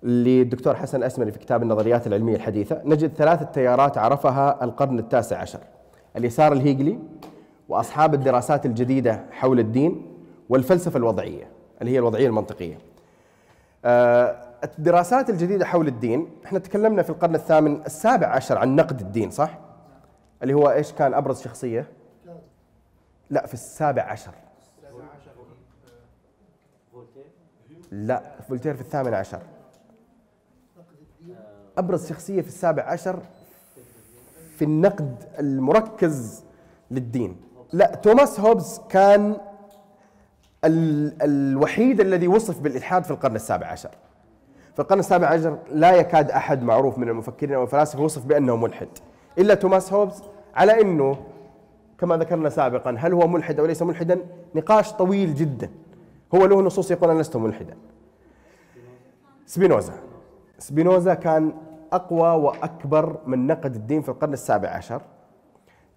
للدكتور 0.04 0.76
حسن 0.76 1.04
أسمري 1.04 1.32
في 1.32 1.40
كتاب 1.40 1.64
النظريات 1.64 2.08
العلمية 2.08 2.36
الحديثة. 2.36 2.82
نجد 2.86 3.14
ثلاث 3.14 3.52
تيارات 3.54 3.98
عرفها 3.98 4.64
القرن 4.64 5.00
التاسع 5.00 5.38
عشر. 5.38 5.60
اليسار 6.18 6.54
الهيجلي 6.54 7.00
وأصحاب 7.70 8.14
الدراسات 8.14 8.66
الجديدة 8.66 9.24
حول 9.32 9.60
الدين 9.60 10.06
والفلسفة 10.50 10.98
الوضعية 10.98 11.48
اللي 11.82 11.92
هي 11.92 12.00
الوضعية 12.00 12.28
المنطقية. 12.28 12.78
آه، 13.86 14.36
الدراسات 14.78 15.30
الجديدة 15.30 15.66
حول 15.66 15.88
الدين 15.88 16.28
إحنا 16.46 16.60
تكلمنا 16.60 17.02
في 17.02 17.10
القرن 17.10 17.36
الثامن 17.36 17.82
السابع 17.86 18.28
عشر 18.28 18.58
عن 18.58 18.76
نقد 18.76 19.00
الدين 19.00 19.32
صح؟ 19.32 19.60
اللي 20.44 20.54
هو 20.54 20.72
إيش 20.72 20.92
كان 20.92 21.14
أبرز 21.14 21.42
شخصية؟ 21.42 21.88
لا 23.30 23.48
في 23.48 23.54
السابع 23.54 24.04
عشر. 24.04 24.32
لا 27.96 28.22
فولتير 28.50 28.74
في 28.74 28.82
الثامن 28.82 29.14
عشر. 29.14 29.42
أبرز 31.78 32.10
شخصية 32.10 32.42
في 32.42 32.48
السابع 32.48 32.84
عشر 32.84 33.20
في 34.56 34.66
النقد 34.66 35.24
المركز 35.40 36.44
للدين. 36.92 37.38
لا 37.74 37.96
توماس 37.96 38.40
هوبز 38.40 38.82
كان 38.90 39.38
ال 40.66 41.14
الوحيد 41.22 42.00
الذي 42.00 42.28
وصف 42.28 42.60
بالإلحاد 42.60 43.04
في 43.04 43.12
القرن 43.12 43.36
السابع 43.36 43.68
عشر. 43.68 43.92
في 44.74 44.82
القرن 44.82 45.00
السابع 45.00 45.28
عشر 45.28 45.58
لا 45.72 45.92
يكاد 45.92 46.32
أحد 46.32 46.64
معروف 46.64 46.98
من 46.98 47.10
المفكرين 47.10 47.56
أو 47.56 47.64
الفلاسفة 47.64 48.02
يوصف 48.02 48.26
بأنه 48.26 48.56
ملحد. 48.56 48.90
إلا 49.38 49.54
توماس 49.54 49.94
هوبز 49.94 50.24
على 50.56 50.82
إنه 50.82 51.18
كما 52.00 52.18
ذكرنا 52.18 52.50
سابقا 52.50 52.96
هل 53.00 53.14
هو 53.14 53.28
ملحد 53.28 53.60
أو 53.60 53.66
ليس 53.66 53.82
ملحدا؟ 53.82 54.20
نقاش 54.56 54.94
طويل 54.94 55.36
جدا. 55.36 55.70
هو 56.36 56.46
له 56.46 56.62
نصوص 56.62 56.92
يقول 56.92 57.10
أنا 57.10 57.22
لست 57.22 57.36
ملحدا. 57.38 57.76
سبينوزا. 59.46 59.94
سبينوزا 60.60 61.14
كان 61.14 61.54
أقوى 61.94 62.30
وأكبر 62.44 63.18
من 63.26 63.48
نقد 63.48 63.76
الدين 63.76 64.02
في 64.02 64.10
القرن 64.10 64.34
السابع 64.34 64.70
عشر. 64.70 65.02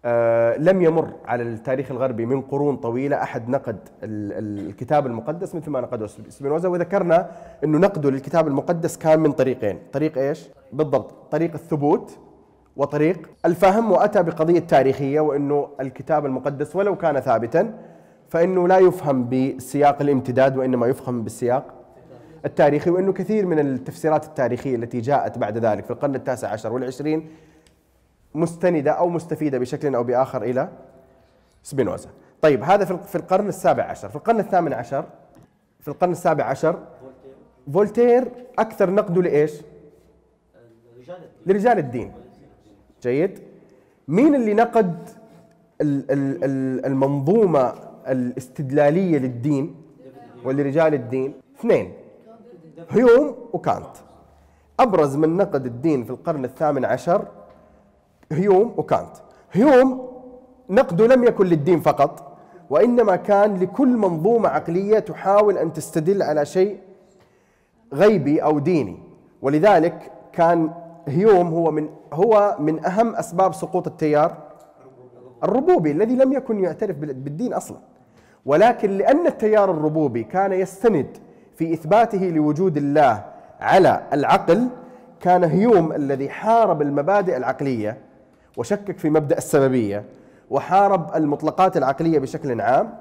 آه 0.05 0.57
لم 0.57 0.83
يمر 0.83 1.13
على 1.27 1.43
التاريخ 1.43 1.91
الغربي 1.91 2.27
من 2.27 2.41
قرون 2.41 2.77
طويلة 2.77 3.23
أحد 3.23 3.49
نقد 3.49 3.77
ال- 4.03 4.33
ال- 4.33 4.69
الكتاب 4.69 5.07
المقدس 5.07 5.55
مثل 5.55 5.71
ما 5.71 5.81
نقده 5.81 6.07
سبينوزا. 6.07 6.69
وذكرنا 6.69 7.31
أنه 7.65 7.79
نقده 7.79 8.11
للكتاب 8.11 8.49
المقدس 8.49 8.97
كان 8.99 9.21
من 9.21 9.33
طريقين. 9.33 9.79
طريق 9.93 10.19
إيش؟ 10.19 10.49
بالضبط. 10.73 11.15
طريق 11.31 11.53
الثبوت 11.55 12.19
وطريق 12.77 13.31
الفهم 13.45 13.93
وأتى 13.93 14.23
بقضية 14.23 14.59
تاريخية 14.61 15.21
وأنه 15.21 15.69
الكتاب 15.81 16.27
المقدس 16.27 16.77
ولو 16.77 16.97
كان 16.97 17.21
ثابتا 17.21 17.75
فإنه 18.29 18.69
لا 18.69 18.79
يفهم 18.79 19.29
بسياق 19.29 20.03
الامتداد 20.03 20.57
وإنما 20.57 20.87
يفهم 20.87 21.23
بالسياق 21.23 21.75
التاريخي 22.45 22.91
وأنه 22.91 23.13
كثير 23.13 23.47
من 23.47 23.59
التفسيرات 23.59 24.25
التاريخية 24.25 24.77
التي 24.77 25.01
جاءت 25.01 25.39
بعد 25.39 25.59
ذلك 25.59 25.85
في 25.85 25.91
القرن 25.91 26.15
التاسع 26.15 26.49
عشر 26.49 26.73
والعشرين 26.73 27.29
مستندة 28.35 28.91
أو 28.91 29.09
مستفيدة 29.09 29.59
بشكل 29.59 29.95
أو 29.95 30.05
بآخر 30.05 30.43
إلى 30.43 30.69
سبينوزا. 31.63 32.09
طيب 32.43 32.63
هذا 32.63 32.85
في 32.85 33.17
القرن 33.17 33.49
السابع 33.49 33.85
عشر. 33.85 34.09
في 34.09 34.17
القرن 34.17 34.41
الثامن 34.41 34.73
عشر 34.73 35.05
في 35.81 35.89
القرن 35.89 36.13
السابع 36.13 36.45
عشر 36.45 36.79
فولتير 37.75 38.29
أكثر 38.59 38.91
نقده 38.91 39.23
لإيش؟ 39.23 39.53
لرجال 41.47 41.79
الدين. 41.79 42.13
جيد. 43.03 43.39
مين 44.09 44.35
اللي 44.35 44.55
نقد 44.55 45.09
ال- 45.81 46.11
ال- 46.11 46.45
ال- 46.45 46.87
المنظومة 46.87 47.88
الاستدلالية 48.09 49.19
للدين 49.19 49.75
ولرجال 50.45 50.95
الدين. 50.95 51.35
اثنين 51.61 51.93
هيوم 52.91 53.35
وكانت. 53.53 53.97
أبرز 54.81 55.17
من 55.17 55.37
نقد 55.37 55.67
الدين 55.67 56.05
في 56.05 56.11
القرن 56.11 56.45
الثامن 56.45 56.85
عشر 56.85 57.25
هيوم 58.33 58.75
وكانت. 58.77 59.17
هيوم 59.53 60.09
نقده 60.71 61.07
لم 61.07 61.25
يكن 61.25 61.47
للدين 61.47 61.81
فقط 61.81 62.37
وإنما 62.71 63.17
كان 63.17 63.57
لكل 63.57 63.89
منظومة 63.89 64.49
عقلية 64.49 64.99
تحاول 64.99 65.59
أن 65.59 65.73
تستدل 65.73 66.23
على 66.23 66.45
شيء 66.47 66.79
غيبي 67.95 68.43
أو 68.43 68.59
ديني. 68.59 68.99
ولذلك 69.43 70.13
كان 70.33 70.71
هيوم 71.09 71.49
هو 71.49 71.71
من 71.71 71.89
هو 72.13 72.57
من 72.61 72.85
أهم 72.85 73.15
أسباب 73.15 73.55
سقوط 73.55 73.87
التيار 73.87 74.37
الربوبي 75.45 75.91
الذي 75.91 76.17
لم 76.17 76.33
يكن 76.33 76.65
يعترف 76.65 76.97
بال- 76.97 77.15
بالدين 77.15 77.53
أصلا. 77.55 77.77
ولكن 78.49 78.91
لأن 78.91 79.27
التيار 79.27 79.71
الربوبي 79.71 80.25
كان 80.25 80.53
يستند 80.53 81.19
في 81.57 81.75
إثباته 81.75 82.19
لوجود 82.19 82.77
الله 82.77 83.25
على 83.61 84.03
العقل 84.13 84.69
كان 85.21 85.45
هيوم 85.45 85.93
الذي 85.93 86.29
حارب 86.29 86.83
المبادئ 86.83 87.37
العقلية 87.37 87.99
وشكك 88.57 88.99
في 88.99 89.11
مبدأ 89.11 89.39
السببية 89.39 90.05
وحارب 90.51 91.17
المطلقات 91.17 91.77
العقلية 91.77 92.19
بشكل 92.19 92.61
عام 92.61 92.95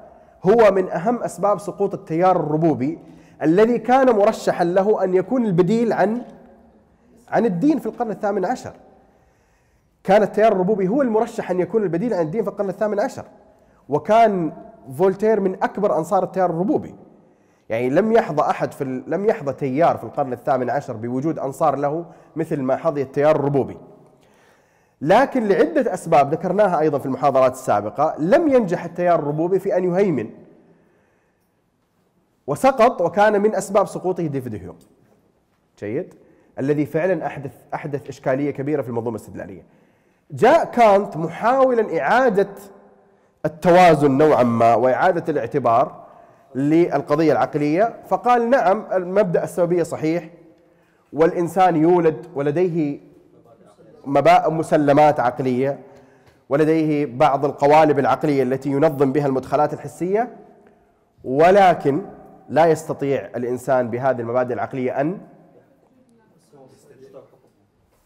هو 0.44 0.72
من 0.72 0.90
أهم 0.90 1.24
أسباب 1.24 1.60
سقوط 1.60 1.94
التيار 1.94 2.36
الربوبي 2.36 3.00
الذي 3.42 3.78
كان 3.78 4.16
مرشحا 4.16 4.64
له 4.64 5.04
أن 5.04 5.14
يكون 5.14 5.46
البديل 5.46 5.94
عن 5.94 6.22
عن 7.30 7.46
الدين 7.46 7.80
في 7.80 7.86
القرن 7.86 8.12
الثامن 8.12 8.46
عشر. 8.46 8.74
كان 10.04 10.24
التيار 10.24 10.52
الربوبي 10.52 10.88
هو 10.88 11.02
المرشح 11.02 11.52
أن 11.52 11.60
يكون 11.60 11.84
البديل 11.84 12.14
عن 12.14 12.26
الدين 12.26 12.44
في 12.44 12.50
القرن 12.50 12.70
الثامن 12.70 13.00
عشر. 13.00 13.26
وكان 13.90 14.52
فولتير 14.98 15.40
من 15.40 15.64
أكبر 15.64 15.98
أنصار 15.98 16.24
التيار 16.24 16.50
الربوبي. 16.50 16.96
يعني 17.70 17.90
لم 17.90 18.12
يحظى 18.12 18.42
أحد 18.42 18.72
في 18.72 19.04
لم 19.08 19.26
يحظى 19.26 19.54
تيار 19.54 19.98
في 19.98 20.04
القرن 20.04 20.34
الثامن 20.34 20.70
عشر 20.70 20.94
بوجود 20.94 21.40
أنصار 21.40 21.76
له 21.76 22.06
مثل 22.36 22.62
ما 22.62 22.76
حظي 22.76 23.02
التيار 23.02 23.36
الربوبي. 23.36 23.78
لكن 25.02 25.48
لعدة 25.48 25.94
أسباب 25.94 26.34
ذكرناها 26.34 26.80
أيضا 26.80 27.00
في 27.00 27.06
المحاضرات 27.06 27.52
السابقة 27.52 28.16
لم 28.20 28.48
ينجح 28.48 28.86
التيار 28.86 29.20
الربوبي 29.20 29.60
في 29.60 29.78
أن 29.78 29.84
يهيمن. 29.84 30.30
وسقط 32.48 33.02
وكان 33.02 33.42
من 33.42 33.56
أسباب 33.56 33.88
سقوطه 33.88 34.28
ديفيد 34.28 34.56
هيوم 34.56 34.78
جيد؟ 35.80 36.14
الذي 36.60 36.86
فعلا 36.86 37.26
احدث 37.26 37.54
أحدث 37.74 38.08
إشكالية 38.08 38.52
كبيرة 38.52 38.82
في 38.82 38.90
المنظومة 38.90 39.16
الاستدلالية. 39.18 39.64
جاء 40.32 40.66
كانت 40.66 41.18
محاولا 41.18 42.02
إعادة 42.02 42.50
التوازن 43.48 44.12
نوعا 44.12 44.44
ما 44.44 44.76
وإعادة 44.76 45.24
الاعتبار 45.30 45.96
للقضية 46.56 47.32
العقلية. 47.32 47.96
فقال 48.08 48.50
نعم 48.50 48.84
المبدأ 48.94 49.44
السببية 49.44 49.84
صحيح 49.84 50.30
والإنسان 51.14 51.76
يولد 51.76 52.26
ولديه 52.36 53.00
مسلمات 54.48 55.20
عقلية 55.20 55.80
ولديه 56.50 57.06
بعض 57.06 57.46
القوالب 57.46 58.00
العقلية 58.00 58.44
التي 58.44 58.70
ينظم 58.70 59.12
بها 59.12 59.26
المدخلات 59.28 59.74
الحسية 59.74 60.30
ولكن 61.24 62.02
لا 62.50 62.66
يستطيع 62.66 63.30
الإنسان 63.36 63.90
بهذه 63.90 64.20
المبادئ 64.22 64.54
العقلية 64.54 65.02
ان 65.02 65.18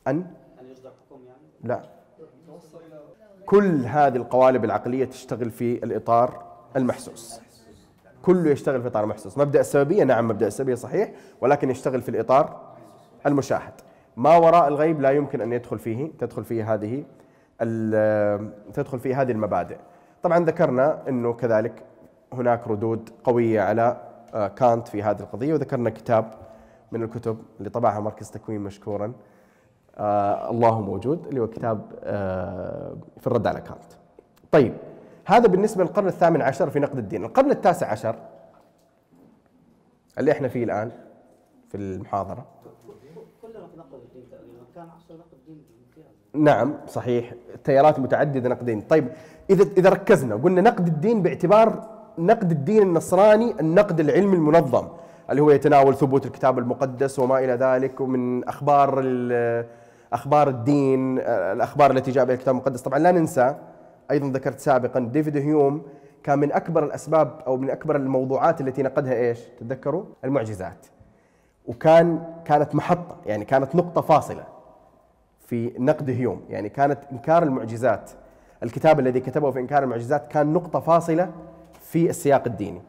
ان 0.08 0.26
أن 0.60 0.66
حكم 1.10 1.22
يعني؟ 1.26 1.42
لا. 1.64 1.82
كل 3.52 3.86
هذه 3.86 4.16
القوالب 4.16 4.66
العقلية 4.66 5.06
تشتغل 5.06 5.52
في 5.52 5.84
الإطار 5.84 6.44
المحسوس. 6.76 7.42
كله 8.22 8.50
يشتغل 8.50 8.82
في 8.82 8.88
إطار 8.88 9.06
محسوس. 9.06 9.38
مبدأ 9.38 9.60
السببية 9.60 10.04
نعم 10.04 10.28
مبدأ 10.28 10.48
السببية 10.48 10.76
صحيح 10.76 11.12
ولكن 11.42 11.70
يشتغل 11.70 12.02
في 12.02 12.10
الإطار 12.10 12.62
المشاهد. 13.26 13.74
ما 14.18 14.38
وراء 14.38 14.68
الغيب 14.68 15.02
لا 15.02 15.12
يمكن 15.12 15.42
أن 15.42 15.54
يدخل 15.54 15.80
فيه 15.80 16.12
تدخل 16.20 16.44
فيه 16.44 16.74
هذه 16.74 17.04
تدخل 18.74 19.00
فيه 19.00 19.22
هذه 19.22 19.32
المبادئ. 19.32 19.78
طبعا 20.24 20.46
ذكرنا 20.46 21.10
إنه 21.10 21.34
كذلك 21.34 21.84
هناك 22.34 22.68
ردود 22.68 23.10
قوية 23.24 23.62
على 23.62 23.98
آه، 24.34 24.48
كانت 24.48 24.88
في 24.88 25.04
هذه 25.04 25.20
القضية 25.20 25.54
وذكرنا 25.54 25.90
كتاب 25.90 26.34
من 26.92 27.04
الكتب 27.04 27.38
اللي 27.60 27.70
طبعها 27.70 28.00
مركز 28.00 28.32
تكوين 28.32 28.62
مشكورا 28.62 29.14
آه 29.98 30.50
الله 30.52 30.82
موجود 30.82 31.28
اللي 31.28 31.40
هو 31.42 31.48
كتاب 31.48 31.82
آه 32.04 32.96
في 33.20 33.28
الرد 33.28 33.48
على 33.48 33.62
كانت 33.62 33.80
طيب 34.52 34.74
هذا 35.26 35.48
بالنسبة 35.48 35.84
للقرن 35.84 36.08
الثامن 36.08 36.42
عشر 36.42 36.70
في 36.70 36.80
نقد 36.80 36.98
الدين. 36.98 37.24
القرن 37.26 37.52
التاسع 37.52 37.88
عشر 37.92 38.16
اللي 40.20 40.32
إحنا 40.32 40.48
فيه 40.48 40.64
الآن 40.64 40.92
في 41.70 41.78
المحاضرة. 41.78 42.46
كلنا 43.42 43.68
في 43.68 43.78
نقد 43.78 43.94
الدين 43.94 44.24
تقريبا 44.32 44.60
كان 44.76 44.88
عصر 44.90 45.14
نقد 45.14 45.34
الدين 45.34 45.64
نعم 46.34 46.74
صحيح. 46.88 47.34
تيارات 47.64 48.00
متعددة 48.00 48.50
نقدين 48.50 48.82
طيب 48.82 49.08
إذا 49.50 49.64
إذا 49.78 49.90
ركزنا 49.90 50.36
وقلنا 50.36 50.62
نقد 50.62 50.88
الدين 50.88 51.22
باعتبار 51.22 51.84
نقد 52.18 52.52
الدين 52.52 52.82
النصراني 52.82 53.60
النقد 53.60 54.00
العلمي 54.00 54.36
المنظم 54.36 54.88
اللي 55.30 55.42
هو 55.42 55.52
يتناول 55.52 55.96
ثبوت 55.96 56.26
الكتاب 56.26 56.60
المقدس 56.60 57.20
وما 57.20 57.40
إلى 57.40 57.54
ذلك 57.54 58.02
ومن 58.02 58.44
أخبار 58.48 59.00
ال- 59.04 59.66
أخبار 60.14 60.50
الدين 60.50 61.20
الأخبار 61.20 61.92
التي 61.92 62.12
جاء 62.12 62.26
بها 62.26 62.36
الكتاب 62.36 62.56
المقدس. 62.56 62.82
طبعا 62.82 63.00
لا 63.00 63.12
ننسى 63.12 63.56
أيضا 64.12 64.28
ذكرت 64.28 64.60
سابقا 64.60 65.00
ديفيد 65.00 65.38
هيوم 65.38 65.82
كان 66.24 66.40
من 66.40 66.52
أكبر 66.52 66.84
الأسباب 66.84 67.40
أو 67.48 67.58
من 67.58 67.70
أكبر 67.70 67.96
الموضوعات 67.96 68.62
التي 68.62 68.84
نقدها 68.84 69.14
إيش؟ 69.14 69.40
تتذكروا؟ 69.60 70.04
المعجزات. 70.24 70.86
وكان 71.68 72.24
كانت 72.46 72.76
محطة 72.76 73.16
يعني 73.26 73.46
كانت 73.46 73.76
نقطة 73.76 74.02
فاصلة 74.02 74.44
في 75.40 75.74
نقد 75.80 76.10
هيوم. 76.10 76.42
يعني 76.50 76.70
كانت 76.70 77.00
إنكار 77.12 77.44
المعجزات. 77.44 78.12
الكتاب 78.64 79.00
الذي 79.00 79.20
كتبه 79.20 79.52
في 79.52 79.60
إنكار 79.60 79.84
المعجزات 79.84 80.28
كان 80.28 80.54
نقطة 80.54 80.80
فاصلة 80.80 81.32
في 81.82 82.10
السياق 82.10 82.44
الديني. 82.46 82.82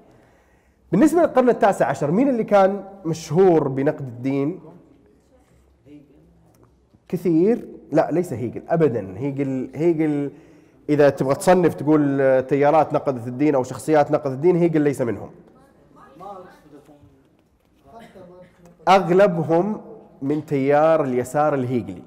بالنسبة 0.93 1.21
للقرن 1.21 1.49
التاسع 1.49 1.87
عشر 1.87 2.11
مين 2.11 2.29
اللي 2.29 2.45
كان 2.45 2.85
مشهور 3.05 3.69
بنقد 3.69 4.01
الدين؟ 4.01 4.61
كثير. 7.13 7.69
لا 7.93 8.11
ليس 8.11 8.33
هيجل 8.33 8.63
أبدا. 8.69 9.15
هيجل 9.19 9.71
هيجل 9.75 10.31
إذا 10.89 11.11
تبغى 11.11 11.35
تصنف 11.35 11.75
تقول 11.75 12.21
آه، 12.21 12.41
تيارات 12.41 12.93
نقدت 12.93 13.27
الدين 13.27 13.55
أو 13.55 13.63
شخصيات 13.63 14.11
نقدت 14.11 14.35
الدين 14.35 14.57
هيجل 14.57 14.81
ليس 14.81 15.01
منهم. 15.01 15.31
أغلبهم 18.89 19.81
من 20.23 20.47
تيار 20.47 21.05
اليسار 21.05 21.55
الهيجلي 21.55 22.03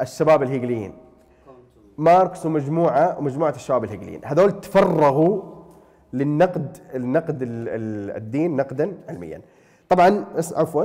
الشباب 0.00 0.42
الهيجليين. 0.42 0.92
ماركس 1.98 2.46
ومجموعة 2.46 3.18
ومجموعة 3.18 3.50
الشباب 3.50 3.84
الهيجليين. 3.84 4.20
هذول 4.24 4.60
تفرغوا 4.60 5.42
للنقد 6.12 6.78
النقد 6.94 7.42
ال- 7.42 7.68
ال- 7.68 8.16
الدين 8.16 8.56
نقدا 8.56 8.92
علميا. 9.08 9.40
طبعا 9.88 10.24
عفوا 10.54 10.84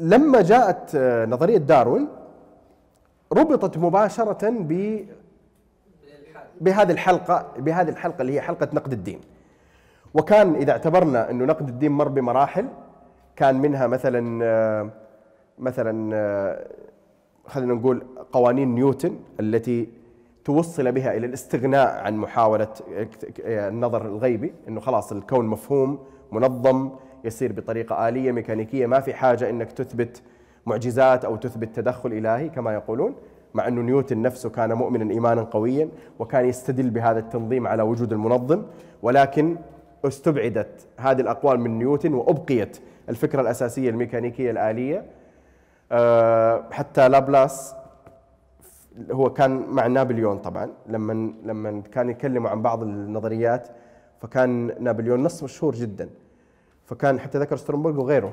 لما 0.00 0.42
جاءت 0.42 0.94
آه، 0.94 1.26
نظرية 1.26 1.58
داروين 1.58 2.08
ربطت 3.32 3.78
مباشرة 3.78 4.50
ب 4.50 5.00
بهذه 6.60 6.92
الحلقة 6.92 7.46
بهذه 7.58 7.88
الحلقة 7.88 8.22
اللي 8.22 8.32
هي 8.32 8.40
حلقة 8.40 8.68
نقد 8.72 8.92
الدين. 8.92 9.20
وكان 10.14 10.54
إذا 10.54 10.72
اعتبرنا 10.72 11.30
إنه 11.30 11.44
نقد 11.44 11.68
الدين 11.68 11.92
مر 11.92 12.08
بمراحل 12.08 12.66
كان 13.36 13.54
منها 13.60 13.86
مثلا 13.86 14.44
آه، 14.44 14.90
مثلا 15.58 16.10
آه، 16.14 16.66
خلينا 17.46 17.74
نقول 17.74 18.02
قوانين 18.32 18.74
نيوتن 18.74 19.18
التي 19.40 19.88
توصل 20.44 20.92
بها 20.92 21.16
إلى 21.16 21.26
الاستغناء 21.26 22.04
عن 22.04 22.16
محاولة 22.16 22.68
النظر 23.38 24.06
الغيبي 24.06 24.54
إنه 24.68 24.80
خلاص 24.80 25.12
الكون 25.12 25.46
مفهوم 25.46 25.98
منظم 26.32 26.90
يسير 27.24 27.52
بطريقة 27.52 28.08
آلية 28.08 28.32
ميكانيكية 28.32 28.86
ما 28.86 29.00
في 29.00 29.14
حاجة 29.14 29.50
إنك 29.50 29.72
تثبت 29.72 30.22
معجزات 30.66 31.24
أو 31.24 31.36
تثبت 31.36 31.76
تدخل 31.76 32.12
إلهي 32.12 32.48
كما 32.48 32.74
يقولون 32.74 33.14
مع 33.54 33.68
إنه 33.68 33.80
نيوتن 33.80 34.22
نفسه 34.22 34.50
كان 34.50 34.72
مؤمنا 34.72 35.10
ايمانا 35.14 35.42
قويا 35.42 35.88
وكان 36.18 36.44
يستدل 36.48 36.90
بهذا 36.90 37.18
التنظيم 37.18 37.66
على 37.66 37.82
وجود 37.82 38.12
المنظم 38.12 38.62
ولكن 39.02 39.56
استبعدت 40.04 40.86
هذه 40.96 41.20
الأقوال 41.20 41.60
من 41.60 41.78
نيوتن 41.78 42.14
وأبقيت 42.14 42.78
الفكرة 43.08 43.40
الأساسية 43.40 43.90
الميكانيكية 43.90 44.50
الآلية. 44.50 45.04
آه، 45.92 46.64
حتى 46.70 47.08
لابلاس 47.08 47.74
هو 49.10 49.32
كان 49.32 49.64
مع 49.68 49.86
نابليون 49.86 50.38
طبعا 50.38 50.70
لما 50.86 51.32
لما 51.44 51.82
كان 51.92 52.10
يكلموا 52.10 52.50
عن 52.50 52.62
بعض 52.62 52.82
النظريات 52.82 53.68
فكان 54.20 54.74
نابليون 54.80 55.22
نص 55.22 55.42
مشهور 55.42 55.74
جدا. 55.74 56.08
فكان 56.90 57.20
حتى 57.20 57.38
ذكر 57.38 57.56
سترومبرغ 57.56 58.00
وغيره. 58.00 58.32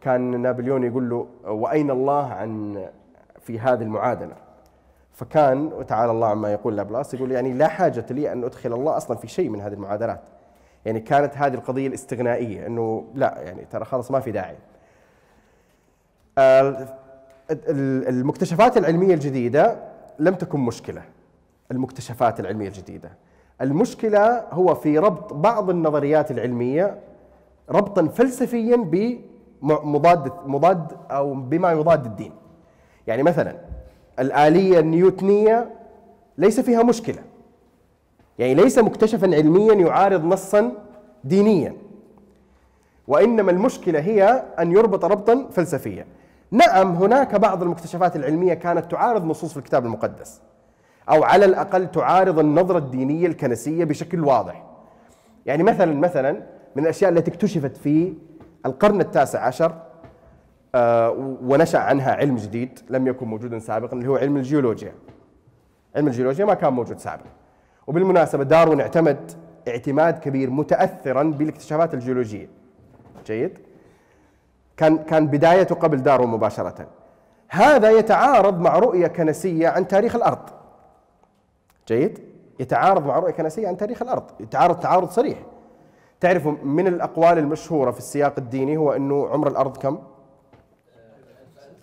كان 0.00 0.40
نابليون 0.40 0.84
يقول 0.84 1.10
له 1.10 1.26
وأين 1.44 1.90
الله 1.90 2.26
عن 2.32 2.82
في 3.40 3.58
هذه 3.58 3.82
المعادلة؟ 3.82 4.34
فكان 5.12 5.66
وتعالى 5.66 6.12
الله 6.12 6.26
عما 6.26 6.52
يقول 6.52 6.76
لابلاس 6.76 7.14
يقول 7.14 7.32
يعني 7.32 7.52
لا 7.52 7.68
حاجة 7.68 8.04
لي 8.10 8.32
أن 8.32 8.44
أدخل 8.44 8.72
الله 8.72 8.96
أصلا 8.96 9.16
في 9.16 9.28
شيء 9.28 9.48
من 9.48 9.60
هذه 9.60 9.72
المعادلات. 9.72 10.20
يعني 10.84 11.00
كانت 11.00 11.36
هذه 11.36 11.54
القضية 11.54 11.86
الاستغنائية 11.86 12.66
إنه 12.66 13.04
لا 13.14 13.34
يعني 13.40 13.64
ترى 13.64 13.84
خلاص 13.84 14.10
ما 14.10 14.20
في 14.20 14.30
داعي. 14.30 14.56
آه، 16.38 16.68
ال- 17.50 18.08
المكتشفات 18.08 18.76
العلمية 18.76 19.14
الجديدة 19.14 19.76
لم 20.18 20.34
تكن 20.34 20.60
مشكلة. 20.60 21.02
المكتشفات 21.70 22.40
العلمية 22.40 22.68
الجديدة. 22.68 23.10
المشكلة 23.60 24.44
هو 24.50 24.74
في 24.74 24.98
ربط 24.98 25.32
بعض 25.34 25.70
النظريات 25.70 26.30
العلمية 26.30 26.98
ربطا 27.70 28.06
فلسفيا 28.06 28.76
بمضاد 28.76 30.32
مضاد 30.46 30.92
أو 31.10 31.34
بما 31.34 31.72
يضاد 31.72 32.06
الدين. 32.06 32.32
يعني 33.06 33.22
مثلا 33.22 33.56
الآلية 34.18 34.78
النيوتنية 34.78 35.70
ليس 36.38 36.60
فيها 36.60 36.82
مشكلة. 36.82 37.22
يعني 38.38 38.54
ليس 38.54 38.78
مكتشفا 38.78 39.26
علميا 39.36 39.74
يعارض 39.74 40.24
نصا 40.24 40.72
دينيا. 41.24 41.76
وإنما 43.08 43.50
المشكلة 43.50 44.00
هي 44.00 44.44
أن 44.58 44.72
يربط 44.72 45.04
ربطا 45.04 45.48
فلسفيا. 45.50 46.06
نعم 46.50 46.96
هناك 46.96 47.34
بعض 47.34 47.62
المكتشفات 47.62 48.16
العلمية 48.16 48.54
كانت 48.54 48.90
تعارض 48.90 49.24
نصوص 49.24 49.52
في 49.52 49.56
الكتاب 49.56 49.86
المقدس 49.86 50.40
أو 51.10 51.24
على 51.24 51.44
الأقل 51.44 51.90
تعارض 51.90 52.38
النظرة 52.38 52.78
الدينية 52.78 53.26
الكنسية 53.26 53.84
بشكل 53.84 54.24
واضح. 54.24 54.64
يعني 55.46 55.62
مثلا 55.62 55.94
مثلا 55.94 56.42
من 56.76 56.82
الأشياء 56.82 57.10
التي 57.10 57.30
اكتشفت 57.30 57.76
في 57.76 58.14
القرن 58.66 59.00
التاسع 59.00 59.46
عشر 59.46 59.72
آه، 60.74 61.10
ونشأ 61.42 61.78
عنها 61.78 62.12
علم 62.12 62.36
جديد 62.36 62.80
لم 62.90 63.06
يكن 63.06 63.26
موجودا 63.26 63.58
سابقا 63.58 63.92
اللي 63.92 64.08
هو 64.08 64.16
علم 64.16 64.36
الجيولوجيا. 64.36 64.92
علم 65.96 66.06
الجيولوجيا 66.06 66.44
ما 66.44 66.54
كان 66.54 66.72
موجود 66.72 66.98
سابقا. 66.98 67.28
وبالمناسبة 67.86 68.44
داروين 68.44 68.80
اعتمد 68.80 69.32
اعتماد 69.68 70.18
كبير 70.18 70.50
متاثرا 70.50 71.22
بالاكتشافات 71.22 71.94
الجيولوجية. 71.94 72.48
جيد؟ 73.26 73.58
كان 74.76 74.98
كان 74.98 75.26
بدايته 75.26 75.74
قبل 75.74 76.02
داروين 76.02 76.30
مباشرة. 76.30 76.86
هذا 77.48 77.90
يتعارض 77.90 78.60
مع 78.60 78.78
رؤية 78.78 79.06
كنسية 79.06 79.68
عن 79.68 79.88
تاريخ 79.88 80.16
الأرض. 80.16 80.50
جيد؟ 81.88 82.18
يتعارض 82.60 83.06
مع 83.06 83.18
رؤية 83.18 83.32
كنسية 83.32 83.68
عن 83.68 83.76
تاريخ 83.76 84.02
الأرض. 84.02 84.24
يتعارض 84.40 84.80
تعارض 84.80 85.10
صريح. 85.10 85.38
تعرفوا 86.22 86.52
من 86.52 86.86
الأقوال 86.86 87.38
المشهورة 87.38 87.90
في 87.90 87.98
السياق 87.98 88.34
الديني 88.38 88.76
هو 88.76 88.92
إنه 88.92 89.28
عمر 89.28 89.48
الأرض 89.48 89.76
كم؟ 89.76 89.98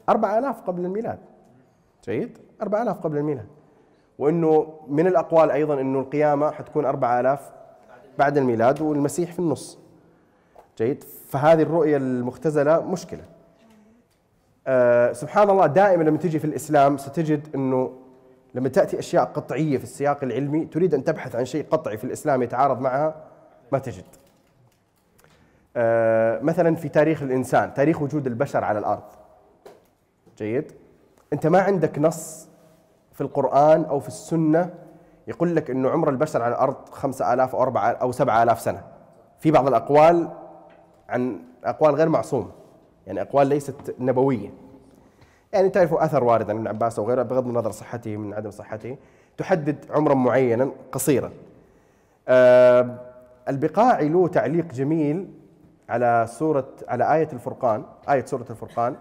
4000 0.10 0.62
قبل 0.62 0.86
الميلاد. 0.86 1.20
جيد؟ 2.06 2.38
4000 2.62 3.00
قبل 3.00 3.18
الميلاد. 3.18 3.48
وإنه 4.20 4.74
من 4.88 5.08
الأقوال 5.08 5.52
أيضا 5.52 5.82
إنه 5.82 6.00
القيامة 6.00 6.52
حتكون 6.52 6.86
4000 6.86 7.52
بعد 8.20 8.38
الميلاد 8.38 8.82
والمسيح 8.82 9.32
في 9.34 9.40
النص. 9.40 9.80
جيد؟ 10.78 11.04
فهذه 11.30 11.62
الرؤية 11.62 11.98
المختزلة 11.98 12.82
مشكلة. 12.86 13.24
آه 14.68 15.14
سبحان 15.14 15.50
الله 15.50 15.66
دائما 15.66 16.04
لما 16.04 16.18
تجي 16.18 16.40
في 16.40 16.46
الإسلام 16.46 16.98
ستجد 16.98 17.48
إنه 17.56 17.92
لما 18.56 18.70
تأتي 18.70 19.00
أشياء 19.00 19.24
قطعية 19.24 19.78
في 19.78 19.84
السياق 19.84 20.24
العلمي 20.24 20.66
تريد 20.66 20.94
أن 20.94 21.04
تبحث 21.04 21.36
عن 21.36 21.46
شيء 21.46 21.66
قطعي 21.72 21.98
في 21.98 22.04
الإسلام 22.04 22.44
يتعارض 22.44 22.82
معها 22.82 23.16
ما 23.72 23.80
تجد. 23.80 24.04
مثلا 26.44 26.76
في 26.76 26.90
تاريخ 26.90 27.24
الإنسان 27.24 27.74
تاريخ 27.74 28.02
وجود 28.02 28.28
البشر 28.28 28.64
على 28.64 28.80
الأرض. 28.80 29.04
جيد؟ 30.38 30.72
أنت 31.34 31.48
ما 31.48 31.60
عندك 31.60 32.00
نص 32.00 32.48
في 33.12 33.22
القرآن 33.22 33.84
أو 33.86 34.00
في 34.00 34.08
السنة 34.08 34.70
يقول 35.28 35.56
لك 35.56 35.70
أنه 35.70 35.90
عمر 35.90 36.10
البشر 36.10 36.42
على 36.42 36.76
آلاف 37.34 37.56
أو 37.56 37.62
أربعة 37.62 37.92
أو 37.92 38.12
سبعة 38.12 38.44
آلاف 38.44 38.62
سنة. 38.62 38.84
في 39.40 39.52
بعض 39.52 39.68
الأقوال 39.68 40.30
عن 41.10 41.40
أقوال 41.64 41.96
غير 41.96 42.10
معصومة 42.10 42.52
يعني 43.08 43.22
أقوال 43.22 43.48
ليست 43.48 43.96
نبوية. 44.00 44.50
يعني 45.54 45.70
تعرفوا 45.70 46.06
أثر 46.06 46.24
وارد 46.24 46.50
عن 46.50 46.56
ابن 46.56 46.68
عباس 46.68 47.00
أو 47.00 47.08
غيره 47.08 47.24
بغض 47.24 47.48
النظر 47.48 47.72
صحته 47.72 48.18
من 48.18 48.34
عدم 48.34 48.52
صحته. 48.52 48.98
تحدد 49.38 49.86
عمرا 49.90 50.14
معينا 50.14 50.72
قصيرا. 50.92 51.32
آه 52.28 53.00
البقاعي 53.50 54.10
له 54.10 54.28
تعليق 54.28 54.66
جميل 54.66 55.28
على 55.90 56.26
سورة 56.30 56.68
على 56.88 57.16
آية 57.16 57.28
الفرقان 57.34 57.84
آية 58.10 58.26
سورة 58.26 58.46
الفرقان 58.50 58.96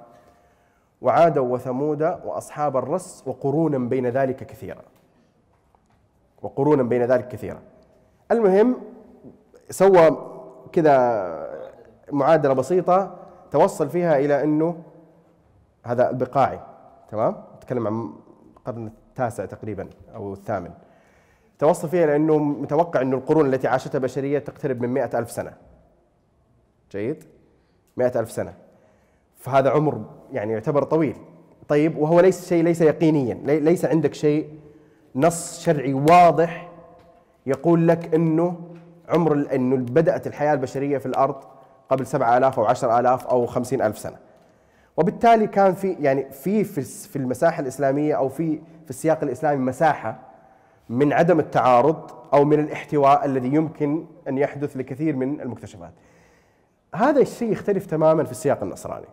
وعادا 1.03 1.41
وثمود 1.41 2.03
وأصحاب 2.03 2.77
الرس 2.77 3.23
وقرونا 3.27 3.79
بين 3.79 4.07
ذلك 4.07 4.37
كثيرا. 4.37 4.83
وقرونا 6.43 6.83
بين 6.83 7.03
ذلك 7.03 7.29
كثيرا. 7.29 7.61
المهم 8.31 8.77
سوى 9.71 10.35
كذا 10.73 11.49
معادلة 12.13 12.55
بسيطة 12.55 13.17
توصل 13.51 13.89
فيها 13.89 14.19
إلى 14.19 14.45
إنه 14.45 14.83
هذا 15.85 16.11
البقاعي 16.11 16.61
تمام؟ 17.11 17.37
نتكلم 17.57 17.87
عن 17.87 18.13
القرن 18.57 18.87
التاسع 18.87 19.45
تقريبا 19.45 19.89
أو 20.15 20.33
الثامن. 20.33 20.71
توصل 21.59 21.89
فيها 21.89 22.07
لأنه 22.07 22.39
متوقع 22.39 23.01
إنه 23.03 23.17
القرون 23.17 23.47
التي 23.55 23.69
عاشتها 23.69 23.99
البشريه 23.99 24.39
تقترب 24.39 24.81
من 24.81 24.89
مئة 24.89 25.19
ألف 25.19 25.31
سنة. 25.31 25.53
جيد. 26.93 27.25
مئة 27.97 28.21
ألف 28.21 28.31
سنة. 28.31 28.55
فهذا 29.37 29.71
عمر 29.71 30.05
يعني 30.33 30.53
يعتبر 30.53 30.83
طويل. 30.83 31.17
طيب 31.69 31.97
وهو 31.99 32.21
ليس 32.21 32.49
شيء 32.49 32.63
ليس 32.65 32.81
يقينيا. 32.81 33.35
لي- 33.45 33.61
ليس 33.61 33.85
عندك 33.85 34.15
شيء 34.15 34.49
نص 35.17 35.61
شرعي 35.61 35.93
واضح 35.93 36.69
يقول 37.47 37.89
لك 37.89 38.15
إنه 38.15 38.61
عمر 39.09 39.47
إنه 39.55 39.77
بدأت 39.77 40.27
الحياة 40.27 40.53
البشرية 40.55 40.99
في 40.99 41.07
الأرض 41.07 41.37
قبل 41.91 42.07
7000 42.07 42.59
أو 42.59 42.65
10000 42.67 43.27
أو 43.27 43.47
50000 43.47 43.99
سنة. 43.99 44.17
وبالتالي 44.97 45.47
كان 45.47 45.75
في 45.75 45.93
يعني 46.01 46.31
في 46.31 46.65
في 46.65 47.17
المساحة 47.17 47.61
الإسلامية 47.61 48.15
أو 48.15 48.29
في 48.29 48.59
في 48.85 48.91
السياق 48.91 49.23
الإسلامي 49.23 49.65
مساحة 49.65 50.19
من 50.89 51.13
عدم 51.13 51.41
التعارض 51.41 52.11
أو 52.35 52.45
من 52.45 52.61
الاحتواء 52.61 53.25
الذي 53.25 53.49
يمكن 53.55 54.05
أن 54.29 54.39
يحدث 54.39 54.77
لكثير 54.77 55.17
من 55.17 55.41
المكتشفات. 55.41 55.91
هذا 56.95 57.21
الشيء 57.21 57.53
يختلف 57.53 57.87
تماما 57.87 58.25
في 58.25 58.31
السياق 58.31 58.63
النصراني 58.63 59.07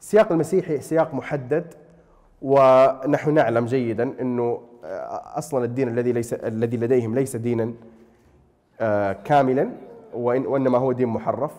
السياق 0.00 0.32
المسيحي 0.32 0.80
سياق 0.80 1.14
محدد 1.14 1.74
ونحن 2.42 3.34
نعلم 3.34 3.66
جيدا 3.66 4.12
إنه 4.20 4.60
آه، 4.84 5.38
أصلا 5.38 5.64
الدين 5.64 5.88
الذي 5.88 6.12
ليس 6.12 6.34
الذي 6.34 6.76
لديهم 6.76 7.14
ليس 7.14 7.36
دينا 7.36 7.72
آه، 8.80 9.12
كاملا 9.12 9.70
وإنما 10.14 10.78
هو 10.78 10.92
دين 10.92 11.08
محرف 11.08 11.50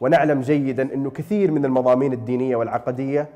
ونعلم 0.00 0.40
جيدا 0.40 0.94
إنه 0.94 1.10
كثير 1.10 1.50
من 1.50 1.64
المضامين 1.64 2.12
الدينية 2.12 2.56
والعقدية 2.56 3.28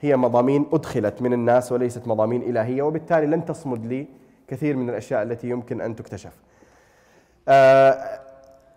هي 0.00 0.16
مضامين 0.16 0.66
أدخلت 0.72 1.22
من 1.22 1.32
الناس 1.32 1.72
وليست 1.72 2.08
مضامين 2.08 2.42
إلهية 2.42 2.82
وبالتالي 2.82 3.26
لن 3.26 3.44
تصمد 3.44 3.86
لي 3.86 4.06
كثير 4.48 4.76
من 4.76 4.90
الأشياء 4.90 5.22
التي 5.22 5.48
يمكن 5.48 5.80
أن 5.80 5.96
تكتشف. 5.96 6.32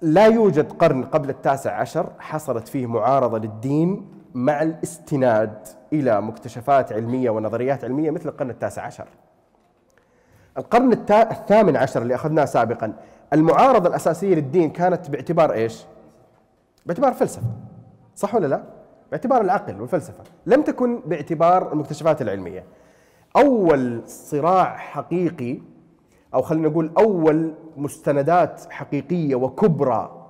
لا 0.01 0.25
يوجد 0.25 0.71
قرن 0.71 1.03
قبل 1.03 1.29
التاسع 1.29 1.79
عشر 1.79 2.09
حصلت 2.19 2.67
فيه 2.67 2.87
معارضة 2.87 3.37
للدين 3.37 4.07
مع 4.33 4.61
الاستناد 4.61 5.67
إلى 5.93 6.21
مكتشفات 6.21 6.93
علمية 6.93 7.29
ونظريات 7.29 7.83
علمية 7.83 8.11
مثل 8.11 8.29
القرن 8.29 8.49
التاسع 8.49 8.83
عشر 8.83 9.07
القرن 10.57 10.91
الثامن 11.11 11.77
عشر 11.77 12.01
اللي 12.01 12.15
أخذناه 12.15 12.45
سابقا 12.45 12.93
المعارضة 13.33 13.89
الأساسية 13.89 14.35
للدين 14.35 14.69
كانت 14.69 15.09
باعتبار 15.09 15.53
إيش؟ 15.53 15.85
باعتبار 16.85 17.13
فلسفة 17.13 17.47
صح 18.15 18.35
ولا 18.35 18.47
لا؟ 18.47 18.63
باعتبار 19.11 19.41
العقل 19.41 19.81
والفلسفة 19.81 20.23
لم 20.45 20.61
تكن 20.61 21.01
باعتبار 21.05 21.73
المكتشفات 21.73 22.21
العلمية 22.21 22.63
أول 23.35 24.01
صراع 24.07 24.77
حقيقي 24.77 25.59
أو 26.33 26.41
خلينا 26.41 26.69
نقول 26.69 26.91
أول 26.97 27.53
مستندات 27.77 28.71
حقيقية 28.71 29.35
وكبرى 29.35 30.25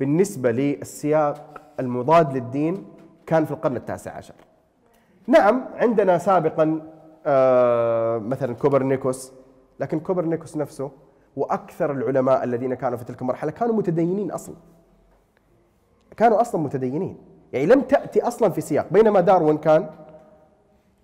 بالنسبة 0.00 0.50
للسياق 0.50 1.60
المضاد 1.80 2.36
للدين 2.36 2.86
كان 3.26 3.44
في 3.44 3.50
القرن 3.50 3.76
التاسع 3.76 4.16
عشر. 4.16 4.34
نعم 5.26 5.64
عندنا 5.74 6.18
سابقا 6.18 6.82
آه، 7.26 8.18
مثلا 8.18 8.54
كوبرنيكوس 8.54 9.32
لكن 9.80 10.00
كوبرنيكوس 10.00 10.56
نفسه 10.56 10.90
وأكثر 11.36 11.92
العلماء 11.92 12.44
الذين 12.44 12.74
كانوا 12.74 12.98
في 12.98 13.04
تلك 13.04 13.22
المرحلة 13.22 13.50
كانوا 13.50 13.74
متدينين 13.74 14.30
أصلا. 14.30 14.54
كانوا 16.16 16.40
أصلا 16.40 16.60
متدينين. 16.60 17.18
يعني 17.52 17.66
لم 17.66 17.80
تأتي 17.80 18.22
أصلا 18.22 18.48
في 18.48 18.60
سياق 18.60 18.86
بينما 18.90 19.20
داروين 19.20 19.58
كان 19.58 19.90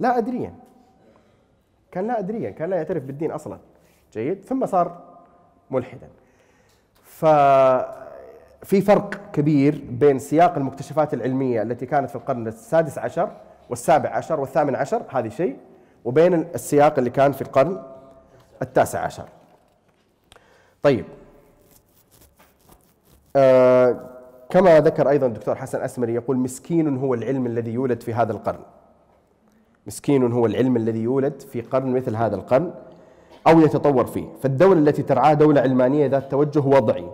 لا 0.01 0.19
ادريا. 0.19 0.55
كان 1.91 2.07
لا 2.07 2.19
ادريا 2.19 2.51
كان 2.51 2.71
لا 2.71 2.77
يعترف 2.77 3.03
بالدين 3.03 3.31
أصلا. 3.31 3.59
جيد 4.17 4.45
ثم 4.45 4.67
صار 4.67 4.99
ملحدا. 5.71 6.09
ففي 7.03 8.81
فرق 8.81 9.31
كبير 9.33 9.85
بين 9.91 10.19
سياق 10.19 10.57
المكتشفات 10.57 11.15
العلمية 11.15 11.63
التي 11.63 11.87
كانت 11.87 12.11
في 12.11 12.17
القرن 12.17 12.47
السادس 12.47 12.99
عشر 12.99 13.31
والسابع 13.71 14.11
عشر 14.11 14.41
والثامن 14.41 14.77
عشر 14.77 15.03
هذه 15.09 15.29
شيء 15.29 15.57
وبين 16.05 16.35
السياق 16.35 16.99
اللي 16.99 17.11
كان 17.11 17.33
في 17.33 17.43
القرن 17.43 17.83
التاسع 18.63 19.01
عشر. 19.01 19.29
طيب. 20.83 21.05
آه 23.37 24.01
كما 24.51 24.81
ذكر 24.81 25.09
أيضا 25.09 25.27
الدكتور 25.27 25.55
حسن 25.55 25.81
أسمري 25.81 26.15
يقول 26.15 26.37
مسكين 26.37 26.97
هو 26.97 27.15
العلم 27.15 27.47
الذي 27.47 27.73
يولد 27.73 28.03
في 28.03 28.15
هذا 28.15 28.33
القرن. 28.33 28.61
مسكين 29.87 30.33
هو 30.33 30.47
العلم 30.47 30.77
الذي 30.77 31.03
يولد 31.03 31.41
في 31.41 31.61
قرن 31.61 31.93
مثل 31.93 32.17
هذا 32.17 32.37
القرن. 32.37 32.75
أو 33.47 33.61
يتطور 33.61 34.07
فيه. 34.07 34.27
فالدولة 34.43 34.79
التي 34.81 35.03
ترعاها 35.03 35.35
دولة 35.35 35.61
علمانية 35.61 36.07
ذات 36.07 36.31
توجه 36.31 36.61
وضعي 36.61 37.07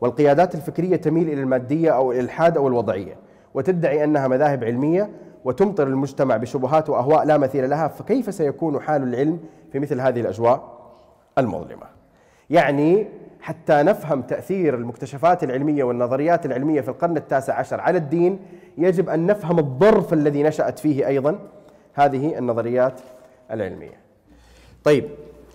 والقيادات 0.00 0.54
الفكرية 0.54 0.96
تميل 0.96 1.28
إلى 1.28 1.40
المادية 1.40 1.90
أو 1.90 2.12
الإلحاد 2.12 2.56
أو 2.56 2.68
الوضعية 2.68 3.16
وتدعي 3.54 4.04
أنها 4.04 4.28
مذاهب 4.28 4.64
علمية 4.64 5.10
وتمطر 5.44 5.86
المجتمع 5.86 6.36
بشبهات 6.36 6.90
وأهواء 6.90 7.24
لا 7.24 7.38
مثيل 7.38 7.70
لها 7.70 7.88
فكيف 7.88 8.34
سيكون 8.34 8.80
حال 8.80 9.02
العلم 9.02 9.38
في 9.72 9.78
مثل 9.78 10.00
هذه 10.00 10.20
الأجواء 10.20 10.78
المظلمة؟ 11.38 11.86
يعني 12.50 13.06
حتى 13.40 13.82
نفهم 13.82 14.22
تأثير 14.22 14.74
المكتشفات 14.74 15.44
العلمية 15.44 15.84
والنظريات 15.84 16.46
العلمية 16.46 16.80
في 16.80 16.88
القرن 16.88 17.16
التاسع 17.16 17.54
عشر 17.54 17.80
على 17.80 17.98
الدين 17.98 18.38
يجب 18.78 19.08
أن 19.08 19.26
نفهم 19.26 19.58
الظرف 19.58 20.12
الذي 20.12 20.42
نشأت 20.42 20.78
فيه 20.78 21.06
أيضا 21.06 21.38
هذه 21.94 22.38
النظريات 22.38 23.00
العلمية. 23.50 24.00
طيب 24.84 25.04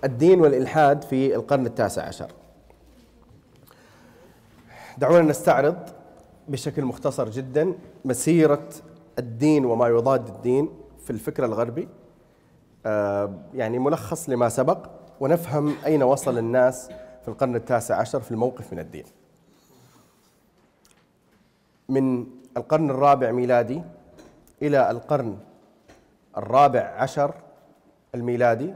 الدين 0.03 0.41
والإلحاد 0.41 1.03
في 1.03 1.35
القرن 1.35 1.65
التاسع 1.65 2.03
عشر. 2.07 2.31
دعونا 4.97 5.21
نستعرض 5.21 5.77
بشكل 6.47 6.85
مختصر 6.85 7.29
جدا 7.29 7.73
مسيرة 8.05 8.69
الدين 9.19 9.65
وما 9.65 9.87
يضاد 9.87 10.27
الدين 10.27 10.69
في 11.03 11.09
الفكر 11.09 11.45
الغربي. 11.45 11.87
آه، 12.85 13.33
يعني 13.53 13.79
ملخص 13.79 14.29
لما 14.29 14.49
سبق 14.49 14.89
ونفهم 15.19 15.75
أين 15.85 16.03
وصل 16.03 16.37
الناس 16.37 16.89
في 17.21 17.27
القرن 17.27 17.55
التاسع 17.55 17.95
عشر 17.95 18.19
في 18.21 18.31
الموقف 18.31 18.73
من 18.73 18.79
الدين. 18.79 19.05
من 21.89 22.25
القرن 22.57 22.89
الرابع 22.89 23.31
ميلادي 23.31 23.81
إلى 24.61 24.91
القرن 24.91 25.37
الرابع 26.37 26.79
عشر 26.79 27.33
الميلادي 28.15 28.73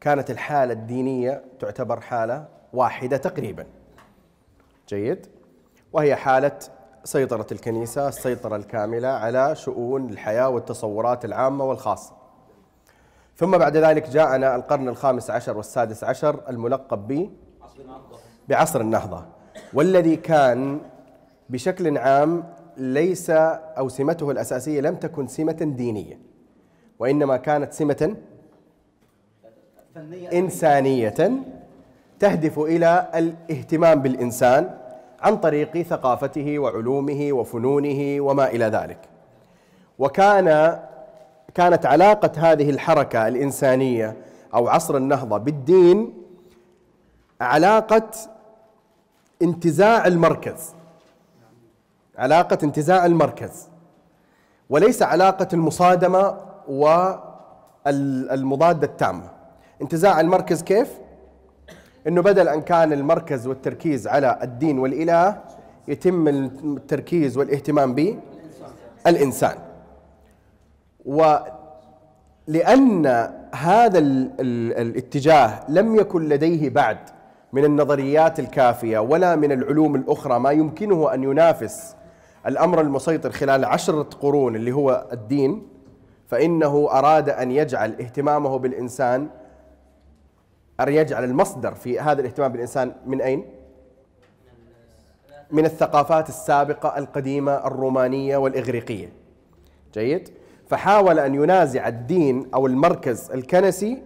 كانت 0.00 0.30
الحالة 0.30 0.72
الدينية 0.72 1.44
تعتبر 1.60 2.00
حالة 2.00 2.48
واحدة 2.72 3.16
تقريبا. 3.16 3.66
جيد. 4.88 5.26
وهي 5.92 6.16
حالة 6.16 6.58
سيطرة 7.04 7.46
الكنيسة 7.52 8.08
السيطرة 8.08 8.56
الكاملة 8.56 9.08
على 9.08 9.54
شؤون 9.54 10.10
الحياة 10.10 10.48
والتصورات 10.48 11.24
العامة 11.24 11.64
والخاصة. 11.64 12.12
ثم 13.36 13.58
بعد 13.58 13.76
ذلك 13.76 14.08
جاءنا 14.08 14.56
القرن 14.56 14.88
الخامس 14.88 15.30
عشر 15.30 15.56
والسادس 15.56 16.04
عشر 16.04 16.40
الملقب 16.48 17.08
ب 17.08 17.30
بعصر 18.48 18.80
النهضة. 18.80 19.24
والذي 19.74 20.16
كان 20.16 20.80
بشكل 21.50 21.98
عام 21.98 22.44
ليس 22.76 23.30
أو 23.30 23.88
سمته 23.88 24.30
الأساسية 24.30 24.80
لم 24.80 24.96
تكن 24.96 25.26
سمة 25.26 25.52
دينية 25.52 26.20
وإنما 26.98 27.36
كانت 27.36 27.72
سمة 27.72 28.16
إنسانية 30.32 31.30
تهدف 32.20 32.58
إلى 32.58 33.08
الاهتمام 33.14 34.02
بالإنسان 34.02 34.70
عن 35.20 35.36
طريق 35.36 35.82
ثقافته 35.82 36.58
وعلومه 36.58 37.32
وفنونه 37.32 38.20
وما 38.20 38.46
إلى 38.46 38.64
ذلك. 38.64 38.98
وكان 39.98 40.78
كانت 41.54 41.86
علاقة 41.86 42.32
هذه 42.36 42.70
الحركة 42.70 43.28
الإنسانية 43.28 44.16
أو 44.54 44.68
عصر 44.68 44.96
النهضة 44.96 45.38
بالدين 45.38 46.14
علاقة 47.40 48.10
انتزاع 49.42 50.06
المركز. 50.06 50.74
علاقة 52.18 52.58
انتزاع 52.62 53.06
المركز. 53.06 53.68
وليس 54.70 55.02
علاقة 55.02 55.48
المصادمة 55.52 56.36
والمضادة 57.86 58.86
التامة. 58.86 59.37
انتزاع 59.82 60.20
المركز 60.20 60.62
كيف؟ 60.62 60.98
إنه 62.06 62.22
بدل 62.22 62.48
أن 62.48 62.60
كان 62.62 62.92
المركز 62.92 63.46
والتركيز 63.46 64.08
على 64.08 64.38
الدين 64.42 64.78
والإله 64.78 65.40
يتم 65.88 66.28
التركيز 66.28 67.38
والاهتمام 67.38 67.94
بالانسان 69.04 69.54
ولان 71.04 73.06
هذا 73.54 73.98
ال 73.98 74.30
ال 74.40 74.72
الاتجاه 74.72 75.60
لم 75.68 75.96
يكن 75.96 76.28
لديه 76.28 76.70
بعد 76.70 76.98
من 77.52 77.64
النظريات 77.64 78.40
الكافية 78.40 78.98
ولا 78.98 79.36
من 79.36 79.52
العلوم 79.52 79.96
الأخرى 79.96 80.38
ما 80.38 80.50
يمكنه 80.50 81.14
أن 81.14 81.22
ينافس 81.22 81.94
الأمر 82.46 82.80
المسيطر 82.80 83.30
خلال 83.30 83.64
عشرة 83.64 84.08
قرون 84.20 84.56
اللي 84.56 84.72
هو 84.72 85.06
الدين 85.12 85.66
فإنه 86.26 86.88
أراد 86.90 87.28
أن 87.28 87.50
يجعل 87.50 87.90
اهتمامه 88.00 88.58
بالإنسان 88.58 89.28
أن 90.80 90.88
يجعل 90.92 91.24
المصدر 91.24 91.74
في 91.74 92.00
هذا 92.00 92.20
الاهتمام 92.20 92.52
بالإنسان 92.52 92.92
من 93.06 93.20
أين؟ 93.20 93.44
من 95.50 95.64
الثقافات 95.64 96.28
السابقة 96.28 96.98
القديمة 96.98 97.66
الرومانية 97.66 98.36
والإغريقية 98.36 99.12
جيد؟ 99.94 100.28
فحاول 100.68 101.18
أن 101.18 101.34
ينازع 101.34 101.88
الدين 101.88 102.46
أو 102.54 102.66
المركز 102.66 103.30
الكنسي 103.30 104.02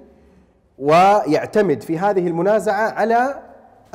ويعتمد 0.78 1.82
في 1.82 1.98
هذه 1.98 2.26
المنازعة 2.26 2.90
على 2.90 3.42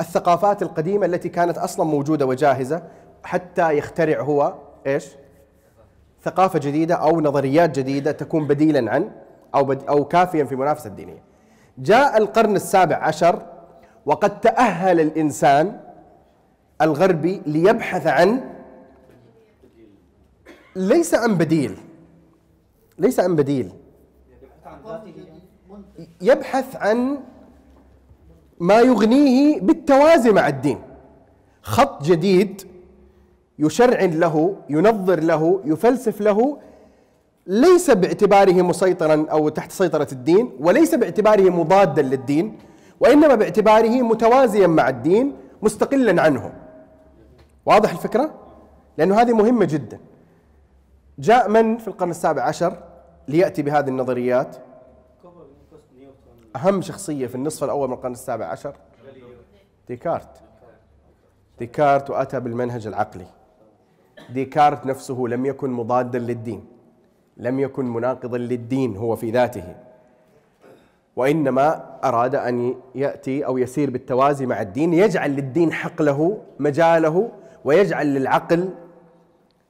الثقافات 0.00 0.62
القديمة 0.62 1.06
التي 1.06 1.28
كانت 1.28 1.58
أصلا 1.58 1.86
موجودة 1.86 2.26
وجاهزة 2.26 2.82
حتى 3.22 3.78
يخترع 3.78 4.20
هو 4.20 4.54
إيش؟ 4.86 5.06
ثقافة 6.22 6.58
جديدة 6.58 6.94
أو 6.94 7.20
نظريات 7.20 7.78
جديدة 7.78 8.12
تكون 8.12 8.46
بديلا 8.46 8.92
عن 8.92 9.10
أو, 9.54 9.64
بد 9.64 9.84
أو 9.88 10.04
كافيا 10.04 10.44
في 10.44 10.56
منافسة 10.56 10.88
الدينية 10.88 11.27
جاء 11.78 12.18
القرن 12.18 12.56
السابع 12.56 12.96
عشر 12.96 13.46
وقد 14.06 14.40
تأهل 14.40 15.00
الإنسان 15.00 15.80
الغربي 16.82 17.42
ليبحث 17.46 18.06
عن 18.06 18.40
ليس 20.76 21.14
عن 21.14 21.34
بديل 21.34 21.76
ليس 22.98 23.20
عن 23.20 23.36
بديل. 23.36 23.72
يبحث 26.20 26.76
عن 26.76 27.18
ما 28.60 28.80
يغنيه 28.80 29.60
بالتوازي 29.60 30.30
مع 30.30 30.48
الدين. 30.48 30.78
خط 31.62 32.02
جديد 32.02 32.62
يشرعن 33.58 34.10
له 34.10 34.56
ينظر 34.70 35.20
له 35.20 35.60
يفلسف 35.64 36.20
له 36.20 36.58
ليس 37.48 37.90
باعتباره 37.90 38.62
مسيطرا 38.62 39.26
أو 39.30 39.48
تحت 39.48 39.72
سيطرة 39.72 40.08
الدين 40.12 40.52
وليس 40.60 40.94
باعتباره 40.94 41.50
مضادا 41.50 42.02
للدين 42.02 42.58
وإنما 43.00 43.34
باعتباره 43.34 44.02
متوازيا 44.02 44.66
مع 44.66 44.88
الدين 44.88 45.36
مستقلا 45.62 46.22
عنه. 46.22 46.52
واضح 47.66 47.90
الفكرة؟ 47.90 48.34
لأنه 48.98 49.20
هذه 49.20 49.32
مهمة 49.32 49.64
جدا. 49.64 49.98
جاء 51.18 51.48
من 51.48 51.78
في 51.78 51.88
القرن 51.88 52.10
السابع 52.10 52.42
عشر 52.42 52.76
ليأتي 53.28 53.62
بهذه 53.62 53.88
النظريات. 53.88 54.56
أهم 56.56 56.82
شخصية 56.82 57.26
في 57.26 57.34
النصف 57.34 57.64
الأول 57.64 57.88
من 57.88 57.94
القرن 57.94 58.12
السابع 58.12 58.46
عشر؟ 58.46 58.76
ديكارت. 59.88 60.42
ديكارت 61.58 62.10
وأتى 62.10 62.40
بالمنهج 62.40 62.86
العقلي. 62.86 63.26
ديكارت 64.30 64.86
نفسه 64.86 65.24
لم 65.28 65.46
يكن 65.46 65.70
مضادا 65.70 66.18
للدين. 66.18 66.77
لم 67.38 67.60
يكن 67.60 67.84
مناقضا 67.84 68.38
للدين 68.38 68.96
هو 68.96 69.16
في 69.16 69.30
ذاته 69.30 69.74
وإنما 71.16 71.98
أراد 72.04 72.34
أن 72.34 72.74
يأتي 72.94 73.46
أو 73.46 73.58
يسير 73.58 73.90
بالتوازي 73.90 74.46
مع 74.46 74.62
الدين 74.62 74.94
يجعل 74.94 75.30
للدين 75.30 75.72
حقله 75.72 76.38
مجاله 76.58 77.30
ويجعل 77.64 78.06
للعقل 78.06 78.70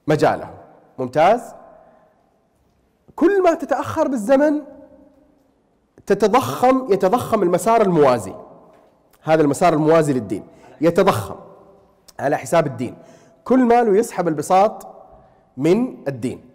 مجاله 0.07 0.49
ممتاز؟ 0.99 1.41
كل 3.15 3.43
ما 3.43 3.53
تتأخر 3.53 4.07
بالزمن 4.07 4.61
تتضخم 6.05 6.93
يتضخم 6.93 7.43
المسار 7.43 7.81
الموازي. 7.81 8.33
هذا 9.23 9.41
المسار 9.41 9.73
الموازي 9.73 10.13
للدين 10.13 10.43
يتضخم 10.81 11.35
على 12.19 12.37
حساب 12.37 12.67
الدين. 12.67 12.95
كل 13.43 13.59
ماله 13.59 13.97
يسحب 13.97 14.27
البساط 14.27 14.87
من 15.57 16.07
الدين. 16.07 16.48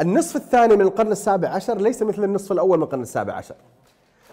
النصف 0.00 0.36
الثاني 0.36 0.76
من 0.76 0.80
القرن 0.80 1.12
السابع 1.12 1.48
عشر 1.48 1.78
ليس 1.78 2.02
مثل 2.02 2.24
النصف 2.24 2.52
الأول 2.52 2.78
من 2.78 2.84
القرن 2.84 3.02
السابع 3.02 3.34
عشر. 3.34 3.54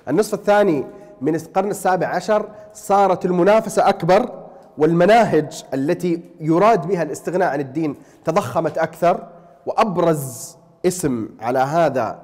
النصف 0.10 0.34
الثاني 0.34 0.86
من 1.22 1.36
القرن 1.36 1.70
السابع 1.70 2.08
عشر 2.08 2.50
صارت 2.74 3.26
المنافسة 3.26 3.90
أكبر 3.90 4.48
والمناهج 4.78 5.66
التي 5.74 6.22
يراد 6.40 6.88
بها 6.88 7.04
الاستغناء 7.04 7.50
عن 7.50 7.60
الدين 7.60 7.96
تضخمت 8.26 8.78
أكثر 8.78 9.28
وأبرز 9.66 10.58
اسم 10.86 11.30
على 11.42 11.60
هذا 11.60 12.20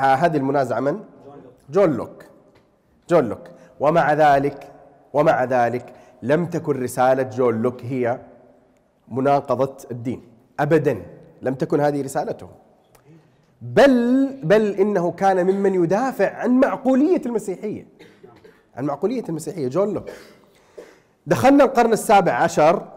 هذه 0.00 0.36
المنازعة 0.36 0.80
من؟ 0.80 1.00
جون 1.70 1.92
لوك. 1.96 2.24
جون 3.08 3.28
لوك. 3.28 3.42
ومع 3.80 4.12
ذلك 4.12 4.72
ومع 5.12 5.44
ذلك 5.44 5.92
لم 6.22 6.46
تكن 6.46 6.82
رسالة 6.82 7.22
جون 7.22 7.62
لوك 7.62 7.84
هي 7.84 8.20
مناقضة 9.08 9.76
الدين. 9.90 10.22
أبدا. 10.60 11.02
لم 11.42 11.54
تكن 11.54 11.80
هذه 11.80 12.02
رسالته. 12.02 12.48
بل 13.62 14.26
بل 14.42 14.70
إنه 14.70 15.10
كان 15.10 15.46
ممن 15.46 15.84
يدافع 15.84 16.34
عن 16.34 16.50
معقولية 16.50 17.22
المسيحية. 17.26 17.86
عن 18.76 18.84
معقولية 18.84 19.24
المسيحية. 19.28 19.68
جون 19.68 19.94
لوك 19.94 20.10
دخلنا 21.26 21.64
القرن 21.64 21.92
السابع 21.92 22.32
عشر. 22.32 22.88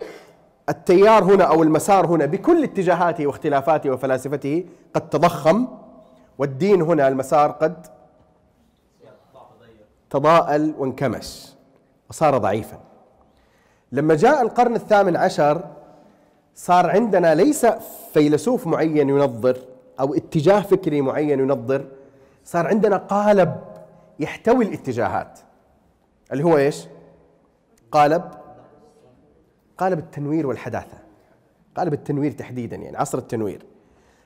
التيار 0.70 1.24
هنا 1.24 1.43
أو 1.43 1.64
المسار 1.64 2.05
هنا 2.05 2.26
بكل 2.26 2.64
اتجاهاته 2.64 3.28
واختلافاته 3.28 3.89
وفلاسفته 3.89 4.66
قد 4.93 5.09
تضخم 5.09 5.68
والدين 6.38 6.82
هنا 6.82 7.07
المسار 7.07 7.51
قد 7.51 7.88
تضاءل 10.09 10.74
وانكمش 10.78 11.47
وصار 12.09 12.38
ضعيفا. 12.38 12.80
لما 13.91 14.16
جاء 14.16 14.41
القرن 14.41 14.76
الثامن 14.76 15.18
عشر 15.18 15.64
صار 16.55 16.89
عندنا 16.89 17.36
ليس 17.36 17.66
فيلسوف 18.14 18.68
معين 18.68 19.09
ينظر 19.09 19.57
أو 20.02 20.14
اتجاه 20.14 20.62
فكري 20.62 21.02
معين 21.02 21.39
ينظر 21.39 21.88
صار 22.43 22.68
عندنا 22.68 22.97
قالب 22.97 23.62
يحتوي 24.20 24.66
الاتجاهات 24.66 25.39
اللي 26.32 26.43
هو 26.43 26.58
إيش؟ 26.58 26.88
قالب 27.91 28.24
قالب 29.78 29.99
التنوير 29.99 30.47
والحداثة 30.47 30.97
قالب 31.76 31.93
التنوير 31.93 32.32
تحديدا 32.32 32.76
يعني 32.76 32.97
عصر 32.97 33.18
التنوير 33.18 33.66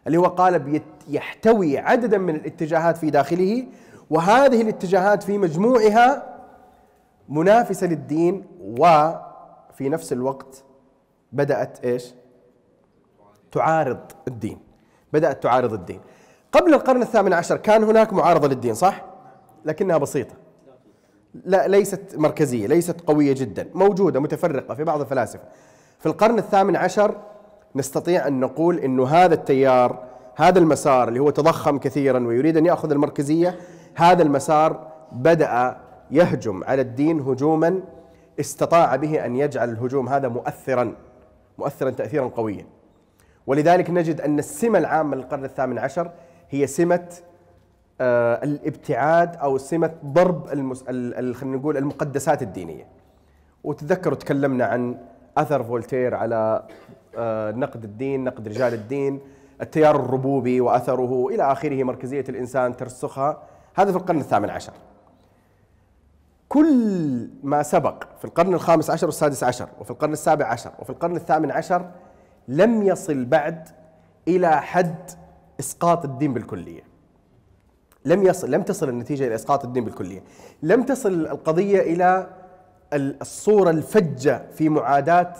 اللي 0.08 0.18
هو 0.18 0.26
قالب 0.26 0.82
يحتوي 1.08 1.78
عددا 1.78 2.18
من 2.18 2.36
الاتجاهات 2.36 2.98
في 2.98 3.10
داخله 3.10 3.68
وهذه 4.10 4.62
الاتجاهات 4.62 5.24
في 5.24 5.38
مجموعها 5.38 6.36
منافسة 7.30 7.88
للدين 7.88 8.44
وفي 8.62 9.90
نفس 9.90 10.14
الوقت 10.14 10.64
بدأت 11.32 11.86
إيش؟ 11.86 12.14
تعارض 13.52 14.12
الدين 14.28 14.65
بدأت 15.16 15.44
تعارض 15.44 15.74
الدين. 15.74 16.00
قبل 16.52 16.74
القرن 16.74 17.02
الثامن 17.02 17.34
عشر 17.34 17.58
كان 17.58 17.84
هناك 17.84 18.14
معارضة 18.14 18.48
للدين 18.48 18.74
صح؟ 18.74 19.06
لكنها 19.66 19.98
بسيطة. 19.98 20.34
لا 21.46 21.68
ليست 21.68 22.02
مركزية 22.16 22.68
ليست 22.68 23.02
قوية 23.02 23.34
جدا 23.34 23.68
موجودة 23.74 24.20
متفرقة 24.20 24.74
في 24.76 24.84
بعض 24.84 25.02
الفلاسفة. 25.02 25.44
في 26.00 26.06
القرن 26.06 26.38
الثامن 26.38 26.76
عشر 26.76 27.16
نستطيع 27.76 28.28
أن 28.28 28.40
نقول 28.40 28.80
إنه 28.80 29.08
هذا 29.08 29.34
التيار 29.34 30.04
هذا 30.36 30.60
المسار 30.60 31.08
اللي 31.08 31.20
هو 31.20 31.30
تضخم 31.30 31.78
كثيرا 31.78 32.28
ويريد 32.28 32.58
أن 32.58 32.66
يأخذ 32.66 32.92
المركزية 32.92 33.56
هذا 33.96 34.24
المسار 34.24 34.88
بدأ 35.12 35.78
يهجم 36.12 36.64
على 36.64 36.82
الدين 36.82 37.20
هجوما 37.20 37.80
استطاع 38.40 38.96
به 38.96 39.26
أن 39.26 39.36
يجعل 39.36 39.70
الهجوم 39.70 40.10
هذا 40.10 40.28
مؤثرا 40.28 40.96
مؤثرا 41.58 41.90
تاثيرا 41.90 42.28
قويا. 42.28 42.66
ولذلك 43.48 43.90
نجد 43.90 44.22
أن 44.22 44.40
السمة 44.40 44.80
العامة 44.80 45.16
للقرن 45.16 45.46
الثامن 45.46 45.78
عشر 45.78 46.12
هي 46.50 46.68
سمة 46.68 47.08
آه 48.02 48.44
الابتعاد 48.44 49.36
أو 49.36 49.58
سمة 49.58 49.94
ضرب 50.06 50.48
المس... 50.54 50.84
خلينا 50.84 51.58
نقول 51.58 51.78
المقدسات 51.78 52.42
الدينية. 52.42 52.88
وتذكروا 53.64 54.16
تكلمنا 54.18 54.66
عن 54.66 54.98
أثر 55.38 55.64
فولتير 55.64 56.16
على 56.16 56.64
آه 57.18 57.52
نقد 57.52 57.84
الدين 57.84 58.24
نقد 58.24 58.48
رجال 58.48 58.74
الدين 58.74 59.20
التيار 59.62 59.96
الربوبي 59.96 60.62
وأثره 60.62 61.28
إلى 61.28 61.52
آخره 61.52 61.84
مركزية 61.84 62.26
الإنسان 62.30 62.78
ترسخها. 62.78 63.44
هذا 63.76 63.92
في 63.92 63.98
القرن 63.98 64.20
الثامن 64.20 64.50
عشر. 64.50 64.74
كل 66.50 67.30
ما 67.44 67.64
سبق 67.64 68.04
في 68.20 68.26
القرن 68.26 68.54
الخامس 68.54 68.90
عشر 68.90 69.06
والسادس 69.08 69.44
عشر 69.44 69.70
وفي 69.80 69.92
القرن 69.92 70.14
السابع 70.14 70.46
عشر 70.46 70.72
وفي 70.80 70.90
القرن 70.90 71.16
الثامن 71.16 71.52
عشر 71.52 71.86
لم 72.48 72.84
يصل 72.84 73.26
بعد 73.26 73.70
إلى 74.28 74.62
حد 74.62 75.12
إسقاط 75.60 76.06
الدين 76.06 76.34
بالكلية. 76.34 76.82
لم 78.06 78.24
يصل 78.24 78.52
لم 78.52 78.62
تصل 78.62 78.90
النتيجة 78.90 79.28
إلى 79.28 79.36
إسقاط 79.36 79.66
الدين 79.66 79.86
بالكلية. 79.86 80.24
لم 80.64 80.84
تصل 80.84 81.14
القضية 81.14 81.80
إلى 81.80 82.30
الصورة 82.94 83.70
الفجة 83.70 84.42
في 84.52 84.70
معاداة 84.70 85.34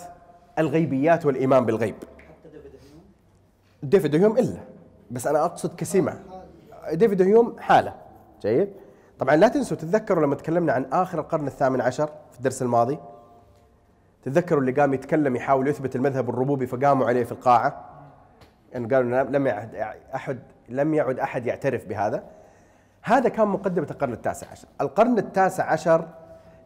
الغيبيات 0.58 1.26
والإيمان 1.26 1.66
بالغيب. 1.66 1.94
ديفيد 3.82 4.14
هيوم 4.14 4.38
إلا. 4.38 4.60
بس 5.10 5.26
أنا 5.26 5.44
أقصد 5.44 5.74
كسمة 5.74 6.20
ديفيد 6.92 7.22
هيوم 7.22 7.56
حالة. 7.60 7.94
جيد؟ 8.42 8.68
طبعا 9.18 9.36
لا 9.36 9.48
تنسوا 9.48 9.76
تتذكروا 9.76 10.26
لما 10.26 10.34
تكلمنا 10.34 10.72
عن 10.72 10.86
آخر 10.92 11.20
القرن 11.20 11.46
الثامن 11.46 11.80
عشر 11.80 12.06
في 12.06 12.38
الدرس 12.38 12.62
الماضي؟ 12.62 12.98
تتذكروا 14.26 14.60
اللي 14.60 14.72
قام 14.72 14.94
يتكلم 14.94 15.36
يحاول 15.36 15.68
يثبت 15.68 15.96
المذهب 15.96 16.30
الربوبي 16.30 16.66
فقاموا 16.66 17.06
عليه 17.06 17.24
في 17.24 17.32
القاعة. 17.32 17.84
يعني 18.72 18.94
قالوا 18.94 19.22
لم 19.22 19.46
يعد 19.46 19.74
أحد 20.14 20.38
لم 20.68 20.94
يعد 20.94 21.18
أحد 21.18 21.46
يعترف 21.46 21.86
بهذا. 21.86 22.24
هذا 23.02 23.28
كان 23.28 23.48
مقدمة 23.48 23.86
القرن 23.90 24.12
التاسع 24.12 24.46
عشر. 24.50 24.68
القرن 24.80 25.18
التاسع 25.18 25.72
عشر 25.72 26.08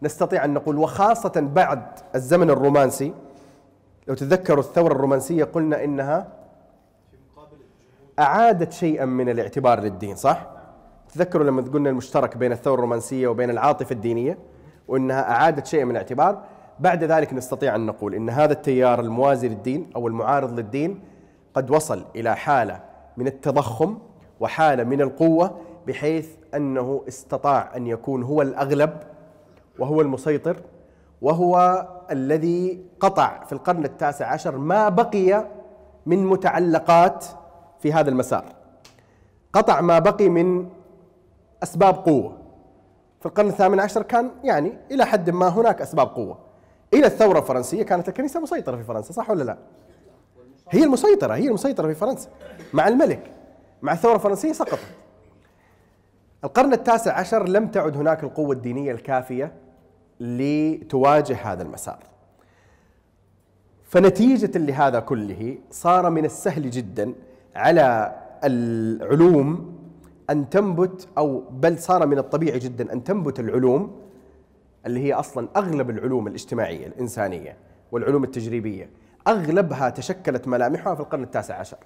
نستطيع 0.03 0.45
أن 0.45 0.55
نقول 0.55 0.79
وخاصة 0.79 1.33
بعد 1.55 1.83
الزمن 2.15 2.51
الرومانسي 2.51 3.15
لو 4.09 4.15
تتذكروا 4.15 4.65
الثورة 4.65 4.93
الرومانسية 4.93 5.45
قلنا 5.45 5.85
إنها 5.85 6.29
أعادت 8.19 8.73
شيئا 8.73 9.05
من 9.05 9.29
الاعتبار 9.29 9.81
للدين 9.81 10.17
صح؟ 10.17 10.47
تذكروا 11.15 11.47
لما 11.47 11.63
قلنا 11.63 11.91
المشترك 11.91 12.37
بين 12.37 12.53
الثورة 12.53 12.75
الرومانسية 12.75 13.29
وبين 13.29 13.51
العاطفة 13.51 13.93
الدينية 13.93 14.39
وإنها 14.89 15.31
أعادت 15.31 15.67
شيئا 15.67 15.85
من 15.85 15.91
الاعتبار. 15.91 16.43
بعد 16.81 17.05
ذلك 17.05 17.35
نستطيع 17.35 17.75
أن 17.77 17.87
نقول 17.87 18.15
إن 18.15 18.31
هذا 18.31 18.53
التيار 18.53 19.01
الموازي 19.01 19.49
للدين 19.49 19.91
أو 19.97 20.09
المعارض 20.09 20.59
للدين 20.59 21.01
قد 21.55 21.71
وصل 21.71 22.05
إلى 22.17 22.37
حالة 22.37 22.81
من 23.17 23.27
التضخم 23.27 23.99
وحالة 24.41 24.85
من 24.85 25.01
القوة 25.01 25.57
بحيث 25.87 26.29
أنه 26.55 27.05
استطاع 27.09 27.77
أن 27.77 27.87
يكون 27.87 28.23
هو 28.23 28.43
الأغلب 28.43 29.01
وهو 29.79 30.01
المسيطر 30.01 30.57
وهو 31.23 31.87
الذي 32.11 32.85
قطع 33.01 33.45
في 33.45 33.53
القرن 33.53 33.85
التاسع 33.85 34.27
عشر 34.27 34.57
ما 34.59 34.89
بقي 34.89 35.47
من 36.07 36.27
متعلقات 36.27 37.25
في 37.81 37.93
هذا 37.93 38.11
المسار. 38.11 38.45
قطع 39.53 39.81
ما 39.81 39.99
بقي 39.99 40.29
من 40.29 40.69
أسباب 41.63 41.95
قوة. 41.95 42.37
في 43.21 43.27
القرن 43.27 43.49
الثامن 43.49 43.81
عشر 43.81 44.03
كان 44.03 44.31
يعني 44.45 44.73
إلى 44.91 45.05
حد 45.07 45.31
ما 45.31 45.49
هناك 45.49 45.81
أسباب 45.83 46.07
قوة. 46.07 46.50
إلى 46.95 47.07
الثورة 47.07 47.39
الفرنسية 47.39 47.83
كانت 47.83 48.09
الكنيسة 48.09 48.41
مسيطرة 48.41 48.77
في 48.77 48.85
فرنسا 48.85 49.13
صح 49.13 49.31
ولا 49.31 49.45
لا؟ 49.45 49.59
هي 50.71 50.85
المسيطرة 50.85 51.35
هي 51.35 51.49
المسيطرة 51.49 51.87
في 51.87 51.95
فرنسا 51.95 52.29
مع 52.73 52.89
الملك 52.89 53.31
مع 53.83 53.93
الثورة 53.93 54.15
الفرنسية 54.15 54.53
سقطت. 54.53 54.95
القرن 56.45 56.73
التاسع 56.73 57.19
عشر 57.19 57.49
لم 57.49 57.67
تعد 57.67 57.97
هناك 57.97 58.25
القوة 58.25 58.53
الدينية 58.53 58.93
الكافية 58.93 59.53
لتواجه 60.21 61.37
هذا 61.53 61.63
المسار. 61.63 61.99
فنتيجة 63.85 64.59
لهذا 64.59 65.01
كله 65.01 65.59
صار 65.71 66.11
من 66.11 66.25
السهل 66.25 66.71
جدا 66.71 67.15
على 67.57 68.17
العلوم 68.45 69.75
أن 70.31 70.51
تنبت 70.51 71.09
أو 71.19 71.43
بل 71.51 71.79
صار 71.79 72.07
من 72.07 72.19
الطبيعي 72.19 72.59
جدا 72.59 72.93
أن 72.93 73.05
تنبت 73.05 73.41
العلوم 73.41 74.01
اللي 74.87 75.01
هي 75.01 75.13
أصلا 75.13 75.49
أغلب 75.57 75.91
العلوم 75.91 76.27
الاجتماعية 76.27 76.87
الإنسانية 76.87 77.57
والعلوم 77.93 78.25
التجريبية 78.25 78.91
أغلبها 79.29 79.91
تشكلت 79.91 80.49
ملامحها 80.49 80.95
في 80.95 81.01
القرن 81.01 81.23
التاسع 81.23 81.55
عشر. 81.55 81.79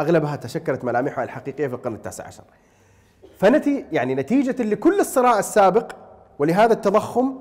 أغلبها 0.00 0.36
تشكلت 0.36 0.84
ملامحها 0.84 1.24
الحقيقية 1.24 1.66
في 1.66 1.74
القرن 1.74 1.94
التاسع 1.94 2.26
عشر. 2.26 2.44
فنتي 3.38 3.84
يعني 3.92 4.14
نتيجة 4.14 4.62
لكل 4.62 5.00
الصراع 5.00 5.38
السابق 5.38 5.92
ولهذا 6.38 6.72
التضخم 6.72 7.34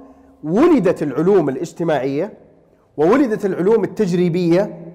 ولدت 0.43 1.03
العلوم 1.03 1.49
الاجتماعية 1.49 2.33
وولدت 2.97 3.45
العلوم 3.45 3.83
التجريبية 3.83 4.93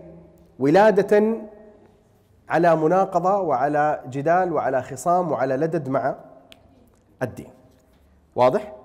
ولادة 0.59 1.37
على 2.49 2.77
مناقضة 2.77 3.39
وعلى 3.39 4.01
جدال 4.11 4.53
وعلى 4.53 4.83
خصام 4.83 5.33
وعلى 5.33 5.57
لدد 5.57 5.89
مع 5.89 6.17
الدين. 7.23 7.51
واضح؟ 8.37 8.76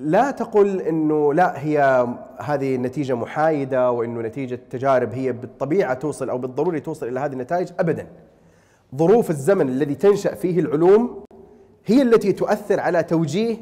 لا 0.00 0.30
تقل 0.30 0.80
إنه 0.80 1.34
لا 1.34 1.64
هي 1.64 2.06
هذه 2.40 2.74
النتيجه 2.74 3.14
محايدة 3.14 3.90
وإنه 3.90 4.20
نتيجة 4.20 4.60
تجارب 4.70 5.12
هي 5.12 5.32
بالطبيعة 5.32 5.94
توصل 5.94 6.30
أو 6.30 6.38
بالضروري 6.38 6.80
توصل 6.80 7.08
إلى 7.08 7.20
هذه 7.20 7.32
النتائج 7.32 7.68
ابدا. 7.80 8.06
ظروف 8.96 9.30
الزمن 9.30 9.68
الذي 9.68 9.94
تنشأ 9.94 10.34
فيه 10.34 10.60
العلوم 10.60 11.24
هي 11.86 12.02
التي 12.02 12.32
تؤثر 12.32 12.80
على 12.80 13.02
توجيه 13.02 13.56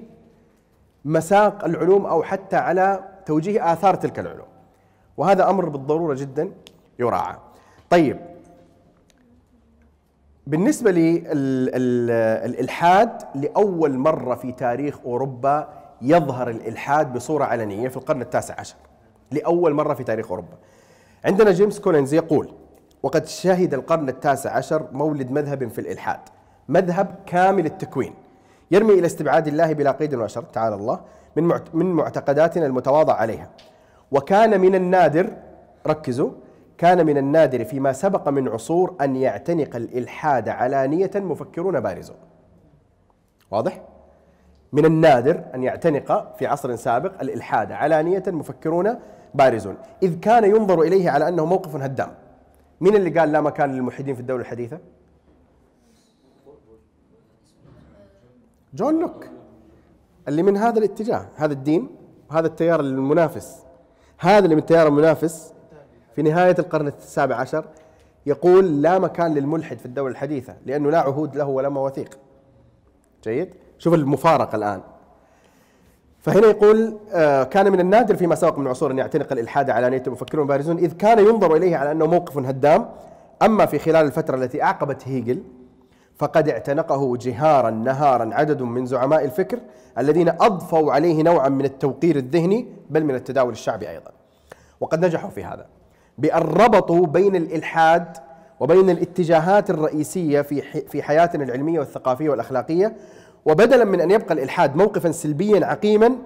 مساق 1.05 1.65
العلوم 1.65 2.07
أو 2.07 2.23
حتى 2.23 2.57
على 2.57 3.05
توجيه 3.27 3.73
آثار 3.73 3.95
تلك 3.95 4.19
العلوم. 4.19 4.47
وهذا 5.17 5.51
أمر 5.51 5.69
بالضرورة 5.69 6.15
جدا 6.15 6.51
يراعى. 6.99 7.37
طيب 7.91 8.17
بالنسبة 10.47 10.91
للإلحاد 11.71 13.23
لأول 13.35 13.99
مرة 13.99 14.35
في 14.35 14.53
تاريخ 14.53 14.99
أوروبا 15.05 15.86
يظهر 16.03 16.51
الإلحاد 16.51 17.13
بصورة 17.13 17.45
علنية 17.45 17.89
في 17.89 17.97
القرن 17.97 18.23
التاسع 18.23 18.61
عشر 18.61 18.77
لأول 19.31 19.75
مرة 19.75 19.95
في 19.95 20.05
تاريخ 20.05 20.31
أوروبا. 20.31 20.57
عندنا 21.25 21.53
جيمس 21.53 21.81
كولينز 21.81 22.15
يقول 22.15 22.53
وقد 23.03 23.27
شهد 23.27 23.75
القرن 23.75 24.09
التاسع 24.09 24.57
عشر 24.57 24.87
مولد 24.93 25.31
مذهب 25.31 25.69
في 25.69 25.81
الإلحاد 25.81 26.21
مذهب 26.69 27.15
كامل 27.27 27.67
التكوين 27.67 28.15
يرمي 28.71 28.93
إلى 28.95 29.07
استبعاد 29.07 29.47
الله 29.47 29.73
بلا 29.73 29.91
قيد 29.91 30.15
وشرط 30.15 30.43
تعالى 30.43 30.75
الله 30.75 31.01
من 31.37 31.61
من 31.75 31.87
معتقداتنا 31.93 32.67
المتواضع 32.67 33.15
عليها. 33.15 33.51
وكان 34.13 34.61
من 34.61 34.75
النادر 34.75 35.31
ركزوا 35.87 36.31
كان 36.79 37.07
من 37.07 37.19
النادر 37.19 37.65
فيما 37.65 37.93
سبق 37.93 38.29
من 38.29 38.49
عصور 38.49 38.95
أن 39.01 39.17
يعتنق 39.17 39.77
الإلحاد 39.77 40.49
علانية 40.49 41.11
مفكرون 41.15 41.81
بارزون 41.81 42.17
واضح؟ 43.51 43.81
من 44.73 44.85
النادر 44.85 45.45
أن 45.55 45.63
يعتنق 45.63 46.37
في 46.37 46.47
عصر 46.47 46.77
سابق 46.77 47.21
الإلحاد. 47.21 47.73
علانية 47.73 48.23
مفكرون 48.27 48.99
بارزون. 49.35 49.77
إذ 50.03 50.21
كان 50.21 50.45
ينظر 50.45 50.83
إليه 50.83 51.11
على 51.11 51.29
أنه 51.29 51.45
موقف 51.45 51.77
هدام. 51.77 52.15
من 52.81 52.97
اللي 52.97 53.21
قال 53.21 53.33
لا 53.33 53.41
مكان 53.41 53.73
للملحدين 53.73 54.15
في 54.15 54.21
الدولة 54.21 54.43
الحديثة؟ 54.43 54.79
جون 58.75 59.01
لوك. 59.01 59.27
اللي 60.29 60.43
من 60.43 60.57
هذا 60.57 60.79
الاتجاه 60.79 61.27
هذا 61.37 61.53
الدين 61.53 61.89
وهذا 62.31 62.47
التيار 62.47 62.81
المنافس. 62.81 63.63
هذا 64.19 64.45
اللي 64.45 64.55
من 64.55 64.61
التيار 64.61 64.87
المنافس 64.87 65.53
في 66.15 66.23
نهاية 66.23 66.57
القرن 66.59 66.87
السابع 66.87 67.37
عشر 67.37 67.65
يقول 68.27 68.83
لا 68.83 68.99
مكان 68.99 69.35
للملحد 69.35 69.79
في 69.79 69.87
الدولة 69.87 70.11
الحديثة 70.11 70.57
لأنه 70.67 70.91
لا 70.91 71.01
عهود 71.01 71.37
له 71.37 71.45
ولا 71.45 71.69
مواثيق. 71.69 72.19
جيد؟ 73.25 73.55
شوف 73.79 73.95
المفارقة 73.95 74.57
الآن. 74.57 74.81
فهنا 76.21 76.47
يقول 76.47 76.97
آه 77.13 77.43
كان 77.45 77.73
من 77.73 77.81
النادر 77.81 78.17
فيما 78.17 78.35
سبق 78.35 78.59
من 78.59 78.67
عصور 78.67 78.91
أن 78.91 78.99
يعتنق 78.99 79.33
الإلحاد 79.33 79.71
علانية 79.71 80.03
المفكرون 80.07 80.47
بارزون 80.47 80.79
إذ 80.79 80.93
كان 80.93 81.19
ينظر 81.19 81.57
إليه 81.57 81.77
على 81.77 81.93
أنه 81.93 82.07
موقف 82.07 82.39
هدام 82.39 82.89
أما 83.43 83.67
في 83.67 83.79
خلال 83.79 84.07
الفترة 84.07 84.37
التي 84.37 84.63
أعقبت 84.63 85.09
هيجل 85.09 85.43
فقد 86.19 86.49
اعتنقه 86.49 87.17
جهارا 87.17 87.71
نهارا 87.71 88.31
عدد 88.35 88.63
من 88.63 88.87
زعماء 88.87 89.25
الفكر 89.25 89.59
الذين 89.99 90.29
أضفوا 90.29 90.93
عليه 90.93 91.23
نوعا 91.23 91.49
من 91.49 91.65
التوقير 91.65 92.17
الذهني 92.17 92.67
بل 92.91 93.05
من 93.05 93.15
التداول 93.15 93.53
الشعبي 93.53 93.91
أيضا. 93.91 94.11
وقد 94.81 95.05
نجحوا 95.05 95.31
في 95.31 95.45
هذا 95.45 95.67
بأن 96.19 96.43
ربطوا 96.43 97.07
بين 97.07 97.37
الإلحاد 97.37 98.17
وبين 98.61 98.91
الاتجاهات 98.91 99.71
الرئيسية 99.71 100.41
في 100.41 100.63
في 100.89 101.03
حياتنا 101.03 101.45
العلمية 101.45 101.79
والثقافية 101.79 102.31
والأخلاقية 102.31 102.97
وبدلا 103.47 103.85
من 103.85 104.01
أن 104.01 104.11
يبقى 104.11 104.35
الإلحاد 104.35 104.77
موقفا 104.77 105.11
سلبيا 105.13 105.67
عقيما 105.67 106.17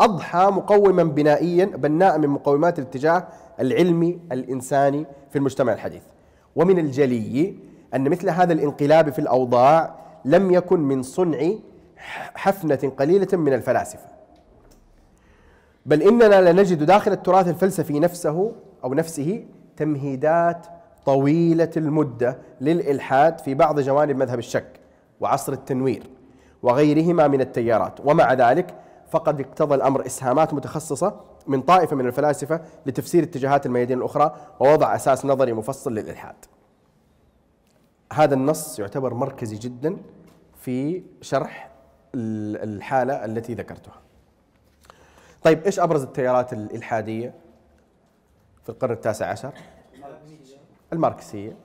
أضحى 0.00 0.46
مقوما 0.46 1.02
بنائيا 1.02 1.64
بناء 1.64 2.18
من 2.18 2.28
مقومات 2.28 2.78
الاتجاه 2.78 3.28
العلمي 3.60 4.20
الإنساني 4.32 5.06
في 5.30 5.38
المجتمع 5.38 5.72
الحديث. 5.72 6.02
ومن 6.56 6.78
الجلي 6.78 7.54
أن 7.94 8.08
مثل 8.08 8.30
هذا 8.30 8.52
الانقلاب 8.52 9.10
في 9.10 9.18
الأوضاع 9.18 9.94
لم 10.24 10.50
يكن 10.50 10.80
من 10.80 11.02
صنع 11.02 11.50
حفنة 12.34 12.92
قليلة 12.96 13.28
من 13.32 13.52
الفلاسفة. 13.52 14.06
بل 15.86 16.02
إننا 16.02 16.52
لنجد 16.52 16.82
داخل 16.82 17.12
التراث 17.12 17.48
الفلسفي 17.48 18.00
نفسه 18.00 18.52
أو 18.84 18.94
نفسه 18.94 19.44
تمهيدات 19.76 20.66
طويلة 21.06 21.70
المدة 21.76 22.38
للإلحاد 22.60 23.38
في 23.38 23.54
بعض 23.54 23.80
جوانب 23.80 24.16
مذهب 24.16 24.38
الشك 24.38 24.80
وعصر 25.20 25.52
التنوير. 25.52 26.02
وغيرهما 26.64 27.28
من 27.28 27.40
التيارات. 27.40 28.00
ومع 28.04 28.32
ذلك 28.32 28.74
فقد 29.10 29.40
اقتضى 29.40 29.74
الأمر 29.74 30.06
إسهامات 30.06 30.54
متخصصة 30.54 31.20
من 31.46 31.62
طائفة 31.62 31.96
من 31.96 32.06
الفلاسفة 32.06 32.60
لتفسير 32.86 33.22
اتجاهات 33.22 33.66
الميادين 33.66 33.98
الأخرى 33.98 34.36
ووضع 34.60 34.94
أساس 34.94 35.24
نظري 35.24 35.52
مفصل 35.52 35.94
للإلحاد. 35.94 36.34
هذا 38.12 38.34
النص 38.34 38.78
يعتبر 38.78 39.14
مركزي 39.14 39.56
جدا 39.56 39.96
في 40.60 41.02
شرح 41.20 41.70
الحالة 42.14 43.24
التي 43.24 43.54
ذكرتها. 43.54 44.00
طيب 45.42 45.64
إيش 45.64 45.80
أبرز 45.80 46.02
التيارات 46.02 46.52
الإلحادية 46.52 47.34
في 48.62 48.68
القرن 48.68 48.92
التاسع 48.92 49.26
عشر؟ 49.26 49.52
الماركسية. 50.92 51.56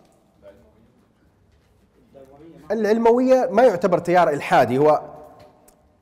العلموية 2.71 3.49
ما 3.51 3.63
يعتبر 3.63 3.97
تيار 3.99 4.29
إلحادي 4.29 4.77
هو 4.77 5.01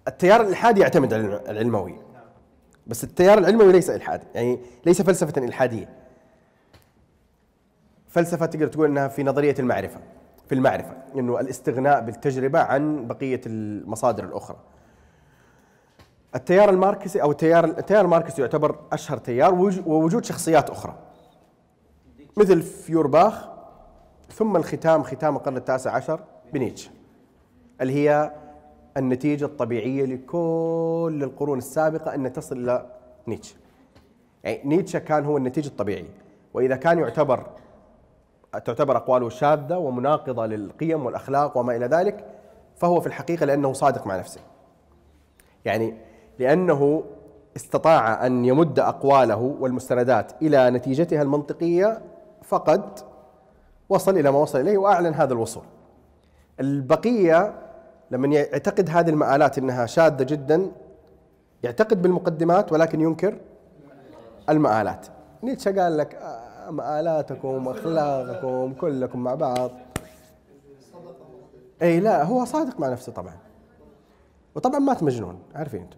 التيار 0.07 0.41
الإلحادي 0.41 0.81
يعتمد 0.81 1.13
على 1.13 1.41
العلموية 1.49 2.07
بس 2.87 3.03
التيار 3.03 3.37
العلموي 3.37 3.71
ليس 3.71 3.89
إلحادي 3.89 4.25
يعني 4.35 4.59
ليس 4.85 5.01
فلسفة 5.01 5.45
إلحادية. 5.45 5.89
فلسفة 8.07 8.45
تقدر 8.45 8.67
تقول 8.67 8.89
أنها 8.89 9.07
في 9.07 9.23
نظرية 9.23 9.55
المعرفة 9.59 9.99
في 10.49 10.55
المعرفة 10.55 10.93
أنه 11.15 11.39
الاستغناء 11.39 12.01
بالتجربة 12.01 12.59
عن 12.59 13.07
بقية 13.07 13.41
المصادر 13.45 14.23
الأخرى. 14.23 14.57
التيار 16.35 16.69
الماركسي 16.69 17.21
أو 17.21 17.31
التيار 17.31 17.65
التيار 17.65 18.05
الماركسي 18.05 18.41
يعتبر 18.41 18.79
أشهر 18.91 19.17
تيار 19.17 19.53
ووجود 19.85 20.25
شخصيات 20.25 20.69
أخرى. 20.69 20.95
مثل 22.37 22.61
فيورباخ 22.61 23.47
ثم 24.33 24.55
الختام 24.55 25.03
ختام 25.03 25.35
القرن 25.35 25.57
التاسع 25.57 25.91
عشر. 25.91 26.19
بنيتشه 26.53 26.91
اللي 27.81 27.93
هي 27.93 28.31
النتيجة 28.97 29.45
الطبيعية 29.45 30.05
لكل 30.05 31.19
القرون 31.23 31.57
السابقة 31.57 32.15
أن 32.15 32.33
تصل 32.33 32.57
إلى 32.57 32.85
نيتشه 33.27 33.55
يعني 34.43 34.61
نيتشه 34.65 34.99
كان 34.99 35.25
هو 35.25 35.37
النتيجة 35.37 35.67
الطبيعية. 35.67 36.27
وإذا 36.53 36.75
كان 36.75 36.99
يعتبر 36.99 37.45
تعتبر 38.51 38.97
أقواله 38.97 39.29
شاذة 39.29 39.77
ومناقضة 39.77 40.45
للقيم 40.45 41.05
والأخلاق 41.05 41.57
وما 41.57 41.75
إلى 41.75 41.85
ذلك 41.85 42.25
فهو 42.75 43.01
في 43.01 43.07
الحقيقة 43.07 43.45
لأنه 43.45 43.73
صادق 43.73 44.07
مع 44.07 44.17
نفسه. 44.17 44.41
يعني 45.65 45.93
لأنه 46.39 47.03
استطاع 47.55 48.25
أن 48.25 48.45
يمد 48.45 48.79
أقواله 48.79 49.55
والمستندات 49.59 50.31
إلى 50.41 50.69
نتيجتها 50.69 51.21
المنطقية 51.21 52.01
فقد 52.43 52.99
وصل 53.89 54.17
إلى 54.17 54.31
ما 54.31 54.39
وصل 54.39 54.59
إليه 54.59 54.77
وأعلن 54.77 55.13
هذا 55.13 55.33
الوصول. 55.33 55.63
البقية 56.59 57.53
لما 58.11 58.27
يعتقد 58.27 58.89
هذه 58.89 59.09
المآلات 59.09 59.57
أنها 59.57 59.85
شاذة 59.85 60.23
جدا 60.23 60.71
يعتقد 61.63 62.01
بالمقدمات 62.01 62.71
ولكن 62.71 63.01
ينكر 63.01 63.37
المآلات. 64.49 65.07
نيتشه 65.43 65.81
قال 65.81 65.97
لك 65.97 66.15
آه، 66.15 66.71
مآلاتكم 66.71 67.67
أخلاقكم 67.67 68.73
كلكم 68.73 69.19
مع 69.19 69.35
بعض. 69.35 69.71
إي 71.81 71.99
لا 71.99 72.23
هو 72.23 72.45
صادق 72.45 72.79
مع 72.79 72.89
نفسه 72.89 73.11
طبعا. 73.11 73.33
وطبعا 74.55 74.79
مات 74.79 75.03
مجنون 75.03 75.39
عارفين 75.55 75.81
أنتم. 75.81 75.97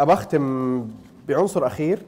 ابى 0.00 0.12
أختم 0.12 0.88
بعنصر 1.28 1.66
أخير 1.66 2.02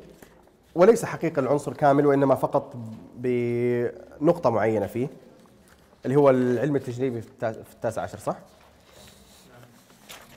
وليس 0.75 1.05
حقيقة 1.05 1.41
العنصر 1.41 1.73
كامل 1.73 2.07
وإنما 2.07 2.35
فقط 2.35 2.75
بنقطة 3.17 4.51
معينة 4.51 4.87
فيه. 4.87 5.09
اللي 6.05 6.17
هو 6.17 6.31
العلم 6.31 6.77
التجريبي 6.77 7.21
في 7.21 7.29
التا- 7.29 7.63
في 7.63 7.73
التاسع 7.75 8.03
عشر 8.03 8.19
صح؟ 8.19 8.37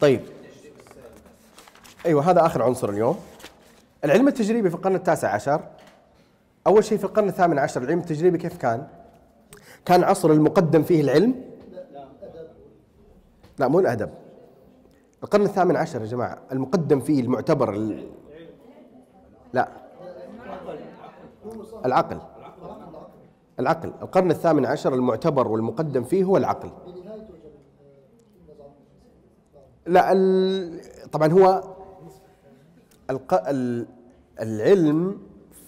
طيب. 0.01 0.21
أيوة 2.05 2.29
هذا 2.31 2.45
آخر 2.45 2.61
عنصر 2.63 2.89
اليوم. 2.89 3.19
العلم 4.05 4.27
التجريبي 4.27 4.69
في 4.69 4.75
القرن 4.75 4.95
التاسع 4.95 5.33
عشر 5.33 5.61
أول 6.67 6.83
شيء 6.83 6.97
في 6.97 7.03
القرن 7.03 7.27
الثامن 7.29 7.59
عشر 7.59 7.81
العلم 7.83 7.99
التجريبي 7.99 8.37
كيف 8.37 8.57
كان؟ 8.57 8.87
كان 9.85 10.03
عصر 10.03 10.31
المقدم 10.31 10.83
فيه 10.83 11.01
العلم. 11.01 11.35
لا 13.59 13.67
مو 13.67 13.79
الأدب. 13.79 14.09
القرن 15.23 15.45
الثامن 15.45 15.75
عشر 15.75 16.01
يا 16.01 16.05
جماعة 16.05 16.37
المقدم 16.51 16.99
فيه 16.99 17.21
المعتبر 17.21 17.73
ال... 17.73 18.07
لا. 19.53 19.67
العقل. 21.85 22.17
العقل 23.59 23.91
القرن 24.01 24.31
الثامن 24.31 24.65
عشر 24.65 24.93
المعتبر 24.93 25.47
والمقدم 25.47 26.03
فيه 26.03 26.23
هو 26.23 26.37
العقل 26.37 26.69
لا. 29.87 30.13
طبعا 31.11 31.31
هو. 31.31 31.63
العلم 34.41 35.17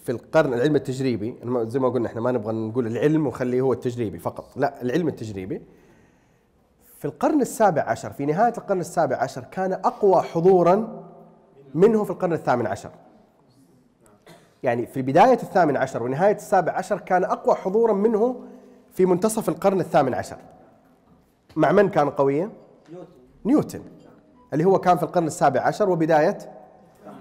في 0.03 0.11
القرن 0.11 0.53
العلم 0.53 0.75
التجريبي 0.75 1.35
زي 1.67 1.79
ما 1.79 1.89
قلنا 1.89 2.07
إحنا 2.07 2.21
ما 2.21 2.31
نبغى 2.31 2.53
نقول 2.53 2.87
العلم 2.87 3.25
ونخليه 3.27 3.61
هو 3.61 3.73
التجريبي 3.73 4.19
فقط 4.19 4.57
لا 4.57 4.81
العلم 4.81 5.07
التجريبي 5.07 5.61
في 6.97 7.05
القرن 7.05 7.41
السابع 7.41 7.81
عشر 7.81 8.09
في 8.09 8.25
نهاية 8.25 8.53
القرن 8.57 8.79
السابع 8.79 9.15
عشر 9.17 9.43
كان 9.43 9.73
أقوى 9.73 10.21
حضورا 10.21 11.03
منه 11.75 12.03
في 12.03 12.09
القرن 12.09 12.33
الثامن 12.33 12.67
عشر 12.67 12.89
يعني 14.63 14.85
في 14.85 15.01
بداية 15.01 15.33
الثامن 15.43 15.77
عشر 15.77 16.03
ونهاية 16.03 16.35
السابع 16.35 16.71
عشر 16.73 16.99
كان 16.99 17.23
أقوى 17.23 17.55
حضورا 17.55 17.93
منه 17.93 18.35
في 18.93 19.05
منتصف 19.05 19.49
القرن 19.49 19.79
الثامن 19.79 20.13
عشر. 20.13 20.37
مع 21.55 21.71
من 21.71 21.89
كان 21.89 22.09
قويا؟ 22.09 22.49
نيوتن. 23.45 23.81
اللي 24.53 24.65
هو 24.65 24.79
كان 24.79 24.97
في 24.97 25.03
القرن 25.03 25.27
السابع 25.27 25.61
عشر 25.61 25.89
وبداية 25.89 26.37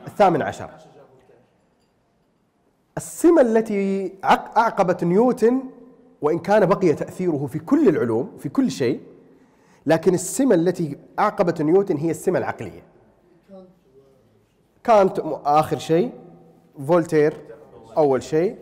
الثامن 0.06 0.42
عشر. 0.42 0.70
السمة 2.96 3.40
التي 3.40 4.14
عق- 4.24 4.58
أعقبت 4.58 5.04
نيوتن 5.04 5.62
وإن 6.22 6.38
كان 6.38 6.66
بقي 6.66 6.92
تأثيره 6.92 7.46
في 7.46 7.58
كل 7.58 7.88
العلوم 7.88 8.36
في 8.38 8.48
كل 8.48 8.70
شيء 8.70 9.00
لكن 9.86 10.14
السمة 10.14 10.54
التي 10.54 10.96
أعقبت 11.18 11.62
نيوتن 11.62 11.96
هي 11.96 12.10
السمة 12.10 12.38
العقلية. 12.38 12.82
كانت 14.84 15.18
آخر 15.44 15.78
شيء 15.78 16.12
فولتير 16.86 17.34
أول 17.96 18.22
شيء. 18.22 18.56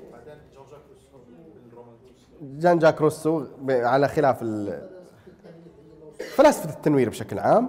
جان 2.42 2.78
جاك 2.78 3.00
روسو 3.00 3.46
على 3.68 4.08
خلاف 4.08 4.44
فلاسفة 6.36 6.70
التنوير 6.70 7.08
بشكل 7.08 7.38
عام 7.38 7.68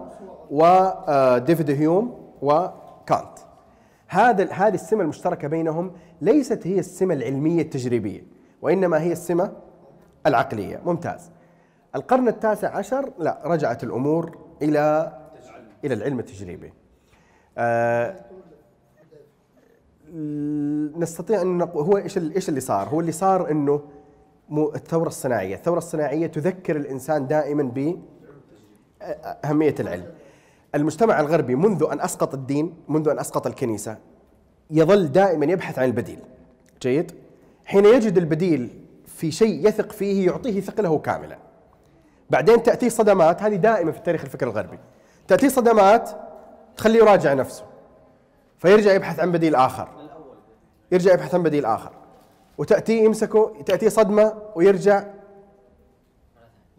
وديفيد 0.52 1.72
هيوم 1.72 2.32
وكانت 2.42 3.38
هذا 4.08 4.52
هذه 4.52 4.74
السمة 4.74 5.02
المشتركة 5.02 5.48
بينهم 5.48 5.92
ليست 6.22 6.68
هي 6.68 6.80
السمة 6.80 7.14
العلمية 7.14 7.62
التجريبية 7.62 8.24
وإنما 8.62 9.02
هي 9.02 9.12
السمة 9.12 9.52
العقلية. 10.26 10.82
ممتاز. 10.86 11.32
القرن 11.96 12.28
التاسع 12.28 12.78
عشر 12.78 13.12
لا 13.20 13.42
رجعت 13.46 13.84
الأمور 13.84 14.38
إلى 14.62 15.12
إلى 15.86 15.94
العلم 15.94 16.20
التجريبي. 16.20 16.74
آه 17.58 18.26
نستطيع 20.98 21.44
نقول 21.44 21.84
هو 21.84 21.98
إيش 21.98 22.18
ال- 22.18 22.36
إيش 22.36 22.50
اللي 22.50 22.60
صار؟ 22.60 22.88
هو 22.90 23.00
اللي 23.00 23.12
صار 23.12 23.52
أنه 23.52 23.82
مو 24.50 24.72
الثورة 24.76 25.08
الصناعية. 25.08 25.56
الثورة 25.56 25.78
الصناعية 25.78 26.28
تذكر 26.28 26.76
الإنسان 26.76 27.28
دائما 27.28 27.64
ب 27.64 28.00
أهمية 29.46 29.76
العلم. 29.80 30.06
المجتمع 30.76 31.20
الغربي 31.20 31.56
منذ 31.56 31.88
أن 31.92 32.02
أسقط 32.02 32.34
الدين 32.34 32.74
منذ 32.88 33.10
أن 33.10 33.20
أسقط 33.20 33.48
الكنيسة 33.48 33.98
يظل 34.72 35.12
دائما 35.12 35.46
يبحث 35.46 35.80
عن 35.80 35.86
البديل. 35.86 36.20
جيد؟ 36.82 37.12
حين 37.66 37.86
يجد 37.86 38.18
البديل 38.18 38.70
في 39.06 39.32
شيء 39.32 39.68
يثق 39.68 39.92
فيه 39.92 40.26
يعطيه 40.28 40.62
ثقله 40.62 40.98
كاملا 40.98 41.38
بعدين 42.30 42.64
تأتيه 42.64 42.90
صدمات 42.90 43.44
هذه 43.44 43.56
دائما 43.56 43.92
في 43.92 43.98
التاريخ 43.98 44.24
الفكر 44.24 44.48
الغربي. 44.48 44.80
تأتيه 45.28 45.48
صدمات 45.48 46.10
تخليه 46.78 47.00
يراجع 47.00 47.34
نفسه 47.34 47.64
فيرجع 48.58 48.94
يبحث 48.94 49.20
عن 49.20 49.32
بديل 49.32 49.56
آخر. 49.56 49.88
يرجع 50.92 51.14
يبحث 51.14 51.36
عن 51.36 51.44
بديل 51.44 51.66
آخر. 51.66 51.92
وتأتيه 52.58 53.04
يمسكه 53.04 53.64
تأتيه 53.66 53.90
صدمة 53.90 54.34
ويرجع 54.56 55.04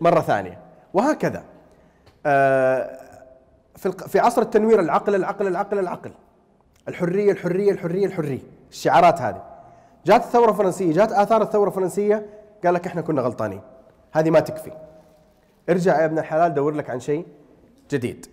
مرة 0.00 0.20
ثانية. 0.20 0.58
وهكذا. 0.94 1.44
آه، 2.26 2.98
في 3.76 3.92
في 3.92 4.18
عصر 4.18 4.42
التنوير 4.42 4.80
العقل 4.80 5.14
العقل 5.14 5.46
العقل 5.46 5.78
العقل. 5.78 6.10
الحرية 6.88 7.32
الحرية 7.32 7.70
الحرية 7.72 8.06
الحرية. 8.06 8.40
الشعارات 8.70 9.20
هذه. 9.20 9.42
جات 10.06 10.24
الثورة 10.24 10.50
الفرنسية 10.50 10.92
جات 10.92 11.12
آثار 11.12 11.42
الثورة 11.42 11.68
الفرنسية. 11.68 12.26
قال 12.64 12.74
لك 12.74 12.86
إحنا 12.86 13.00
كنا 13.00 13.22
غلطانين. 13.22 13.60
هذه 14.12 14.30
ما 14.30 14.40
تكفي. 14.40 14.72
ارجع 15.70 16.00
يا 16.00 16.04
ابن 16.04 16.18
الحلال 16.18 16.54
دور 16.54 16.74
لك 16.74 16.90
عن 16.90 17.00
شيء 17.00 17.26
جديد. 17.90 18.26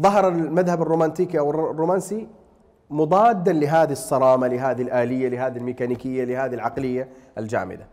ظهر 0.00 0.28
المذهب 0.28 0.82
الرومانتيكي 0.82 1.38
أو 1.38 1.50
الر- 1.50 1.70
الرومانسي 1.70 2.28
مضادا 2.92 3.52
لهذه 3.52 3.92
الصرامة 3.92 4.46
لهذه 4.46 4.82
الآلية 4.82 5.28
لهذه 5.28 5.56
الميكانيكية 5.56 6.24
لهذه 6.24 6.54
العقلية 6.54 7.08
الجامدة. 7.38 7.86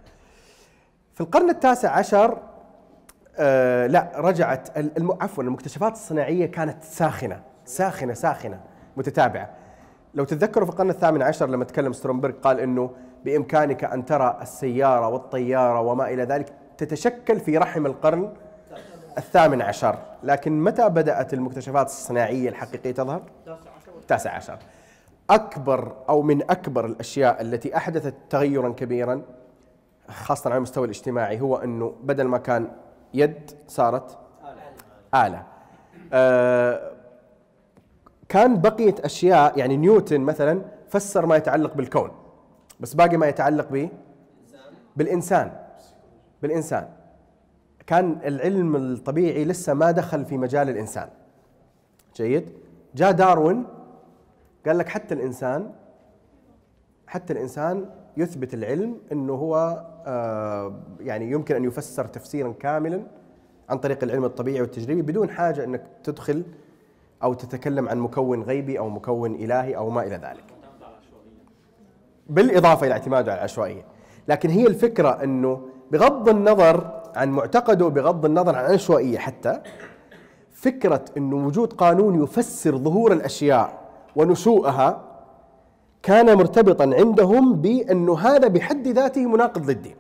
في 1.14 1.22
القرن 1.22 1.50
التاسع 1.50 1.92
عشر 1.92 2.38
آه 3.38 3.88
لا 3.88 4.12
رجعت 4.16 4.78
الم... 4.78 5.18
عفوا 5.22 5.44
المكتشفات 5.44 5.94
الصناعية 5.94 6.46
كانت 6.46 6.84
ساخنة 6.84 7.42
ساخنة 7.66 8.14
ساخنة 8.14 8.60
متتابعة. 8.98 9.50
لو 10.14 10.24
تتذكروا 10.24 10.66
في 10.66 10.72
القرن 10.72 10.90
الثامن 10.90 11.22
عشر 11.22 11.50
لما 11.50 11.66
تكلم 11.66 11.94
سترومبرغ 11.94 12.34
قال 12.34 12.60
إنه 12.60 12.92
بإمكانك 13.26 13.84
أن 13.84 14.06
ترى 14.06 14.40
السيارة 14.42 15.08
والطيارة 15.08 15.82
وما 15.82 16.10
إلى 16.10 16.24
ذلك 16.24 16.54
تتشكل 16.78 17.40
في 17.40 17.58
رحم 17.58 17.86
القرن 17.86 18.34
الثامن 19.18 19.62
عشر. 19.62 19.98
لكن 20.24 20.64
متى 20.64 20.90
بدأت 20.90 21.34
المكتشفات 21.34 21.86
الصناعية 21.86 22.50
الحقيقية 22.50 22.92
تظهر؟ 22.92 23.22
التاسع 24.02 24.32
عشر. 24.32 24.58
أكبر 25.30 25.96
أو 26.10 26.22
من 26.22 26.42
أكبر 26.42 26.86
الأشياء 26.86 27.42
التي 27.42 27.78
أحدثت 27.78 28.14
تغيرا 28.30 28.70
كبيرا 28.70 29.22
خاصة 30.10 30.50
على 30.50 30.58
المستوى 30.58 30.86
الاجتماعي 30.86 31.42
هو 31.42 31.56
أنه 31.56 31.94
بدل 32.04 32.24
ما 32.24 32.38
كان 32.38 32.72
يد 33.14 33.52
صارت 33.68 34.18
آلة. 35.16 35.44
آه 36.14 36.92
كان 38.30 38.62
بقية 38.62 38.96
أشياء 39.04 39.60
يعني 39.60 39.78
نيوتن 39.78 40.22
مثلا 40.22 40.62
فسر 40.90 41.26
ما 41.26 41.36
يتعلق 41.36 41.74
بالكون 41.74 42.12
بس 42.80 42.94
باقي 42.94 43.18
ما 43.18 43.28
يتعلق 43.28 43.70
به 43.70 43.90
بالإنسان. 44.96 45.52
بالإنسان. 46.42 46.90
كان 47.88 48.20
العلم 48.26 48.76
الطبيعي 48.76 49.46
لسه 49.46 49.74
ما 49.74 49.92
دخل 49.92 50.26
في 50.26 50.38
مجال 50.38 50.70
الإنسان. 50.70 51.10
جيد؟ 52.16 52.54
جاء 52.96 53.12
داروين 53.12 53.66
قال 54.66 54.78
لك 54.78 54.90
حتى 54.90 55.14
الإنسان 55.14 55.72
حتى 57.08 57.34
الإنسان 57.34 57.86
يثبت 58.18 58.54
العلم 58.54 58.98
إنه 59.12 59.34
هو 59.34 59.86
آه، 60.06 60.74
يعني 61.00 61.32
يمكن 61.32 61.56
أن 61.56 61.64
يفسر 61.64 62.06
تفسيرا 62.06 62.54
كاملا 62.60 63.02
عن 63.70 63.78
طريق 63.78 64.04
العلم 64.04 64.26
الطبيعي 64.26 64.62
والتجريبي 64.62 65.02
بدون 65.02 65.30
حاجة 65.30 65.64
إنك 65.64 65.84
تدخل 66.04 66.44
أو 67.24 67.34
تتكلم 67.34 67.90
عن 67.90 68.00
مكون 68.00 68.44
غيبي 68.44 68.80
أو 68.80 68.90
مكون 68.90 69.36
إلهي 69.36 69.78
أو 69.78 69.90
ما 69.90 70.04
إلى 70.04 70.16
ذلك. 70.16 70.44
بالإضافة 72.30 72.86
إلى 72.86 72.94
اعتماده 72.94 73.32
على 73.32 73.40
العشوائية، 73.40 73.86
لكن 74.28 74.50
هي 74.50 74.68
الفكرة 74.68 75.24
إنه 75.24 75.62
بغض 75.92 76.30
النظر 76.30 77.02
عن 77.16 77.30
معتقده 77.32 77.88
بغض 77.88 78.26
النظر 78.26 78.56
عن 78.56 78.66
العشوائيه 78.66 79.18
حتى 79.18 79.62
فكرة 80.52 81.06
إنه 81.18 81.48
وجود 81.48 81.74
قانون 81.74 82.24
يفسر 82.24 82.78
ظهور 82.78 83.14
الأشياء 83.14 83.79
ونشوءها 84.16 85.06
كان 86.04 86.38
مرتبطا 86.38 86.84
عندهم 86.84 87.54
بأنه 87.54 88.20
هذا 88.20 88.48
بحد 88.48 88.88
ذاته 88.88 89.26
مناقض 89.26 89.70
للدين. 89.70 89.96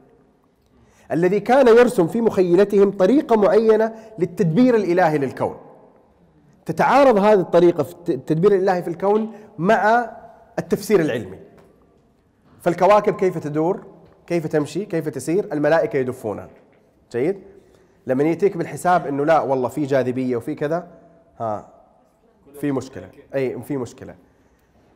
الذي 1.11 1.39
كان 1.39 1.67
يرسم 1.67 2.07
في 2.07 2.21
مخيلتهم 2.21 2.91
طريقة 2.91 3.35
معينة 3.35 3.93
للتدبير 4.19 4.75
الإلهي 4.75 5.17
للكون. 5.17 5.55
تتعارض 6.65 7.17
هذه 7.17 7.39
الطريقة 7.39 7.83
في 7.83 7.95
التدبير 8.09 8.51
الإلهي 8.51 8.83
في 8.83 8.89
الكون 8.89 9.31
مع 9.57 10.11
التفسير 10.59 10.99
العلمي. 10.99 11.39
فالكواكب 12.61 13.15
كيف 13.15 13.37
تدور؟ 13.37 13.83
كيف 14.27 14.47
تمشي؟ 14.47 14.85
كيف 14.85 15.09
تسير؟ 15.09 15.53
الملائكة 15.53 15.97
يدفونها. 15.97 16.47
جيد؟ 17.11 17.39
لما 18.07 18.23
يأتيك 18.23 18.57
بالحساب 18.57 19.07
أنه 19.07 19.25
لا 19.25 19.39
والله 19.39 19.69
في 19.69 19.85
جاذبية 19.85 20.37
وفي 20.37 20.55
كذا 20.55 20.87
ها 21.39 21.67
في 22.61 22.71
مشكلة 22.71 23.09
أي 23.35 23.61
في 23.61 23.77
مشكلة 23.77 24.15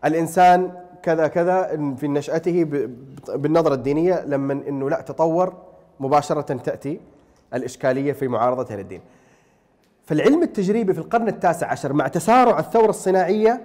الإنسان 0.06 0.72
كذا 1.04 1.28
كذا 1.28 1.68
في 1.98 2.08
نشأته 2.08 2.64
ب- 2.64 2.96
بالنظرة 3.30 3.74
الدينية 3.74 4.26
لما 4.26 4.54
إنه 4.54 4.90
لا 4.90 5.02
تطور 5.02 5.54
مباشرة 6.00 6.42
تأتي 6.42 7.00
الإشكالية 7.54 8.14
في 8.14 8.28
معارضته 8.28 8.76
للدين. 8.76 9.02
فالعلم 10.06 10.44
التجريبي 10.44 10.94
في 10.94 11.00
القرن 11.00 11.28
التاسع 11.28 11.68
عشر 11.72 11.94
مع 11.94 12.08
تسارع 12.08 12.60
الثورة 12.60 12.90
الصناعية 12.90 13.62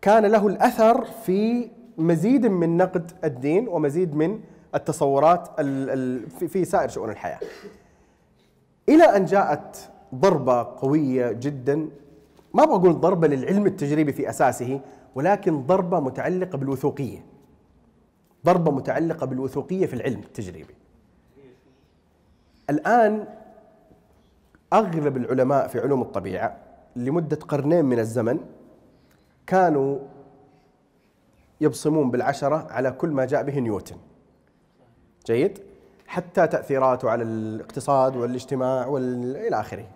كان 0.00 0.26
له 0.26 0.46
الأثر 0.46 1.04
في 1.04 1.70
مزيد 1.98 2.46
من 2.46 2.76
نقد 2.76 3.10
الدين 3.24 3.68
ومزيد 3.68 4.14
من 4.14 4.40
التصورات 4.74 5.48
ال- 5.58 5.90
ال- 5.90 6.30
في- 6.30 6.48
في 6.48 6.64
سائر 6.64 6.88
شؤون 6.88 7.10
الحياة. 7.10 7.38
إلى 8.88 9.04
أن 9.04 9.24
جاءت 9.24 9.90
ضربة 10.14 10.62
قوية 10.62 11.32
جدا 11.32 11.88
ما 12.54 12.64
بقول 12.64 13.00
ضربة 13.00 13.28
للعلم 13.28 13.66
التجريبي 13.66 14.12
في 14.12 14.30
أساسه 14.30 14.80
ولكن 15.14 15.66
ضربة 15.66 16.00
متعلقة 16.00 16.58
بالوثوقية. 16.58 17.24
ضربة 18.44 18.70
متعلقة 18.70 19.26
بالوثوقية 19.26 19.86
في 19.86 19.94
العلم 19.94 20.20
التجريبي. 20.20 20.74
الآن 22.70 23.24
أغلب 24.72 25.16
العلماء 25.16 25.68
في 25.68 25.80
علوم 25.80 26.02
الطبيعة 26.02 26.56
لمدة 26.96 27.36
قرنين 27.36 27.84
من 27.84 27.98
الزمن 27.98 28.40
كانوا 29.46 29.98
يبصمون 31.60 32.10
بالعشرة 32.10 32.66
على 32.70 32.90
كل 32.90 33.08
ما 33.08 33.24
جاء 33.24 33.42
به 33.42 33.58
نيوتن. 33.58 33.96
جيد؟ 35.26 35.58
حتى 36.06 36.46
تأثيراته 36.46 37.10
على 37.10 37.22
الاقتصاد 37.22 38.16
والاجتماع 38.16 38.86
والى 38.86 39.60
آخره. 39.60 39.86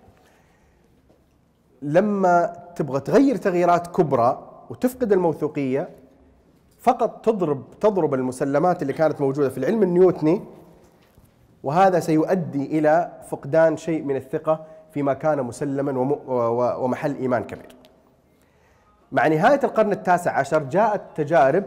لما 1.82 2.56
تبغى 2.76 3.00
تغير 3.00 3.36
تغييرات 3.36 3.86
كبرى 3.86 4.52
وتفقد 4.70 5.12
الموثوقية 5.12 5.88
فقط 6.80 7.24
تضرب 7.24 7.64
تضرب 7.80 8.14
المسلمات 8.14 8.82
اللي 8.82 8.92
كانت 8.92 9.20
موجودة 9.20 9.48
في 9.48 9.58
العلم 9.58 9.82
النيوتني 9.82 10.42
وهذا 11.62 12.00
سيؤدي 12.00 12.78
إلى 12.78 13.12
فقدان 13.28 13.76
شيء 13.76 14.02
من 14.02 14.16
الثقة 14.16 14.64
فيما 14.90 15.14
كان 15.14 15.42
مسلما 15.42 16.18
ومحل 16.78 17.16
إيمان 17.16 17.44
كبير. 17.44 17.76
مع 19.12 19.26
نهاية 19.26 19.60
القرن 19.64 19.92
التاسع 19.92 20.38
عشر 20.38 20.62
جاءت 20.62 21.02
تجارب 21.14 21.64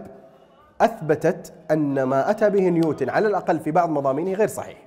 أثبتت 0.81 1.53
أن 1.71 2.03
ما 2.03 2.29
أتى 2.29 2.49
به 2.49 2.69
نيوتن 2.69 3.09
على 3.09 3.27
الأقل 3.27 3.59
في 3.59 3.71
بعض 3.71 3.89
مضامينه 3.89 4.33
غير 4.33 4.47
صحيح. 4.47 4.77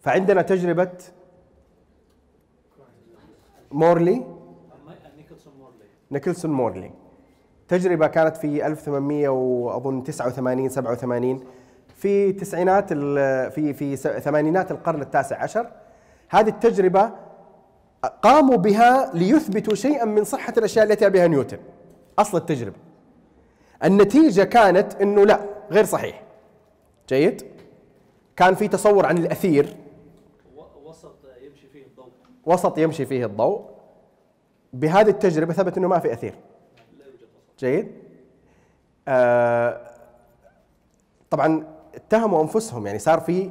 فعندنا 0.00 0.42
تجربة 0.42 0.90
مورلي؟ 3.72 4.24
نيكلسون 6.10 6.50
مورلي. 6.52 6.90
تجربة 7.68 8.06
كانت 8.06 8.36
في 8.36 8.66
1800 8.66 9.28
وأظن 9.28 10.02
89 10.04 10.68
87 10.68 11.40
في 11.96 12.32
تسعينات 12.32 12.92
في 13.52 13.72
في 13.74 13.96
ثمانينات 13.96 14.70
القرن 14.70 15.02
التاسع 15.02 15.42
عشر 15.42 15.70
هذه 16.28 16.48
التجربة 16.48 17.10
قاموا 18.22 18.56
بها 18.56 19.10
ليثبتوا 19.14 19.74
شيئا 19.74 20.04
من 20.04 20.24
صحة 20.24 20.52
الأشياء 20.58 20.84
التي 20.84 21.06
أتى 21.06 21.10
بها 21.18 21.26
نيوتن. 21.26 21.58
أصل 22.18 22.38
التجربة. 22.38 22.76
النتيجة 23.84 24.42
كانت 24.44 24.94
أنه 24.94 25.26
لا 25.26 25.40
غير 25.70 25.84
صحيح. 25.84 26.22
جيد؟ 27.08 27.42
كان 28.36 28.54
في 28.54 28.68
تصور 28.68 29.06
عن 29.06 29.18
الأثير 29.18 29.76
و- 30.56 30.88
وسط 30.88 31.16
يمشي 31.42 31.66
فيه 31.68 31.86
الضوء 31.86 32.08
وسط 32.48 32.78
يمشي 32.78 33.06
فيه 33.06 33.26
الضوء. 33.26 33.64
بهذه 34.72 35.08
التجربة 35.08 35.52
ثبت 35.52 35.78
أنه 35.78 35.88
ما 35.88 35.98
في 35.98 36.12
أثير. 36.12 36.34
لا 36.98 37.04
يوجد 37.04 37.22
وسط 37.22 37.58
جيد. 37.58 37.92
آه 39.08 39.80
طبعا 41.30 41.64
اتهموا 41.94 42.42
أنفسهم 42.42 42.86
يعني 42.86 42.98
صار 42.98 43.20
في 43.20 43.50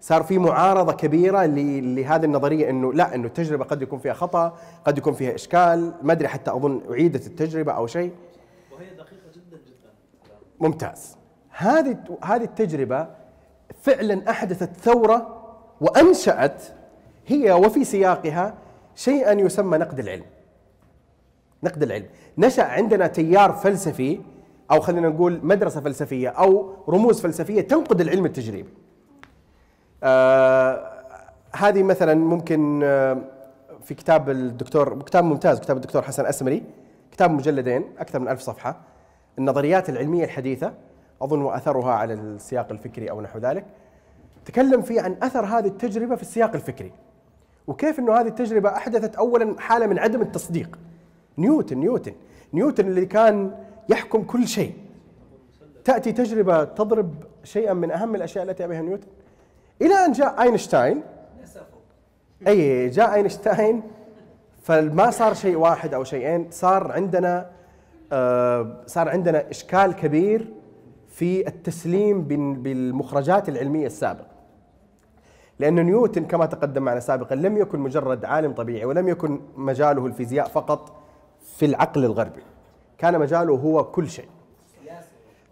صار 0.00 0.22
في 0.22 0.38
معارضة 0.38 0.92
كبيرة 0.92 1.44
لهذه 1.46 2.24
النظرية 2.24 2.70
إنه 2.70 2.92
لا 2.92 3.14
إنه 3.14 3.26
التجربة 3.26 3.64
قد 3.64 3.82
يكون 3.82 3.98
فيها 3.98 4.12
خطأ 4.12 4.58
قد 4.84 4.98
يكون 4.98 5.12
فيها 5.12 5.34
إشكال. 5.34 5.94
ما 6.02 6.12
أدري 6.12 6.28
حتى 6.28 6.50
أظن 6.50 6.82
أعيدت 6.90 7.26
التجربة 7.26 7.72
أو 7.72 7.86
شيء. 7.86 8.12
وهي 8.72 8.86
دقيقة 8.90 9.30
جدا 9.34 9.56
جدا. 9.56 9.90
ممتاز. 10.60 11.16
هذه 11.50 11.96
هذه 12.22 12.44
التجربة 12.44 13.08
فعلا 13.82 14.30
أحدثت 14.30 14.76
ثورة 14.76 15.44
وأنشأت 15.80 16.62
هي 17.28 17.52
وفي 17.52 17.84
سياقها 17.84 18.54
شيئا 18.94 19.32
يسمى 19.32 19.78
نقد 19.78 19.98
العلم. 19.98 20.24
نقد 21.62 21.82
العلم. 21.82 22.06
نشأ 22.38 22.62
عندنا 22.62 23.06
تيار 23.06 23.52
فلسفي 23.52 24.20
أو 24.70 24.80
خلينا 24.80 25.08
نقول 25.08 25.40
مدرسة 25.42 25.80
فلسفية 25.80 26.28
أو 26.28 26.74
رموز 26.88 27.20
فلسفية 27.20 27.60
تنقد 27.60 28.00
العلم 28.00 28.24
التجريبي 28.24 28.68
آه 30.02 30.90
هذه 31.56 31.82
مثلا 31.82 32.14
ممكن 32.14 32.80
آه 32.84 33.18
في 33.82 33.94
كتاب 33.94 34.30
الدكتور 34.30 35.02
كتاب 35.02 35.24
ممتاز 35.24 35.60
كتاب 35.60 35.76
الدكتور 35.76 36.02
حسن 36.02 36.26
أسمري 36.26 36.62
كتاب 37.12 37.30
مجلدين 37.30 37.84
أكثر 37.98 38.18
من 38.18 38.28
ألف 38.28 38.40
صفحة. 38.40 38.80
النظريات 39.38 39.88
العلمية 39.88 40.24
الحديثة 40.24 40.72
أظن 41.22 41.42
وأثرها 41.42 41.92
على 41.92 42.12
السياق 42.12 42.66
الفكري 42.70 43.10
أو 43.10 43.20
نحو 43.20 43.38
ذلك 43.38 43.64
تكلم 44.44 44.82
فيه 44.82 45.00
عن 45.00 45.16
أثر 45.22 45.44
هذه 45.44 45.66
التجربة 45.66 46.16
في 46.16 46.22
السياق 46.22 46.54
الفكري. 46.54 46.92
وكيف 47.68 47.98
أنه 47.98 48.20
هذه 48.20 48.26
التجربة 48.26 48.68
أحدثت 48.68 49.16
أولا 49.16 49.60
حالة 49.60 49.86
من 49.86 49.98
عدم 49.98 50.22
التصديق؟ 50.22 50.78
نيوتن 51.38 51.78
نيوتن. 51.78 52.12
نيوتن 52.52 52.86
اللي 52.86 53.06
كان 53.06 53.50
يحكم 53.88 54.22
كل 54.22 54.46
شيء. 54.48 54.72
تأتي 55.84 56.12
تجربة 56.12 56.64
تضرب 56.64 57.14
شيئا 57.44 57.72
من 57.72 57.90
أهم 57.90 58.14
الأشياء 58.14 58.44
التي 58.44 58.66
بها 58.66 58.82
نيوتن. 58.82 59.06
إلى 59.82 59.94
أن 59.94 60.12
جاء 60.12 60.42
أينشتاين. 60.42 61.02
اي 62.46 62.88
جاء 62.88 63.14
أينشتاين. 63.14 63.82
فما 64.62 65.10
صار 65.10 65.34
شيء 65.34 65.56
واحد 65.56 65.94
أو 65.94 66.04
شيئين 66.04 66.46
صار 66.50 66.92
عندنا 66.92 67.50
آه 68.12 68.76
صار 68.86 69.08
عندنا 69.08 69.50
إشكال 69.50 69.92
كبير 69.92 70.48
في 71.08 71.48
التسليم 71.48 72.22
بال- 72.22 72.54
بالمخرجات 72.54 73.48
العلمية 73.48 73.86
السابقة. 73.86 74.37
لأن 75.58 75.86
نيوتن 75.86 76.24
كما 76.24 76.46
تقدم 76.46 76.82
معنا 76.82 77.00
سابقا 77.00 77.34
لم 77.34 77.56
يكن 77.56 77.78
مجرد 77.78 78.24
عالم 78.24 78.52
طبيعي 78.52 78.84
ولم 78.84 79.08
يكن 79.08 79.40
مجاله 79.56 80.06
الفيزياء 80.06 80.48
فقط 80.48 80.92
في 81.56 81.66
العقل 81.66 82.04
الغربي. 82.04 82.42
كان 82.98 83.18
مجاله 83.18 83.54
هو 83.54 83.84
كل 83.84 84.10
شيء. 84.10 84.28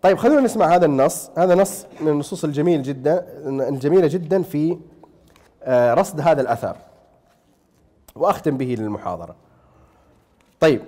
طيب 0.02 0.18
خلونا 0.18 0.40
نسمع 0.40 0.66
هذا 0.66 0.86
النص. 0.86 1.30
هذا 1.38 1.54
نص 1.54 1.86
من 2.00 2.08
النصوص 2.08 2.44
الجميل 2.44 2.82
جدا 2.82 3.26
الجميلة 3.68 4.06
جدا 4.06 4.42
في 4.42 4.78
آه، 5.62 5.94
رصد 5.94 6.20
هذا 6.20 6.40
الأثر. 6.40 6.76
وأختم 8.14 8.56
به 8.56 8.76
للمحاضرة. 8.78 9.36
طيب. 10.60 10.80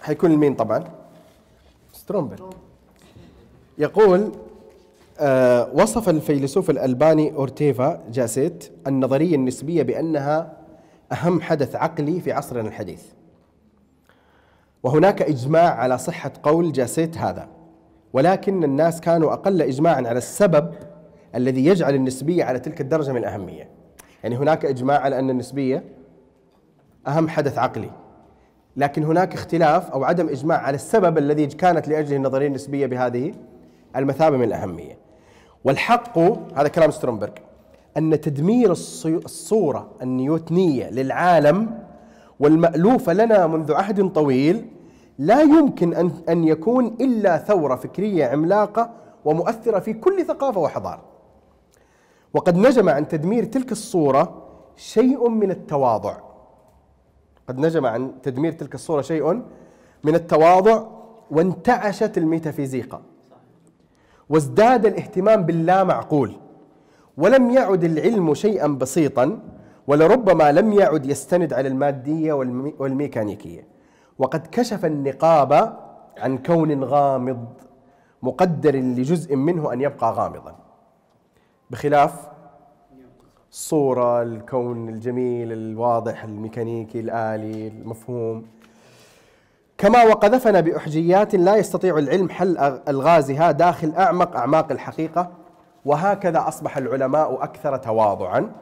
حيكون 0.00 0.32
لمين 0.32 0.54
طبعا. 0.54 0.84
سترومبرغ 1.92 2.50
يقول 3.78 4.32
وصف 5.74 6.08
الفيلسوف 6.08 6.70
الإسباني 6.70 7.34
أورتيغا 7.34 8.00
جاسيت 8.10 8.72
النظرية 8.86 9.34
النسبية 9.34 9.82
بأنها 9.82 10.52
أهم 11.12 11.40
حدث 11.40 11.76
عقلي 11.76 12.20
في 12.20 12.32
عصرنا 12.32 12.68
الحديث. 12.68 13.02
وهناك 14.82 15.22
إجماع 15.22 15.74
على 15.74 15.98
صحة 15.98 16.32
قول 16.42 16.72
جاسيت 16.72 17.18
هذا 17.18 17.48
ولكن 18.12 18.64
الناس 18.64 19.00
كانوا 19.00 19.32
أقل 19.32 19.62
إجماعا 19.62 19.96
على 19.96 20.18
السبب 20.18 20.74
الذي 21.34 21.66
يجعل 21.66 21.94
النسبية 21.94 22.44
على 22.44 22.58
تلك 22.58 22.80
الدرجة 22.80 23.12
من 23.12 23.16
الأهمية. 23.16 23.68
يعني 24.22 24.36
هناك 24.36 24.64
إجماع 24.64 25.00
على 25.00 25.18
أن 25.18 25.30
النسبية 25.30 25.84
أهم 27.06 27.28
حدث 27.28 27.58
عقلي 27.58 27.90
لكن 28.76 29.04
هناك 29.04 29.34
اختلاف 29.34 29.90
أو 29.90 30.04
عدم 30.04 30.28
إجماع 30.28 30.58
على 30.58 30.74
السبب 30.74 31.18
الذي 31.18 31.46
كانت 31.46 31.88
لأجله 31.88 32.16
النظرية 32.16 32.46
النسبية 32.46 32.86
بهذه 32.86 33.34
المثابة 33.96 34.36
من 34.36 34.44
الأهمية. 34.44 35.07
والحق 35.68 36.18
هذا 36.54 36.68
كلام 36.68 36.90
سترومبرغ 36.90 37.32
أن 37.96 38.20
تدمير 38.20 38.72
الصورة 39.06 39.90
النيوتنية 40.02 40.90
للعالم 40.90 41.78
والمألوفة 42.40 43.12
لنا 43.12 43.46
منذ 43.46 43.72
عهد 43.72 44.12
طويل 44.12 44.66
لا 45.18 45.40
يمكن 45.40 45.94
أن 45.94 46.10
أن 46.28 46.44
يكون 46.44 46.86
إلا 46.86 47.38
ثورة 47.38 47.76
فكرية 47.76 48.26
عملاقة 48.26 48.90
ومؤثرة 49.24 49.78
في 49.78 49.92
كل 49.92 50.24
ثقافة 50.24 50.60
وحضارة. 50.60 51.02
وقد 52.34 52.56
نجم 52.56 52.88
عن 52.88 53.08
تدمير 53.08 53.44
تلك 53.44 53.72
الصورة 53.72 54.42
شيء 54.76 55.28
من 55.28 55.50
التواضع. 55.50 56.16
قد 57.48 57.58
نجم 57.58 57.86
عن 57.86 58.12
تدمير 58.22 58.52
تلك 58.52 58.74
الصورة 58.74 59.02
شيء 59.02 59.42
من 60.04 60.14
التواضع 60.14 60.82
وانتعشت 61.30 62.18
الميتافيزيقا. 62.18 63.02
وازداد 64.30 64.86
الاهتمام 64.86 65.42
باللا 65.42 65.84
معقول 65.84 66.32
ولم 67.16 67.50
يعد 67.50 67.84
العلم 67.84 68.34
شيئا 68.34 68.66
بسيطا 68.66 69.38
ولربما 69.86 70.52
لم 70.52 70.72
يعد 70.72 71.06
يستند 71.06 71.52
على 71.52 71.68
المادية 71.68 72.32
والمي- 72.32 72.74
والميكانيكية. 72.78 73.66
وقد 74.18 74.46
كشف 74.52 74.84
النقاب 74.84 75.52
عن 76.18 76.38
كون 76.38 76.84
غامض 76.84 77.46
مقدر 78.22 78.76
لجزء 78.76 79.36
منه 79.36 79.72
أن 79.72 79.80
يبقى 79.80 80.12
غامضا. 80.12 80.56
بخلاف 81.70 82.28
الصورة 83.50 84.22
الكون 84.22 84.88
الجميل 84.88 85.52
الواضح 85.52 86.24
الميكانيكي 86.24 87.00
الآلي 87.00 87.68
المفهوم. 87.68 88.44
كما 89.78 90.04
وقذفنا 90.04 90.60
بأحجيات 90.60 91.34
لا 91.34 91.56
يستطيع 91.56 91.98
العلم 91.98 92.28
حل 92.30 92.80
الغازها 92.88 93.50
داخل 93.50 93.92
أعمق 93.98 94.36
أعماق 94.36 94.72
الحقيقة 94.72 95.30
وهكذا 95.84 96.48
أصبح 96.48 96.76
العلماء 96.76 97.44
أكثر 97.44 97.76
تواضعا 97.76 98.52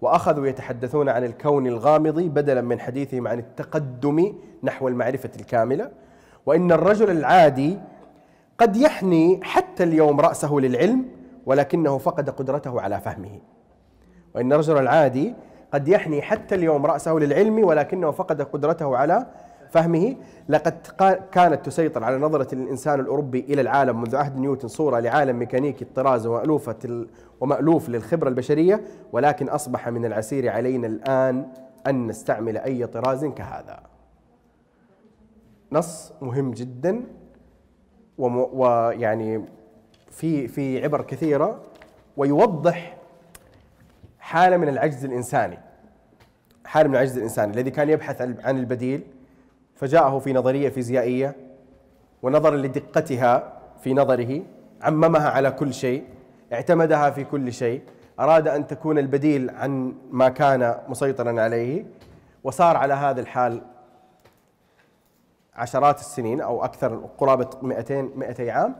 وأخذوا 0.00 0.46
يتحدثون 0.46 1.08
عن 1.08 1.24
الكون 1.24 1.66
الغامض 1.66 2.20
بدلا 2.20 2.60
من 2.60 2.80
حديثهم 2.80 3.28
عن 3.28 3.38
التقدم 3.38 4.34
نحو 4.62 4.88
المعرفة 4.88 5.30
الكاملة 5.40 5.90
وإن 6.46 6.72
الرجل 6.72 7.10
العادي 7.10 7.78
قد 8.58 8.76
يحني 8.76 9.40
حتى 9.42 9.84
اليوم 9.84 10.20
رأسه 10.20 10.54
للعلم 10.54 11.04
ولكنه 11.46 11.98
فقد 11.98 12.30
قدرته 12.30 12.80
على 12.80 13.00
فهمه. 13.00 13.40
وإن 14.34 14.52
الرجل 14.52 14.78
العادي 14.78 15.34
قد 15.72 15.88
يحني 15.88 16.22
حتى 16.22 16.54
اليوم 16.54 16.86
رأسه 16.86 17.12
للعلم 17.12 17.64
ولكنه 17.64 18.10
فقد 18.10 18.42
قدرته 18.42 18.96
على 18.96 19.26
فهمه 19.70 20.16
لقد 20.48 20.74
كانت 21.32 21.66
تسيطر 21.66 22.04
على 22.04 22.18
نظرة 22.18 22.54
الإنسان 22.54 23.00
الأوروبي 23.00 23.40
إلى 23.40 23.60
العالم 23.60 24.00
منذ 24.00 24.16
عهد 24.16 24.38
نيوتن 24.38 24.68
صورة 24.68 24.98
لعالم 25.00 25.38
ميكانيكي 25.38 25.84
الطراز 25.84 26.26
ومألوفة 26.26 27.06
ومألوف 27.40 27.88
للخبرة 27.88 28.28
البشرية 28.28 28.80
ولكن 29.12 29.48
أصبح 29.48 29.88
من 29.88 30.04
العسير 30.04 30.48
علينا 30.48 30.86
الآن 30.86 31.46
أن 31.86 32.06
نستعمل 32.06 32.58
أي 32.58 32.86
طراز 32.86 33.24
كهذا. 33.24 33.80
نص 35.72 36.12
مهم 36.22 36.50
جدا 36.50 37.04
ويعني 38.18 39.44
في 40.10 40.48
في 40.48 40.84
عبر 40.84 41.02
كثيرة 41.02 41.62
ويوضح 42.16 42.96
حالة 44.18 44.56
من 44.56 44.68
العجز 44.68 45.04
الإنساني. 45.04 45.58
حالة 46.64 46.88
من 46.88 46.94
العجز 46.94 47.16
الإنساني 47.16 47.52
الذي 47.52 47.70
كان 47.70 47.88
يبحث 47.88 48.22
عن 48.22 48.58
البديل 48.58 49.02
فجاءه 49.78 50.18
في 50.18 50.32
نظرية 50.32 50.68
فيزيائية 50.68 51.36
ونظرا 52.22 52.56
لدقتها 52.56 53.52
في 53.80 53.94
نظره 53.94 54.42
عممها 54.82 55.30
على 55.30 55.50
كل 55.50 55.74
شيء 55.74 56.04
اعتمدها 56.52 57.10
في 57.10 57.24
كل 57.24 57.52
شيء 57.52 57.82
أراد 58.20 58.48
أن 58.48 58.66
تكون 58.66 58.98
البديل 58.98 59.50
عن 59.50 59.94
ما 60.10 60.28
كان 60.28 60.74
مسيطرا 60.88 61.40
عليه 61.40 61.84
وصار 62.44 62.76
على 62.76 62.94
هذا 62.94 63.20
الحال 63.20 63.62
عشرات 65.54 66.00
السنين 66.00 66.40
أو 66.40 66.64
أكثر 66.64 66.96
قرابة 67.18 67.50
200 67.62 68.02
200 68.16 68.50
عام. 68.50 68.76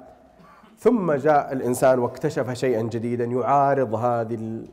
ثم 0.78 1.12
جاء 1.12 1.52
الإنسان 1.52 1.98
واكتشف 1.98 2.50
شيئا 2.50 2.82
جديدا 2.82 3.24
يعارض 3.24 3.94
هذه 3.94 4.64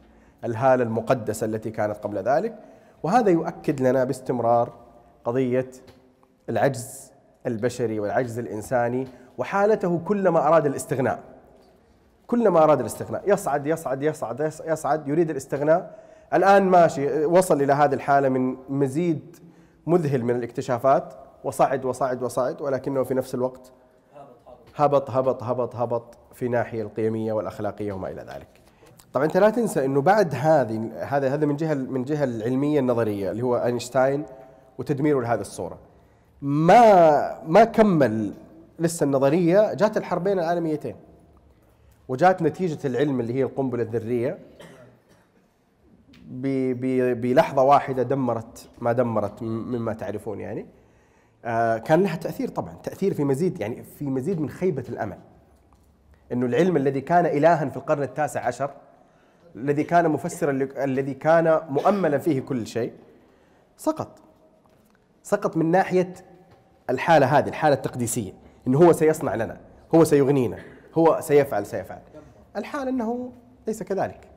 الهالة 0.46 0.84
المقدسة 0.84 1.46
التي 1.46 1.72
كانت 1.72 1.98
قبل 1.98 2.18
ذلك. 2.18 2.56
وهذا 3.04 3.30
يؤكد 3.30 3.82
لنا 3.82 4.04
باستمرار 4.04 4.74
قضية 5.26 5.72
العجز 6.50 7.12
البشري 7.48 8.00
والعجز 8.00 8.40
الإنساني 8.40 9.08
وحالته 9.38 10.00
كلما 10.06 10.48
أراد 10.48 10.66
الاستغناء. 10.66 11.20
كلما 12.28 12.64
أراد 12.64 12.80
الاستغناء. 12.80 13.24
يصعد 13.28 13.68
يصعد 13.68 14.04
يصعد 14.04 14.52
يصعد 14.66 15.08
يريد 15.08 15.30
الاستغناء. 15.30 16.00
الآن 16.34 16.64
ماشي 16.64 17.26
وصل 17.26 17.62
إلى 17.62 17.74
هذه 17.74 17.94
الحالة 17.94 18.30
من 18.30 18.58
مزيد 18.70 19.36
مذهل 19.88 20.24
من 20.24 20.36
الاكتشافات. 20.36 21.14
وصعد 21.44 21.86
وصعد 21.86 22.24
وصعد 22.24 22.62
ولكنه 22.62 23.04
في 23.04 23.14
نفس 23.14 23.36
الوقت 23.36 23.72
هبط 24.76 25.10
هبط 25.10 25.44
هبط 25.44 25.76
هبط 25.76 26.18
في 26.34 26.48
ناحية 26.48 26.82
القيمية 26.82 27.34
والأخلاقية 27.34 27.94
وما 27.94 28.10
إلى 28.10 28.22
ذلك. 28.22 28.48
طبعا 29.14 29.26
أنت 29.26 29.38
لا 29.38 29.50
تنسى 29.50 29.86
إنه 29.86 30.02
بعد 30.02 30.36
هذه 30.36 30.92
هذا 31.00 31.34
هذا 31.34 31.46
من 31.46 31.56
جهة 31.56 31.74
من 31.74 32.04
جهة 32.04 32.24
العلمية 32.24 32.80
النظرية 32.80 33.32
اللي 33.32 33.44
هو 33.44 33.58
أينشتاين 33.58 34.26
وتدميره 34.78 35.22
لهذه 35.22 35.42
الصورة. 35.42 35.78
ما 36.46 37.44
ما 37.44 37.64
كمل 37.64 38.34
لسه 38.80 39.04
النظرية 39.04 39.74
جات 39.74 39.98
الحربين 39.98 40.40
العالميتين. 40.40 40.96
وجات 42.08 42.42
نتيجة 42.42 42.88
العلم 42.88 43.20
اللي 43.20 43.34
هي 43.34 43.44
القنبلة 43.44 43.84
الذرية. 43.84 44.40
بلحظة 47.14 47.64
واحدة 47.64 48.04
دمرت 48.04 48.70
ما 48.80 48.92
دمرت 48.92 49.44
مما 49.44 49.94
تعرفون 49.94 50.40
يعني. 50.40 50.66
آه، 51.46 51.78
كان 51.78 52.04
لها 52.04 52.16
تأثير 52.16 52.48
طبعا 52.48 52.74
تأثير 52.84 53.14
في 53.14 53.24
مزيد 53.24 53.62
يعني 53.62 53.84
في 53.84 54.06
مزيد 54.06 54.42
من 54.42 54.50
خيبة 54.50 54.84
الأمل. 54.90 55.18
إنه 56.32 56.46
العلم 56.46 56.78
الذي 56.78 57.02
كان 57.02 57.26
الها 57.26 57.70
في 57.70 57.78
القرن 57.78 58.04
التاسع 58.04 58.46
عشر 58.48 58.72
الذي 59.56 59.84
كان 59.84 60.10
مفسرا 60.10 60.52
الذي 60.84 61.14
كان 61.14 61.62
مؤملا 61.70 62.18
فيه 62.18 62.40
كل 62.40 62.68
شيء 62.68 62.94
سقط. 63.78 64.20
سقط 65.24 65.58
من 65.58 65.72
ناحية 65.72 66.14
الحالة 66.90 67.26
هذه 67.38 67.50
الحالة 67.50 67.76
التقديسية 67.76 68.34
إنه 68.68 68.78
هو 68.78 68.92
سيصنع 68.94 69.36
لنا 69.36 69.58
هو 69.96 70.04
سيغنينا 70.04 70.58
هو 70.94 71.20
سيفعل 71.22 71.66
سيفعل. 71.66 72.00
الحال 72.58 72.88
إنه 72.88 73.32
ليس 73.68 73.84
كذلك. 73.84 74.28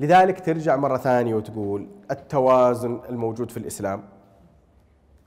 لذلك 0.00 0.40
ترجع 0.40 0.76
مرة 0.76 0.96
ثانية 0.96 1.34
وتقول 1.34 1.86
التوازن 2.10 3.00
الموجود 3.08 3.50
في 3.50 3.56
الإسلام. 3.56 4.02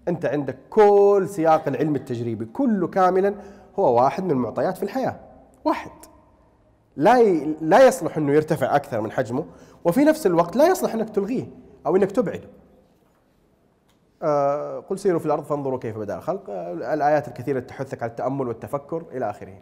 أنت 0.07 0.25
عندك 0.25 0.57
كل 0.69 1.27
سياق 1.29 1.67
العلم 1.67 1.95
التجريبي 1.95 2.45
كله 2.45 2.87
كاملا 2.87 3.35
هو 3.79 3.95
واحد 3.95 4.23
من 4.23 4.31
المعطيات 4.31 4.77
في 4.77 4.83
الحياة. 4.83 5.19
واحد. 5.65 5.91
لا 6.95 7.23
لا 7.61 7.87
يصلح 7.87 8.17
إنه 8.17 8.33
يرتفع 8.33 8.75
أكثر 8.75 9.01
من 9.01 9.11
حجمه 9.11 9.45
وفي 9.85 10.03
نفس 10.03 10.25
الوقت 10.25 10.55
لا 10.55 10.67
يصلح 10.67 10.93
إنك 10.93 11.09
تلغيه 11.09 11.47
أو 11.85 11.95
إنك 11.95 12.11
تبعده. 12.11 12.47
قل 14.89 14.99
سيروا 14.99 15.19
في 15.19 15.26
الأرض 15.26 15.43
فانظروا 15.43 15.80
كيف 15.80 15.98
بدأ 15.98 16.18
الخلق. 16.18 16.49
آه، 16.49 16.73
الآيات 16.73 17.27
الكثيرة 17.27 17.60
تحثك 17.60 18.03
على 18.03 18.10
التأمل 18.10 18.48
والتفكر 18.48 19.03
إلى 19.11 19.30
آخره. 19.30 19.53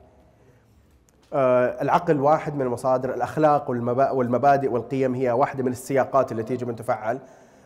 آه، 1.34 1.81
العقل 1.81 2.19
واحد 2.19 2.56
من 2.56 2.61
المصادر 2.61 3.14
الأخلاق 3.14 3.69
والمبادئ 4.14 4.72
والقيم 4.72 5.15
هي 5.15 5.31
واحدة 5.31 5.64
من 5.64 5.72
السياقات 5.72 6.31
التي 6.31 6.53
يجب 6.53 6.69
أن 6.69 6.76
تفعل. 6.76 7.19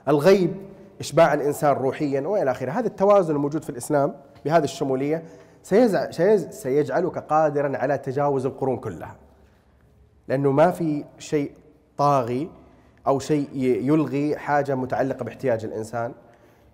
الغيب 0.07 0.55
إشباع 0.99 1.33
الإنسان 1.33 1.71
روحيا 1.71 2.21
وإلى 2.21 2.51
آخره. 2.51 2.71
هذا 2.71 2.87
التوازن 2.87 3.35
الموجود 3.35 3.63
في 3.63 3.69
الإسلام 3.69 4.15
بهذه 4.45 4.63
الشمولية 4.63 5.23
سيجعلك 6.49 7.17
قادرا 7.17 7.77
على 7.77 7.97
تجاوز 7.97 8.45
القرون 8.45 8.77
كلها. 8.77 9.15
لأنه 10.27 10.51
ما 10.51 10.71
في 10.71 11.05
شيء 11.19 11.51
طاغي 11.97 12.49
أو 13.07 13.19
شيء 13.19 13.49
يلغي 13.55 14.37
حاجة 14.37 14.75
متعلقة 14.75 15.23
باحتياج 15.25 15.65
الإنسان. 15.65 16.13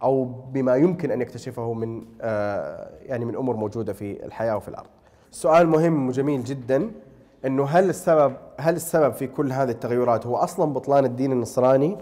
أو 0.04 0.24
بما 0.26 0.76
يمكن 0.76 1.12
أن 1.12 1.22
يكتشفه 1.22 1.74
من 1.74 2.06
آه، 2.22 2.90
يعني 3.02 3.26
من 3.26 3.36
أمور 3.36 3.56
موجودة 3.56 3.94
في 3.94 4.26
الحياة 4.26 4.58
وفي 4.58 4.68
الأرض. 4.68 4.90
سؤال 5.32 5.68
مهم 5.68 6.08
وجميل 6.08 6.44
جدا 6.44 6.92
إنه 7.46 7.66
هل 7.66 7.90
السبب 7.90 8.34
هل 8.60 8.76
السبب 8.76 9.14
في 9.14 9.28
كل 9.28 9.52
هذه 9.52 9.70
التغيرات 9.70 10.26
هو 10.26 10.36
أصلا 10.36 10.74
بطلان 10.74 11.06
الدين 11.06 11.32
النصراني 11.32 11.98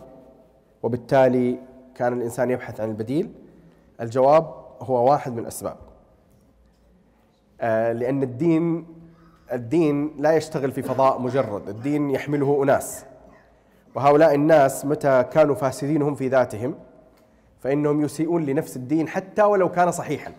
وبالتالي 0.83 1.59
كان 1.95 2.13
الإنسان 2.13 2.51
يبحث 2.51 2.81
عن 2.81 2.89
البديل؟ 2.89 3.31
الجواب 4.01 4.55
هو 4.81 5.09
واحد 5.11 5.31
من 5.31 5.39
الأسباب. 5.39 5.75
آه، 7.61 7.91
لأن 7.91 8.23
الدين 8.23 8.85
الدين 9.53 10.15
لا 10.17 10.35
يشتغل 10.35 10.71
في 10.71 10.81
فضاء 10.81 11.21
مجرد، 11.21 11.69
الدين 11.69 12.11
يحمله 12.11 12.63
أناس. 12.63 13.05
وهؤلاء 13.95 14.35
الناس 14.35 14.85
متى 14.85 15.23
كانوا 15.23 15.55
فاسدين 15.55 16.01
هم 16.01 16.15
في 16.15 16.27
ذاتهم 16.27 16.75
فإنهم 17.59 18.01
يسيئون 18.03 18.45
لنفس 18.45 18.77
الدين 18.77 19.07
حتى 19.07 19.43
ولو 19.43 19.71
كان 19.71 19.91
صحيحا. 19.91 20.31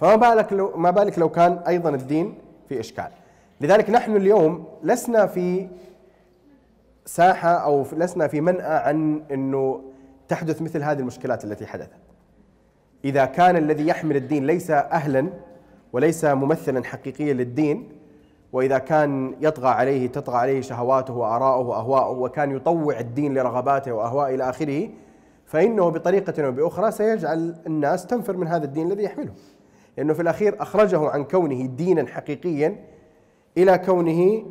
فما 0.00 0.16
بالك 0.16 0.52
لو 0.52 0.76
ما 0.76 0.90
بالك 0.90 1.18
لو 1.18 1.28
كان 1.28 1.52
أيضا 1.52 1.90
الدين 1.90 2.34
في 2.68 2.80
إشكال. 2.80 3.08
لذلك 3.60 3.90
نحن 3.90 4.16
اليوم 4.16 4.64
لسنا 4.82 5.26
في 5.26 5.68
ساحة 7.04 7.48
أو 7.48 7.86
لسنا 7.92 8.26
في 8.26 8.40
منأى 8.40 8.76
عن 8.76 9.22
أنه 9.32 9.82
تحدث 10.28 10.62
مثل 10.62 10.82
هذه 10.82 10.98
المشكلات 10.98 11.44
التي 11.44 11.66
حدثت. 11.66 11.90
إذا 13.04 13.24
كان 13.24 13.56
الذي 13.56 13.86
يحمل 13.88 14.16
الدين 14.16 14.46
ليس 14.46 14.70
أهلا 14.70 15.28
وليس 15.92 16.24
ممثلا 16.24 16.84
حقيقيا 16.84 17.32
للدين 17.32 17.88
وإذا 18.52 18.78
كان 18.78 19.34
يطغى 19.40 19.68
عليه 19.68 20.06
تطغى 20.06 20.36
عليه 20.36 20.60
شهواته 20.60 21.14
وآراءه 21.14 21.60
وأهواءه 21.60 22.10
وكان 22.10 22.56
يطوع 22.56 22.98
الدين 22.98 23.34
لرغباته 23.34 23.92
وأهواءه 23.92 24.34
إلى 24.34 24.50
آخره 24.50 24.88
فإنه 25.46 25.88
بطريقة 25.88 26.46
أو 26.46 26.52
بأخرى 26.52 26.90
سيجعل 26.90 27.54
الناس 27.66 28.06
تنفر 28.06 28.36
من 28.36 28.46
هذا 28.46 28.64
الدين 28.64 28.92
الذي 28.92 29.02
يحمله. 29.02 29.32
لأنه 29.96 30.12
في 30.12 30.22
الأخير 30.22 30.62
أخرجه 30.62 31.08
عن 31.08 31.24
كونه 31.24 31.66
دينا 31.66 32.06
حقيقيا 32.06 32.84
إلى 33.58 33.78
كونه 33.78 34.44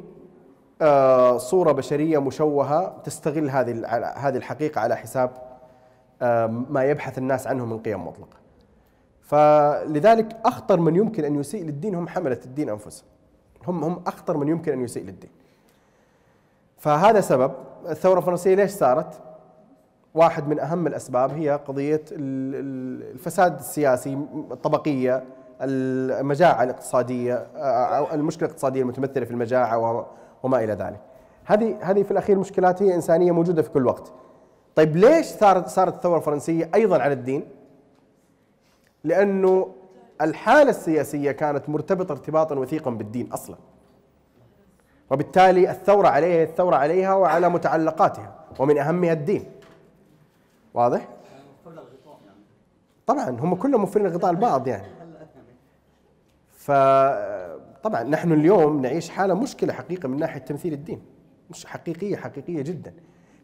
آه، 0.82 1.38
صورة 1.38 1.72
بشرية 1.72 2.20
مشوهة 2.20 3.02
تستغل 3.04 3.50
هذه 3.50 3.86
هذه 4.16 4.38
الحقيقة 4.38 4.82
على 4.82 4.96
حساب 4.96 5.32
آه، 6.22 6.48
ما 6.48 6.84
يبحث 6.84 7.18
الناس 7.18 7.48
عنه 7.48 7.66
من 7.66 7.80
قيم 7.80 8.08
مطلقة. 8.08 8.38
فلذلك 9.22 10.38
أخطر 10.46 10.80
من 10.80 10.96
يمكن 10.96 11.26
أن 11.26 11.40
يسيء 11.40 11.64
للدين 11.64 11.96
هم 11.96 12.08
حملة 12.08 12.40
الدين 12.46 12.70
أنفسهم. 12.70 13.08
هم 13.68 13.84
هم 13.84 14.02
أخطر 14.08 14.38
من 14.38 14.48
يمكن 14.48 14.72
أن 14.72 14.84
يسيء 14.84 15.04
للدين. 15.04 15.30
فهذا 16.78 17.22
سبب. 17.22 17.52
الثورة 17.90 18.20
الفرنسية 18.20 18.56
ليش 18.56 18.72
صارت 18.72 19.20
واحد 20.16 20.48
من 20.48 20.60
أهم 20.60 20.88
الأسباب 20.88 21.32
هي 21.32 21.60
قضية 21.68 22.02
ال- 22.12 22.56
ال- 22.56 23.12
الفساد 23.12 23.56
السياسي 23.60 24.14
الطبقية 24.52 25.24
المجاعة 25.62 26.64
الاقتصادية 26.64 27.34
أو 27.98 28.14
المشكلة 28.14 28.46
الاقتصادية 28.48 28.82
المتمثلة 28.82 29.26
في 29.26 29.32
المجاعة 29.32 30.06
وما 30.44 30.64
إلى 30.64 30.74
ذلك. 30.74 31.00
هذه 31.46 31.78
هذه 31.82 32.04
في 32.04 32.12
الأخير 32.12 32.40
مشكلات 32.40 32.84
هي 32.84 32.96
إنسانية 32.96 33.32
موجودة 33.32 33.62
في 33.62 33.70
كل 33.70 33.86
وقت. 33.86 34.14
طيب 34.76 34.96
ليش 34.96 35.26
صارت 35.26 35.68
صارت 35.68 35.94
الثورة 35.96 36.18
الفرنسية 36.18 36.70
أيضا 36.76 37.02
على 37.02 37.14
الدين؟ 37.14 37.44
لأنه 39.04 39.68
الحالة 40.22 40.70
السياسية 40.70 41.32
كانت 41.32 41.70
مرتبطة 41.70 42.12
ارتباطا 42.12 42.56
وثيقا 42.56 42.92
بالدين 42.92 43.32
أصلا. 43.32 43.56
وبالتالي 45.12 45.72
الثورة 45.72 46.08
عليها 46.08 46.44
الثورة 46.44 46.76
عليها 46.76 47.14
وعلى 47.14 47.50
متعلقاتها 47.50 48.36
ومن 48.60 48.78
أهمها 48.78 49.14
الدين. 49.14 49.46
واضح؟ 50.76 51.08
طبعا 53.08 53.30
هم 53.30 53.56
كلهم 53.56 53.82
موفرين 53.82 54.06
الغطاء 54.06 54.34
لبعض 54.34 54.68
يعني. 54.68 54.88
فطبعا 56.50 58.04
نحن 58.04 58.32
اليوم 58.32 58.82
نعيش 58.82 59.10
حالة 59.10 59.34
مشكلة 59.34 59.74
حقيقة 59.74 60.10
من 60.10 60.18
ناحية 60.18 60.40
تمثيل 60.40 60.74
الدين. 60.74 61.02
مش 61.50 61.66
حقيقية 61.66 62.16
حقيقية 62.16 62.62
جدا. 62.62 62.94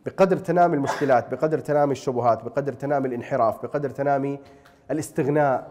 بقدر 0.06 0.38
تنامي 0.38 0.76
المشكلات 0.76 1.32
بقدر 1.32 1.60
تنامي 1.60 1.92
الشبهات 1.92 2.44
بقدر 2.44 2.74
تنامي 2.74 3.08
الانحراف 3.08 3.64
بقدر 3.64 3.90
تنامي 3.90 4.40
الاستغناء 4.92 5.68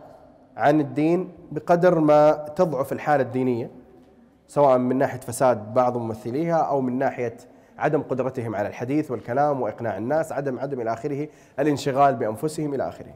عن 0.56 0.80
الدين 0.80 1.32
بقدر 1.52 1.98
ما 2.00 2.32
تضعف 2.32 2.92
الحالة 2.92 3.22
الدينية 3.22 3.70
سواء 4.46 4.78
من 4.78 4.98
ناحية 4.98 5.20
فساد 5.20 5.74
بعض 5.74 5.96
ممثليها 5.96 6.56
أو 6.56 6.80
من 6.80 6.98
ناحية 6.98 7.36
عدم 7.81 8.02
قدرتهم 8.02 8.55
على 8.57 8.69
الحديث 8.69 9.11
والكلام 9.11 9.61
وإقناع 9.61 9.97
الناس 9.97 10.32
عدم 10.32 10.59
عدم 10.59 10.81
إلى 10.81 10.93
آخره 10.93 11.28
الانشغال 11.59 12.15
بأنفسهم 12.15 12.74
إلى 12.74 12.89
آخره. 12.89 13.15